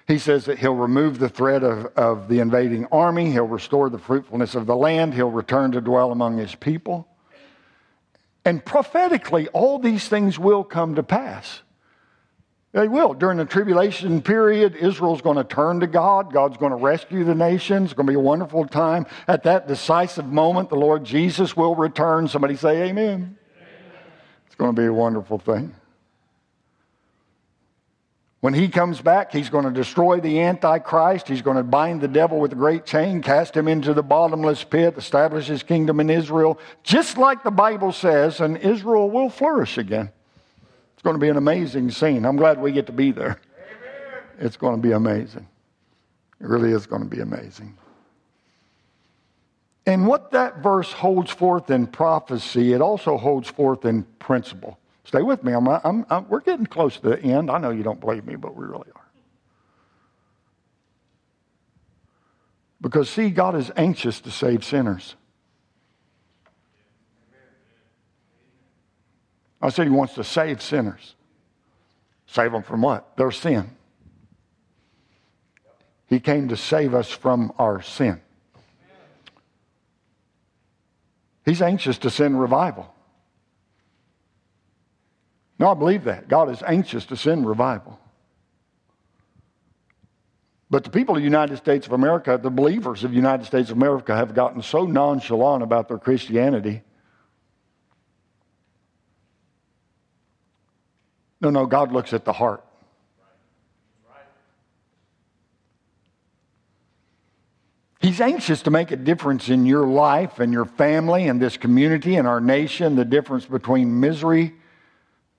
He 0.07 0.17
says 0.17 0.45
that 0.45 0.59
he'll 0.59 0.75
remove 0.75 1.19
the 1.19 1.29
threat 1.29 1.63
of, 1.63 1.87
of 1.97 2.29
the 2.29 2.39
invading 2.39 2.85
army, 2.91 3.31
he'll 3.31 3.47
restore 3.47 3.89
the 3.89 3.99
fruitfulness 3.99 4.55
of 4.55 4.65
the 4.65 4.75
land, 4.75 5.13
he'll 5.13 5.31
return 5.31 5.71
to 5.73 5.81
dwell 5.81 6.11
among 6.11 6.37
his 6.37 6.55
people. 6.55 7.07
And 8.45 8.63
prophetically, 8.63 9.47
all 9.49 9.79
these 9.79 10.07
things 10.07 10.37
will 10.37 10.63
come 10.63 10.95
to 10.95 11.03
pass. 11.03 11.61
They 12.75 12.89
will. 12.89 13.13
During 13.13 13.37
the 13.37 13.45
tribulation 13.45 14.21
period, 14.21 14.75
Israel's 14.75 15.21
going 15.21 15.37
to 15.37 15.45
turn 15.45 15.79
to 15.79 15.87
God. 15.87 16.33
God's 16.33 16.57
going 16.57 16.71
to 16.71 16.75
rescue 16.75 17.23
the 17.23 17.33
nations. 17.33 17.85
It's 17.85 17.93
going 17.93 18.05
to 18.05 18.11
be 18.11 18.17
a 18.17 18.19
wonderful 18.19 18.67
time. 18.67 19.05
At 19.29 19.43
that 19.43 19.69
decisive 19.69 20.25
moment, 20.25 20.67
the 20.67 20.75
Lord 20.75 21.05
Jesus 21.05 21.55
will 21.55 21.73
return. 21.73 22.27
Somebody 22.27 22.57
say, 22.57 22.89
Amen. 22.89 22.89
amen. 23.07 23.37
It's 24.45 24.55
going 24.55 24.75
to 24.75 24.81
be 24.81 24.87
a 24.87 24.93
wonderful 24.93 25.39
thing. 25.39 25.73
When 28.41 28.53
he 28.53 28.67
comes 28.67 28.99
back, 28.99 29.31
he's 29.31 29.49
going 29.49 29.63
to 29.63 29.71
destroy 29.71 30.19
the 30.19 30.41
Antichrist. 30.41 31.29
He's 31.29 31.41
going 31.41 31.55
to 31.55 31.63
bind 31.63 32.01
the 32.01 32.09
devil 32.09 32.41
with 32.41 32.51
a 32.51 32.57
great 32.57 32.85
chain, 32.85 33.21
cast 33.21 33.55
him 33.55 33.69
into 33.69 33.93
the 33.93 34.03
bottomless 34.03 34.65
pit, 34.65 34.95
establish 34.97 35.47
his 35.47 35.63
kingdom 35.63 36.01
in 36.01 36.09
Israel, 36.09 36.59
just 36.83 37.17
like 37.17 37.41
the 37.41 37.51
Bible 37.51 37.93
says, 37.93 38.41
and 38.41 38.57
Israel 38.57 39.09
will 39.09 39.29
flourish 39.29 39.77
again. 39.77 40.11
Going 41.05 41.13
to 41.13 41.21
be 41.21 41.29
an 41.29 41.37
amazing 41.37 41.91
scene. 41.91 42.25
I'm 42.25 42.35
glad 42.35 42.59
we 42.59 42.71
get 42.71 42.87
to 42.87 42.91
be 42.91 43.11
there. 43.11 43.39
Amen. 43.59 44.23
It's 44.39 44.57
going 44.57 44.75
to 44.75 44.81
be 44.81 44.91
amazing. 44.91 45.47
It 46.41 46.47
really 46.47 46.71
is 46.71 46.87
going 46.87 47.03
to 47.03 47.07
be 47.07 47.21
amazing. 47.21 47.77
And 49.85 50.07
what 50.07 50.31
that 50.31 50.63
verse 50.63 50.91
holds 50.91 51.29
forth 51.29 51.69
in 51.69 51.85
prophecy, 51.85 52.73
it 52.73 52.81
also 52.81 53.17
holds 53.17 53.47
forth 53.47 53.85
in 53.85 54.01
principle. 54.17 54.79
Stay 55.03 55.21
with 55.21 55.43
me. 55.43 55.53
I'm, 55.53 55.67
I'm, 55.67 56.07
I'm, 56.09 56.27
we're 56.27 56.39
getting 56.39 56.65
close 56.65 56.97
to 56.97 57.09
the 57.09 57.21
end. 57.21 57.51
I 57.51 57.59
know 57.59 57.69
you 57.69 57.83
don't 57.83 57.99
believe 57.99 58.25
me, 58.25 58.35
but 58.35 58.55
we 58.55 58.65
really 58.65 58.89
are. 58.95 59.07
Because, 62.81 63.11
see, 63.11 63.29
God 63.29 63.55
is 63.55 63.71
anxious 63.77 64.19
to 64.21 64.31
save 64.31 64.65
sinners. 64.65 65.15
I 69.65 69.69
said 69.69 69.87
He 69.87 69.91
wants 69.91 70.13
to 70.13 70.23
save 70.23 70.61
sinners. 70.61 71.15
Save 72.27 72.51
them 72.51 72.61
from 72.61 72.83
what? 72.83 73.17
Their 73.17 73.31
sin. 73.31 73.71
He 76.07 76.19
came 76.19 76.49
to 76.49 76.57
save 76.57 76.93
us 76.93 77.09
from 77.09 77.51
our 77.57 77.81
sin. 77.81 78.21
He's 81.45 81.63
anxious 81.63 81.97
to 81.99 82.11
send 82.11 82.39
revival. 82.39 82.93
No, 85.57 85.71
I 85.71 85.73
believe 85.73 86.03
that. 86.03 86.27
God 86.27 86.49
is 86.51 86.61
anxious 86.61 87.05
to 87.07 87.17
send 87.17 87.47
revival. 87.47 87.99
But 90.69 90.83
the 90.83 90.91
people 90.91 91.15
of 91.15 91.21
the 91.21 91.25
United 91.25 91.57
States 91.57 91.87
of 91.87 91.93
America, 91.93 92.39
the 92.41 92.51
believers 92.51 93.03
of 93.03 93.11
the 93.11 93.15
United 93.15 93.45
States 93.45 93.71
of 93.71 93.77
America, 93.77 94.15
have 94.15 94.35
gotten 94.35 94.61
so 94.61 94.85
nonchalant 94.85 95.63
about 95.63 95.87
their 95.87 95.97
Christianity. 95.97 96.83
No, 101.45 101.51
no, 101.51 101.67
God 101.67 101.91
looks 101.91 102.11
at 102.11 102.25
the 102.25 102.33
heart. 102.33 102.65
He's 108.01 108.19
anxious 108.19 108.63
to 108.63 108.71
make 108.71 108.89
a 108.89 108.95
difference 108.95 109.47
in 109.47 109.67
your 109.67 109.85
life 109.85 110.39
and 110.39 110.51
your 110.51 110.65
family 110.65 111.27
and 111.27 111.39
this 111.39 111.55
community 111.55 112.15
and 112.15 112.27
our 112.27 112.41
nation, 112.41 112.95
the 112.95 113.05
difference 113.05 113.45
between 113.45 113.99
misery 113.99 114.55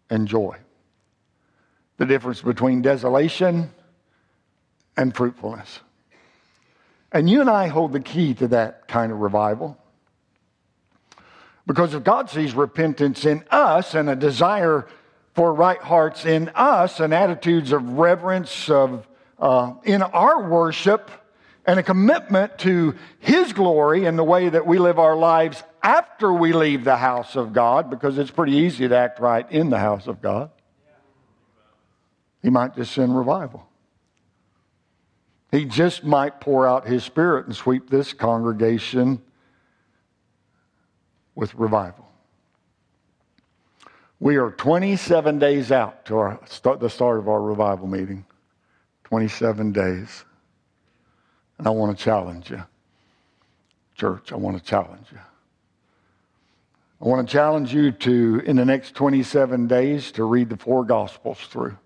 and 0.09 0.29
joy. 0.29 0.57
The 1.97 2.07
difference 2.07 2.41
between 2.41 2.83
desolation 2.83 3.69
and 4.97 5.13
fruitfulness. 5.13 5.81
And 7.11 7.29
you 7.29 7.41
and 7.41 7.51
I 7.51 7.67
hold 7.67 7.93
the 7.93 7.99
key 7.99 8.33
to 8.35 8.47
that 8.47 8.87
kind 8.87 9.11
of 9.11 9.19
revival. 9.19 9.77
Because 11.67 11.95
if 11.95 12.05
God 12.05 12.31
sees 12.31 12.55
repentance 12.55 13.25
in 13.25 13.45
us 13.51 13.97
and 13.97 14.09
a 14.09 14.15
desire 14.15 14.87
for 15.37 15.53
right 15.53 15.81
hearts 15.81 16.25
in 16.25 16.51
us 16.55 16.99
and 16.99 17.13
attitudes 17.13 17.71
of 17.71 17.99
reverence 17.99 18.71
of, 18.71 19.07
uh, 19.39 19.75
in 19.85 20.01
our 20.01 20.49
worship 20.49 21.11
and 21.67 21.79
a 21.79 21.83
commitment 21.83 22.57
to 22.57 22.95
His 23.19 23.53
glory 23.53 24.07
in 24.07 24.17
the 24.17 24.25
way 24.25 24.49
that 24.49 24.67
we 24.67 24.79
live 24.79 24.99
our 24.99 25.15
lives 25.15 25.63
after 25.83 26.33
we 26.33 26.55
leave 26.55 26.85
the 26.85 26.97
house 26.97 27.37
of 27.37 27.53
God, 27.53 27.91
because 27.91 28.17
it's 28.17 28.31
pretty 28.31 28.55
easy 28.55 28.89
to 28.89 28.97
act 28.97 29.21
right 29.21 29.49
in 29.53 29.69
the 29.69 29.79
house 29.79 30.07
of 30.07 30.23
God, 30.23 30.51
He 32.43 32.49
might 32.49 32.75
just 32.75 32.93
send 32.93 33.15
revival. 33.15 33.69
He 35.53 35.67
just 35.67 36.03
might 36.03 36.41
pour 36.41 36.67
out 36.67 36.87
His 36.87 37.05
Spirit 37.05 37.45
and 37.45 37.55
sweep 37.55 37.91
this 37.91 38.15
congregation 38.15 39.21
with 41.35 41.55
revival. 41.55 42.06
We 44.19 44.37
are 44.37 44.51
27 44.51 45.39
days 45.39 45.71
out 45.71 46.07
to 46.07 46.17
our, 46.17 46.41
start, 46.47 46.81
the 46.81 46.89
start 46.89 47.19
of 47.19 47.29
our 47.29 47.41
revival 47.41 47.87
meeting. 47.87 48.25
27 49.05 49.73
days. 49.73 50.25
And 51.59 51.67
I 51.67 51.71
want 51.71 51.97
to 51.97 52.03
challenge 52.03 52.51
you. 52.51 52.63
Church, 53.95 54.33
I 54.33 54.37
want 54.37 54.59
to 54.59 54.65
challenge 54.65 55.07
you. 55.13 55.19
I 57.01 57.05
want 57.05 57.27
to 57.27 57.33
challenge 57.33 57.75
you 57.75 57.93
to, 57.93 58.43
in 58.47 58.57
the 58.57 58.65
next 58.65 58.95
27 58.95 59.67
days, 59.67 60.11
to 60.13 60.25
read 60.25 60.49
the 60.49 60.57
four 60.57 60.85
Gospels 60.85 61.39
through. 61.39 61.77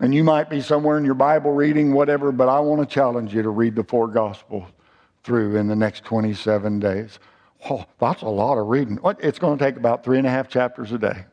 And 0.00 0.14
you 0.14 0.24
might 0.24 0.48
be 0.48 0.60
somewhere 0.60 0.98
in 0.98 1.04
your 1.04 1.14
Bible 1.14 1.52
reading, 1.52 1.92
whatever, 1.92 2.32
but 2.32 2.48
I 2.48 2.60
want 2.60 2.86
to 2.86 2.94
challenge 2.94 3.34
you 3.34 3.42
to 3.42 3.50
read 3.50 3.74
the 3.74 3.84
four 3.84 4.08
Gospels 4.08 4.64
through 5.24 5.56
in 5.56 5.68
the 5.68 5.76
next 5.76 6.04
27 6.04 6.80
days. 6.80 7.18
Oh, 7.68 7.84
that's 7.98 8.22
a 8.22 8.28
lot 8.28 8.58
of 8.58 8.68
reading. 8.68 8.98
It's 9.18 9.38
going 9.38 9.58
to 9.58 9.64
take 9.64 9.76
about 9.76 10.02
three 10.02 10.18
and 10.18 10.26
a 10.26 10.30
half 10.30 10.48
chapters 10.48 10.92
a 10.92 10.98
day 10.98 11.24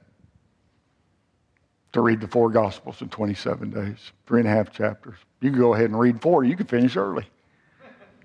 to 1.94 2.02
read 2.02 2.20
the 2.20 2.28
four 2.28 2.50
Gospels 2.50 3.02
in 3.02 3.10
27 3.10 3.70
days. 3.72 4.12
Three 4.26 4.42
and 4.42 4.48
a 4.48 4.52
half 4.52 4.72
chapters. 4.72 5.16
You 5.42 5.52
can 5.52 5.60
go 5.60 5.74
ahead 5.74 5.86
and 5.86 6.00
read 6.00 6.22
four. 6.22 6.44
You 6.44 6.56
can 6.56 6.68
finish 6.68 6.98
early. 6.98 7.26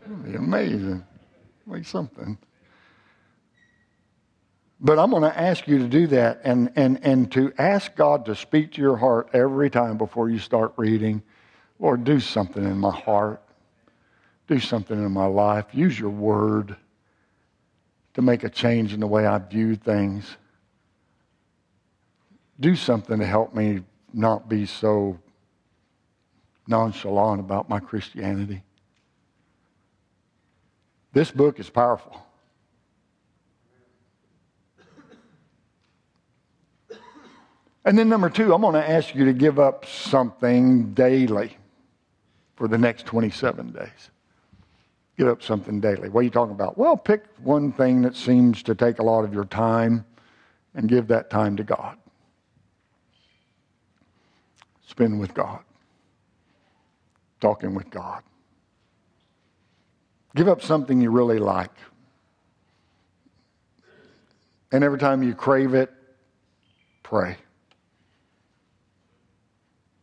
It'd 0.05 0.25
be 0.25 0.35
amazing. 0.35 1.05
Like 1.67 1.85
something. 1.85 2.39
But 4.81 4.99
I'm 4.99 5.11
going 5.11 5.23
to 5.23 5.39
ask 5.39 5.69
you 5.69 5.79
to 5.79 5.87
do 5.87 6.09
that 6.09 6.41
and, 6.43 6.73
and, 6.75 6.99
and 7.05 7.31
to 7.33 7.53
ask 7.57 7.95
God 7.95 8.25
to 8.27 8.35
speak 8.35 8.73
to 8.73 8.81
your 8.81 8.97
heart 8.97 9.29
every 9.33 9.71
time 9.71 9.97
before 9.97 10.29
you 10.29 10.41
start 10.41 10.73
reading. 10.77 11.23
Lord, 11.79 12.03
do 12.03 12.19
something 12.19 12.65
in 12.65 12.79
my 12.79 12.91
heart. 12.91 13.41
Do 14.49 14.59
something 14.59 14.99
in 14.99 15.13
my 15.13 15.27
life. 15.27 15.67
Use 15.73 15.97
your 15.97 16.11
word 16.11 16.77
to 18.15 18.23
make 18.23 18.45
a 18.45 18.49
change 18.49 18.93
in 18.93 19.01
the 19.01 19.07
way 19.07 19.27
I 19.27 19.39
view 19.39 19.75
things. 19.77 20.37
Do 22.61 22.77
something 22.77 23.19
to 23.19 23.27
help 23.27 23.55
me 23.55 23.83
not 24.13 24.49
be 24.49 24.67
so 24.67 25.19
nonchalant 26.67 27.41
about 27.41 27.69
my 27.69 27.81
Christianity. 27.81 28.63
This 31.13 31.31
book 31.31 31.59
is 31.59 31.69
powerful. 31.69 32.25
And 37.85 37.99
then, 37.99 38.09
number 38.09 38.31
two, 38.31 38.55
I'm 38.55 38.61
going 38.61 38.75
to 38.75 38.89
ask 38.89 39.15
you 39.15 39.25
to 39.25 39.33
give 39.33 39.59
up 39.59 39.87
something 39.87 40.95
daily 40.95 41.57
for 42.55 42.69
the 42.69 42.79
next 42.79 43.07
27 43.07 43.73
days. 43.73 44.12
Give 45.19 45.29
up 45.29 45.43
something 45.43 45.81
daily. 45.81 46.09
What 46.09 46.21
are 46.21 46.25
you 46.25 46.31
talking 46.31 46.55
about? 46.55 46.79
Well, 46.79 46.97
pick 46.97 47.25
one 47.43 47.73
thing 47.73 48.03
that 48.03 48.17
seems 48.17 48.63
to 48.65 48.75
take 48.75 48.99
a 48.99 49.03
lot 49.03 49.25
of 49.25 49.35
your 49.35 49.45
time 49.45 50.05
and 50.75 50.89
give 50.89 51.09
that 51.09 51.31
time 51.31 51.57
to 51.57 51.65
God. 51.65 51.99
Spend 54.87 55.21
with 55.21 55.35
God, 55.35 55.61
talking 57.41 57.75
with 57.75 57.91
God. 57.91 58.23
Give 60.35 60.49
up 60.49 60.63
something 60.63 61.01
you 61.01 61.11
really 61.11 61.39
like. 61.39 61.73
And 64.71 64.83
every 64.83 64.99
time 64.99 65.23
you 65.23 65.35
crave 65.35 65.75
it, 65.75 65.91
pray 67.03 67.37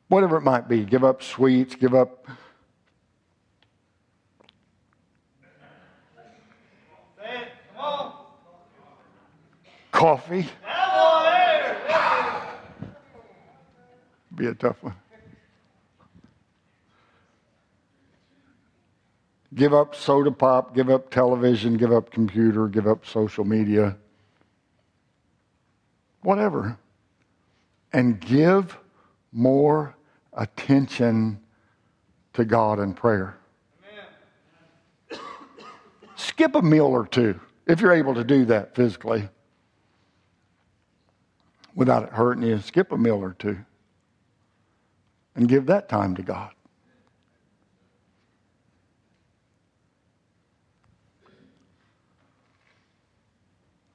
whatever 0.09 0.37
it 0.37 0.41
might 0.41 0.67
be. 0.67 0.83
Give 0.83 1.03
up 1.03 1.23
sweets, 1.23 1.75
give 1.75 1.95
up. 1.95 2.27
Coffee. 9.99 10.47
Be 14.33 14.45
a 14.45 14.53
tough 14.53 14.81
one. 14.81 14.95
Give 19.53 19.73
up 19.73 19.95
soda 19.95 20.31
pop, 20.31 20.73
give 20.73 20.89
up 20.89 21.11
television, 21.11 21.75
give 21.75 21.91
up 21.91 22.11
computer, 22.11 22.69
give 22.69 22.87
up 22.87 23.05
social 23.05 23.43
media. 23.43 23.97
Whatever. 26.21 26.77
And 27.91 28.21
give 28.21 28.77
more 29.33 29.97
attention 30.31 31.41
to 32.35 32.45
God 32.45 32.79
in 32.79 32.93
prayer. 32.93 33.37
Amen. 35.11 35.19
Skip 36.15 36.55
a 36.55 36.61
meal 36.61 36.85
or 36.85 37.05
two 37.05 37.37
if 37.67 37.81
you're 37.81 37.91
able 37.91 38.13
to 38.13 38.23
do 38.23 38.45
that 38.45 38.73
physically 38.75 39.27
without 41.79 42.03
it 42.03 42.09
hurting 42.09 42.43
you. 42.43 42.59
Skip 42.59 42.91
a 42.91 42.97
meal 42.97 43.23
or 43.23 43.33
two 43.39 43.57
and 45.33 45.47
give 45.47 45.67
that 45.67 45.87
time 45.87 46.13
to 46.17 46.21
God. 46.21 46.51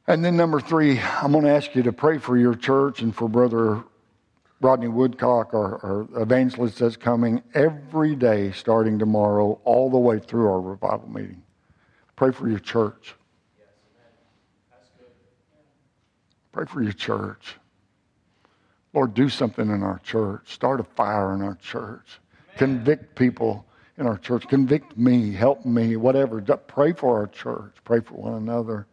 And 0.07 0.24
then, 0.24 0.37
number 0.37 0.61
three, 0.61 0.99
I'm 0.99 1.32
going 1.32 1.45
to 1.45 1.51
ask 1.51 1.74
you 1.74 1.82
to 1.82 1.93
pray 1.93 2.18
for 2.18 2.37
your 2.39 2.55
church 2.55 3.03
and 3.03 3.14
for 3.14 3.28
Brother 3.28 3.85
Rodney 4.61 4.89
Woodcock, 4.89 5.53
our, 5.53 5.78
our 5.85 6.22
evangelist 6.22 6.78
that's 6.78 6.97
coming 6.97 7.43
every 7.55 8.14
day 8.14 8.53
starting 8.53 8.99
tomorrow, 8.99 9.61
all 9.64 9.91
the 9.91 9.99
way 9.99 10.18
through 10.18 10.47
our 10.47 10.61
revival 10.61 11.09
meeting. 11.09 11.43
Pray 12.16 12.32
for 12.32 12.49
your 12.49 12.59
church. 12.59 13.14
Pray 16.53 16.64
for 16.66 16.82
your 16.82 16.93
church. 16.93 17.57
Lord, 18.95 19.13
do 19.13 19.29
something 19.29 19.69
in 19.69 19.83
our 19.83 19.99
church. 19.99 20.53
Start 20.53 20.81
a 20.81 20.85
fire 20.85 21.35
in 21.35 21.43
our 21.43 21.57
church. 21.57 22.21
Convict 22.57 23.17
people 23.17 23.67
in 23.99 24.07
our 24.07 24.17
church. 24.17 24.49
Convict 24.49 24.97
me. 24.97 25.33
Help 25.33 25.67
me. 25.67 25.97
Whatever. 25.97 26.41
Pray 26.41 26.93
for 26.93 27.19
our 27.19 27.27
church. 27.27 27.75
Pray 27.85 28.01
for 28.01 28.15
one 28.15 28.35
another. 28.35 28.87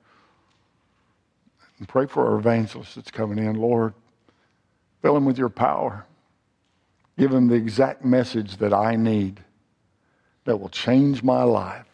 And 1.77 1.87
pray 1.87 2.07
for 2.07 2.27
our 2.27 2.37
evangelist 2.37 2.95
that's 2.95 3.11
coming 3.11 3.37
in. 3.37 3.55
Lord, 3.55 3.93
Fill 5.01 5.17
him 5.17 5.25
with 5.25 5.37
your 5.37 5.49
power. 5.49 6.05
Give 7.17 7.31
him 7.31 7.47
the 7.47 7.55
exact 7.55 8.05
message 8.05 8.57
that 8.57 8.73
I 8.73 8.95
need 8.95 9.41
that 10.45 10.57
will 10.57 10.69
change 10.69 11.23
my 11.23 11.43
life. 11.43 11.85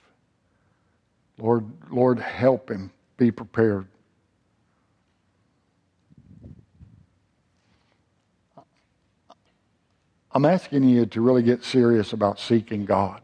Lord, 1.38 1.66
Lord, 1.90 2.20
help 2.20 2.70
him 2.70 2.92
be 3.18 3.32
prepared. 3.32 3.88
I'm 10.38 10.46
asking 10.46 10.84
you 10.84 11.08
to 11.08 11.20
really 11.20 11.42
get 11.42 11.64
serious 11.64 12.14
about 12.14 12.40
seeking 12.40 12.86
God. 12.86 13.22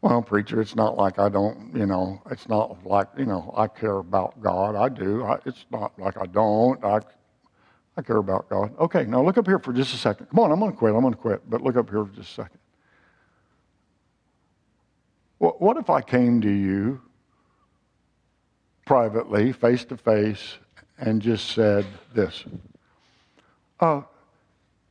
Well, 0.00 0.22
preacher, 0.22 0.60
it's 0.60 0.74
not 0.74 0.96
like 0.96 1.20
I 1.20 1.28
don't, 1.28 1.76
you 1.76 1.86
know, 1.86 2.20
it's 2.28 2.48
not 2.48 2.84
like, 2.84 3.06
you 3.16 3.24
know, 3.24 3.54
I 3.56 3.68
care 3.68 3.98
about 3.98 4.42
God. 4.42 4.74
I 4.74 4.88
do. 4.88 5.22
I, 5.22 5.38
it's 5.46 5.64
not 5.70 5.96
like 5.96 6.18
I 6.18 6.26
don't. 6.26 6.84
I, 6.84 6.98
I 7.96 8.02
care 8.02 8.16
about 8.16 8.48
God. 8.48 8.76
Okay, 8.80 9.04
now 9.04 9.22
look 9.22 9.38
up 9.38 9.46
here 9.46 9.60
for 9.60 9.72
just 9.72 9.94
a 9.94 9.96
second. 9.96 10.26
Come 10.26 10.40
on, 10.40 10.50
I'm 10.50 10.58
going 10.58 10.72
to 10.72 10.76
quit. 10.76 10.96
I'm 10.96 11.02
going 11.02 11.14
to 11.14 11.20
quit. 11.20 11.48
But 11.48 11.62
look 11.62 11.76
up 11.76 11.88
here 11.88 12.04
for 12.04 12.12
just 12.16 12.32
a 12.32 12.34
second. 12.34 12.58
What, 15.38 15.62
what 15.62 15.76
if 15.76 15.88
I 15.88 16.00
came 16.00 16.40
to 16.40 16.50
you 16.50 17.00
privately, 18.86 19.52
face 19.52 19.84
to 19.84 19.96
face, 19.96 20.58
and 20.98 21.22
just 21.22 21.50
said 21.52 21.86
this? 22.14 22.44
Uh, 23.80 24.02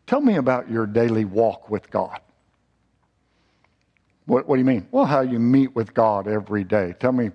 tell 0.05 0.21
me 0.21 0.35
about 0.35 0.69
your 0.69 0.85
daily 0.85 1.25
walk 1.25 1.69
with 1.69 1.89
God. 1.91 2.19
What, 4.25 4.47
what 4.47 4.55
do 4.55 4.59
you 4.59 4.65
mean? 4.65 4.87
Well, 4.91 5.05
how 5.05 5.21
you 5.21 5.39
meet 5.39 5.75
with 5.75 5.93
God 5.93 6.27
every 6.27 6.63
day. 6.63 6.93
Tell 6.99 7.11
me 7.11 7.31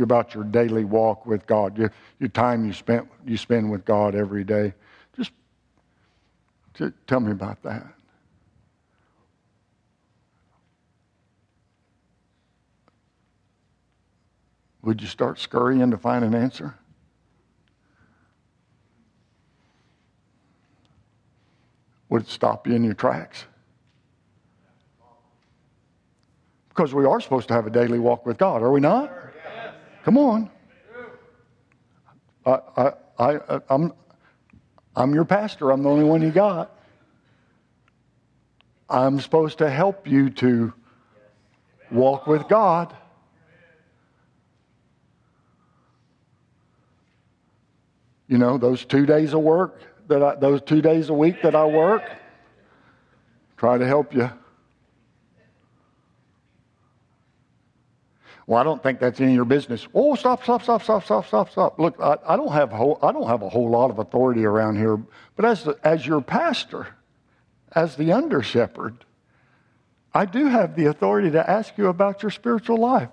about 0.00 0.34
your 0.34 0.44
daily 0.44 0.84
walk 0.84 1.26
with 1.26 1.46
God, 1.46 1.78
your, 1.78 1.92
your 2.18 2.28
time 2.28 2.64
you 2.64 2.72
spent 2.72 3.08
you 3.26 3.36
spend 3.36 3.70
with 3.70 3.84
God 3.84 4.14
every 4.14 4.44
day. 4.44 4.74
Just 5.16 5.32
to, 6.74 6.92
tell 7.06 7.20
me 7.20 7.32
about 7.32 7.62
that. 7.62 7.86
Would 14.82 15.00
you 15.00 15.08
start 15.08 15.38
scurrying 15.38 15.90
to 15.92 15.96
find 15.96 16.24
an 16.24 16.34
answer? 16.34 16.74
Would 22.14 22.28
stop 22.28 22.68
you 22.68 22.76
in 22.76 22.84
your 22.84 22.94
tracks? 22.94 23.44
Because 26.68 26.94
we 26.94 27.04
are 27.04 27.20
supposed 27.20 27.48
to 27.48 27.54
have 27.54 27.66
a 27.66 27.70
daily 27.70 27.98
walk 27.98 28.24
with 28.24 28.38
God, 28.38 28.62
are 28.62 28.70
we 28.70 28.78
not? 28.78 29.12
Come 30.04 30.16
on. 30.16 30.48
I, 32.46 32.60
I, 32.76 32.92
I, 33.18 33.60
I'm, 33.68 33.92
I'm 34.94 35.12
your 35.12 35.24
pastor. 35.24 35.72
I'm 35.72 35.82
the 35.82 35.88
only 35.88 36.04
one 36.04 36.22
you 36.22 36.30
got. 36.30 36.78
I'm 38.88 39.18
supposed 39.18 39.58
to 39.58 39.68
help 39.68 40.06
you 40.06 40.30
to 40.30 40.72
walk 41.90 42.28
with 42.28 42.46
God. 42.46 42.96
You 48.28 48.38
know, 48.38 48.56
those 48.56 48.84
two 48.84 49.04
days 49.04 49.34
of 49.34 49.40
work 49.40 49.80
that 50.08 50.22
I, 50.22 50.34
those 50.36 50.62
two 50.62 50.82
days 50.82 51.08
a 51.08 51.14
week 51.14 51.42
that 51.42 51.54
I 51.54 51.64
work, 51.64 52.02
try 53.56 53.78
to 53.78 53.86
help 53.86 54.14
you. 54.14 54.30
Well, 58.46 58.60
I 58.60 58.64
don't 58.64 58.82
think 58.82 59.00
that's 59.00 59.20
any 59.20 59.30
of 59.30 59.36
your 59.36 59.46
business. 59.46 59.86
Oh, 59.94 60.14
stop, 60.16 60.42
stop, 60.42 60.62
stop, 60.62 60.82
stop, 60.82 61.04
stop, 61.04 61.26
stop, 61.26 61.50
stop. 61.50 61.78
Look, 61.78 61.96
I, 61.98 62.18
I 62.26 62.36
don't 62.36 62.52
have 62.52 62.72
a 62.72 62.76
whole, 62.76 62.98
I 63.02 63.10
don't 63.10 63.26
have 63.26 63.42
a 63.42 63.48
whole 63.48 63.70
lot 63.70 63.90
of 63.90 63.98
authority 63.98 64.44
around 64.44 64.76
here, 64.76 65.00
but 65.36 65.46
as 65.46 65.64
the, 65.64 65.78
as 65.82 66.06
your 66.06 66.20
pastor, 66.20 66.88
as 67.72 67.96
the 67.96 68.12
under 68.12 68.42
shepherd, 68.42 69.04
I 70.12 70.26
do 70.26 70.46
have 70.46 70.76
the 70.76 70.86
authority 70.86 71.30
to 71.30 71.50
ask 71.50 71.76
you 71.78 71.86
about 71.88 72.22
your 72.22 72.30
spiritual 72.30 72.76
life. 72.76 73.08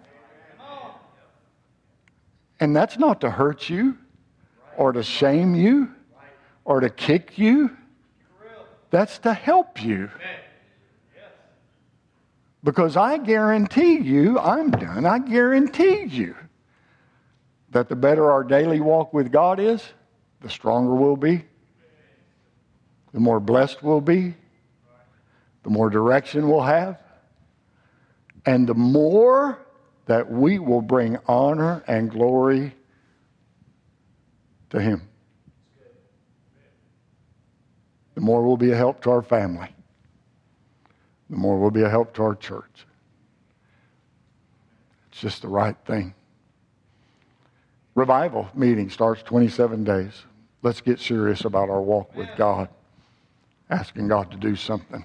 And 2.59 2.75
that's 2.75 2.99
not 2.99 3.21
to 3.21 3.29
hurt 3.31 3.69
you 3.69 3.97
or 4.77 4.91
to 4.91 5.01
shame 5.01 5.55
you 5.55 5.95
or 6.65 6.79
to 6.79 6.89
kick 6.89 7.37
you. 7.37 7.75
That's 8.89 9.19
to 9.19 9.33
help 9.33 9.83
you. 9.83 10.09
Because 12.63 12.95
I 12.95 13.17
guarantee 13.17 13.97
you, 13.99 14.37
I'm 14.37 14.69
done, 14.69 15.05
I 15.05 15.19
guarantee 15.19 16.03
you 16.03 16.35
that 17.71 17.89
the 17.89 17.95
better 17.95 18.29
our 18.29 18.43
daily 18.43 18.79
walk 18.79 19.13
with 19.13 19.31
God 19.31 19.59
is, 19.59 19.81
the 20.41 20.49
stronger 20.49 20.93
we'll 20.93 21.15
be, 21.15 21.43
the 23.13 23.19
more 23.19 23.39
blessed 23.39 23.81
we'll 23.81 24.01
be, 24.01 24.35
the 25.63 25.69
more 25.69 25.89
direction 25.89 26.49
we'll 26.49 26.61
have, 26.61 26.99
and 28.45 28.67
the 28.67 28.73
more 28.73 29.65
that 30.05 30.29
we 30.29 30.59
will 30.59 30.81
bring 30.81 31.17
honor 31.27 31.83
and 31.87 32.11
glory 32.11 32.75
to 34.69 34.81
Him. 34.81 35.07
The 38.15 38.21
more 38.21 38.43
we'll 38.43 38.57
be 38.57 38.71
a 38.71 38.75
help 38.75 39.01
to 39.03 39.11
our 39.11 39.21
family, 39.21 39.69
the 41.29 41.37
more 41.37 41.57
we'll 41.57 41.71
be 41.71 41.83
a 41.83 41.89
help 41.89 42.13
to 42.15 42.23
our 42.23 42.35
church. 42.35 42.85
It's 45.11 45.21
just 45.21 45.41
the 45.41 45.47
right 45.47 45.77
thing. 45.85 46.13
Revival 47.95 48.49
meeting 48.53 48.89
starts 48.89 49.23
27 49.23 49.83
days. 49.83 50.23
Let's 50.61 50.81
get 50.81 50.99
serious 50.99 51.43
about 51.45 51.69
our 51.69 51.81
walk 51.81 52.15
with 52.15 52.29
God, 52.37 52.69
asking 53.69 54.07
God 54.07 54.31
to 54.31 54.37
do 54.37 54.55
something 54.55 55.03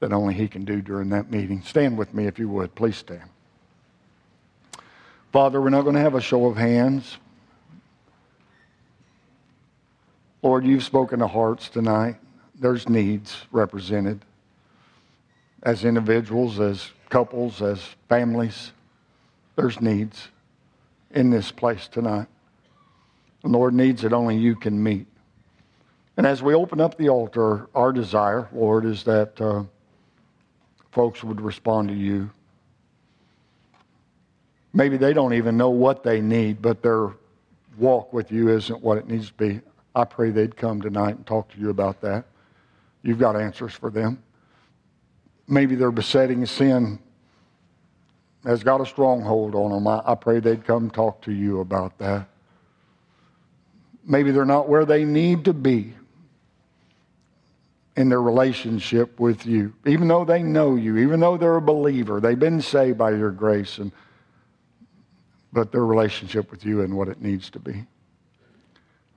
that 0.00 0.12
only 0.12 0.34
He 0.34 0.46
can 0.48 0.64
do 0.64 0.80
during 0.80 1.08
that 1.10 1.30
meeting. 1.30 1.62
Stand 1.62 1.98
with 1.98 2.14
me 2.14 2.26
if 2.26 2.38
you 2.38 2.48
would. 2.48 2.74
Please 2.74 2.96
stand. 2.96 3.30
Father, 5.32 5.60
we're 5.60 5.70
not 5.70 5.82
going 5.82 5.94
to 5.94 6.00
have 6.00 6.14
a 6.14 6.20
show 6.20 6.46
of 6.46 6.56
hands. 6.56 7.18
Lord, 10.42 10.64
you've 10.64 10.84
spoken 10.84 11.18
to 11.18 11.26
hearts 11.26 11.68
tonight. 11.68 12.16
There's 12.54 12.88
needs 12.88 13.44
represented 13.50 14.24
as 15.62 15.84
individuals, 15.84 16.60
as 16.60 16.90
couples, 17.08 17.60
as 17.60 17.82
families. 18.08 18.72
There's 19.56 19.80
needs 19.80 20.28
in 21.10 21.30
this 21.30 21.50
place 21.50 21.88
tonight. 21.88 22.28
The 23.42 23.48
Lord 23.48 23.74
needs 23.74 24.02
that 24.02 24.12
only 24.12 24.36
you 24.36 24.54
can 24.54 24.80
meet. 24.80 25.06
And 26.16 26.26
as 26.26 26.42
we 26.42 26.54
open 26.54 26.80
up 26.80 26.96
the 26.96 27.08
altar, 27.08 27.68
our 27.74 27.92
desire, 27.92 28.48
Lord, 28.52 28.84
is 28.84 29.04
that 29.04 29.40
uh, 29.40 29.64
folks 30.92 31.22
would 31.24 31.40
respond 31.40 31.88
to 31.88 31.94
you. 31.94 32.30
Maybe 34.72 34.96
they 34.96 35.12
don't 35.12 35.34
even 35.34 35.56
know 35.56 35.70
what 35.70 36.02
they 36.04 36.20
need, 36.20 36.62
but 36.62 36.82
their 36.82 37.10
walk 37.76 38.12
with 38.12 38.30
you 38.30 38.50
isn't 38.50 38.82
what 38.82 38.98
it 38.98 39.08
needs 39.08 39.28
to 39.28 39.34
be. 39.34 39.60
I 39.94 40.04
pray 40.04 40.30
they'd 40.30 40.56
come 40.56 40.80
tonight 40.80 41.16
and 41.16 41.26
talk 41.26 41.50
to 41.52 41.60
you 41.60 41.70
about 41.70 42.00
that. 42.02 42.26
You've 43.02 43.18
got 43.18 43.36
answers 43.36 43.72
for 43.72 43.90
them. 43.90 44.22
Maybe 45.46 45.74
their 45.74 45.90
besetting 45.90 46.44
sin 46.46 46.98
has 48.44 48.62
got 48.62 48.80
a 48.80 48.86
stronghold 48.86 49.54
on 49.54 49.70
them. 49.70 49.86
I, 49.86 50.02
I 50.04 50.14
pray 50.14 50.40
they'd 50.40 50.64
come 50.64 50.90
talk 50.90 51.22
to 51.22 51.32
you 51.32 51.60
about 51.60 51.98
that. 51.98 52.28
Maybe 54.04 54.30
they're 54.30 54.44
not 54.44 54.68
where 54.68 54.84
they 54.84 55.04
need 55.04 55.44
to 55.46 55.52
be 55.52 55.94
in 57.96 58.08
their 58.08 58.22
relationship 58.22 59.18
with 59.18 59.44
you. 59.44 59.74
Even 59.84 60.06
though 60.06 60.24
they 60.24 60.42
know 60.42 60.76
you, 60.76 60.98
even 60.98 61.18
though 61.18 61.36
they're 61.36 61.56
a 61.56 61.60
believer, 61.60 62.20
they've 62.20 62.38
been 62.38 62.62
saved 62.62 62.96
by 62.96 63.10
your 63.10 63.32
grace, 63.32 63.78
and, 63.78 63.90
but 65.52 65.72
their 65.72 65.84
relationship 65.84 66.50
with 66.50 66.64
you 66.64 66.82
and 66.82 66.96
what 66.96 67.08
it 67.08 67.20
needs 67.20 67.50
to 67.50 67.58
be. 67.58 67.84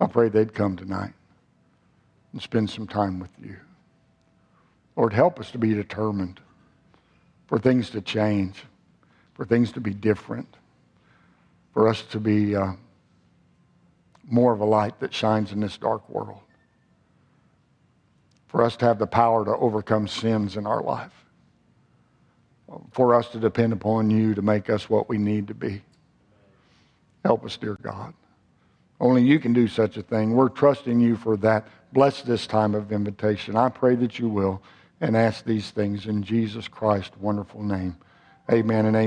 I 0.01 0.07
pray 0.07 0.27
they'd 0.27 0.53
come 0.53 0.75
tonight 0.75 1.13
and 2.33 2.41
spend 2.41 2.69
some 2.69 2.87
time 2.87 3.19
with 3.19 3.31
you. 3.41 3.55
Lord, 4.97 5.13
help 5.13 5.39
us 5.39 5.51
to 5.51 5.57
be 5.57 5.73
determined 5.73 6.41
for 7.47 7.57
things 7.57 7.89
to 7.91 8.01
change, 8.01 8.63
for 9.33 9.45
things 9.45 9.71
to 9.73 9.79
be 9.79 9.93
different, 9.93 10.57
for 11.73 11.87
us 11.87 12.01
to 12.11 12.19
be 12.19 12.55
uh, 12.55 12.73
more 14.23 14.51
of 14.51 14.59
a 14.59 14.65
light 14.65 14.99
that 14.99 15.13
shines 15.13 15.53
in 15.53 15.61
this 15.61 15.77
dark 15.77 16.09
world 16.09 16.41
for 18.51 18.65
us 18.65 18.75
to 18.75 18.85
have 18.85 18.99
the 18.99 19.07
power 19.07 19.45
to 19.45 19.55
overcome 19.55 20.05
sins 20.05 20.57
in 20.57 20.67
our 20.67 20.83
life, 20.83 21.13
for 22.91 23.15
us 23.15 23.29
to 23.29 23.39
depend 23.39 23.71
upon 23.71 24.11
you 24.11 24.35
to 24.35 24.41
make 24.41 24.69
us 24.69 24.89
what 24.89 25.07
we 25.07 25.17
need 25.17 25.47
to 25.47 25.53
be. 25.53 25.81
Help 27.23 27.45
us, 27.45 27.55
dear 27.55 27.77
God. 27.81 28.13
Only 29.01 29.23
you 29.23 29.39
can 29.39 29.51
do 29.51 29.67
such 29.67 29.97
a 29.97 30.03
thing. 30.03 30.35
We're 30.35 30.47
trusting 30.47 30.99
you 30.99 31.17
for 31.17 31.35
that. 31.37 31.67
Bless 31.91 32.21
this 32.21 32.45
time 32.45 32.75
of 32.75 32.91
invitation. 32.91 33.55
I 33.57 33.67
pray 33.67 33.95
that 33.95 34.19
you 34.19 34.29
will 34.29 34.61
and 35.01 35.17
ask 35.17 35.43
these 35.43 35.71
things 35.71 36.05
in 36.05 36.21
Jesus 36.21 36.67
Christ's 36.67 37.17
wonderful 37.17 37.63
name. 37.63 37.97
Amen 38.51 38.85
and 38.85 38.95
amen. 38.95 38.99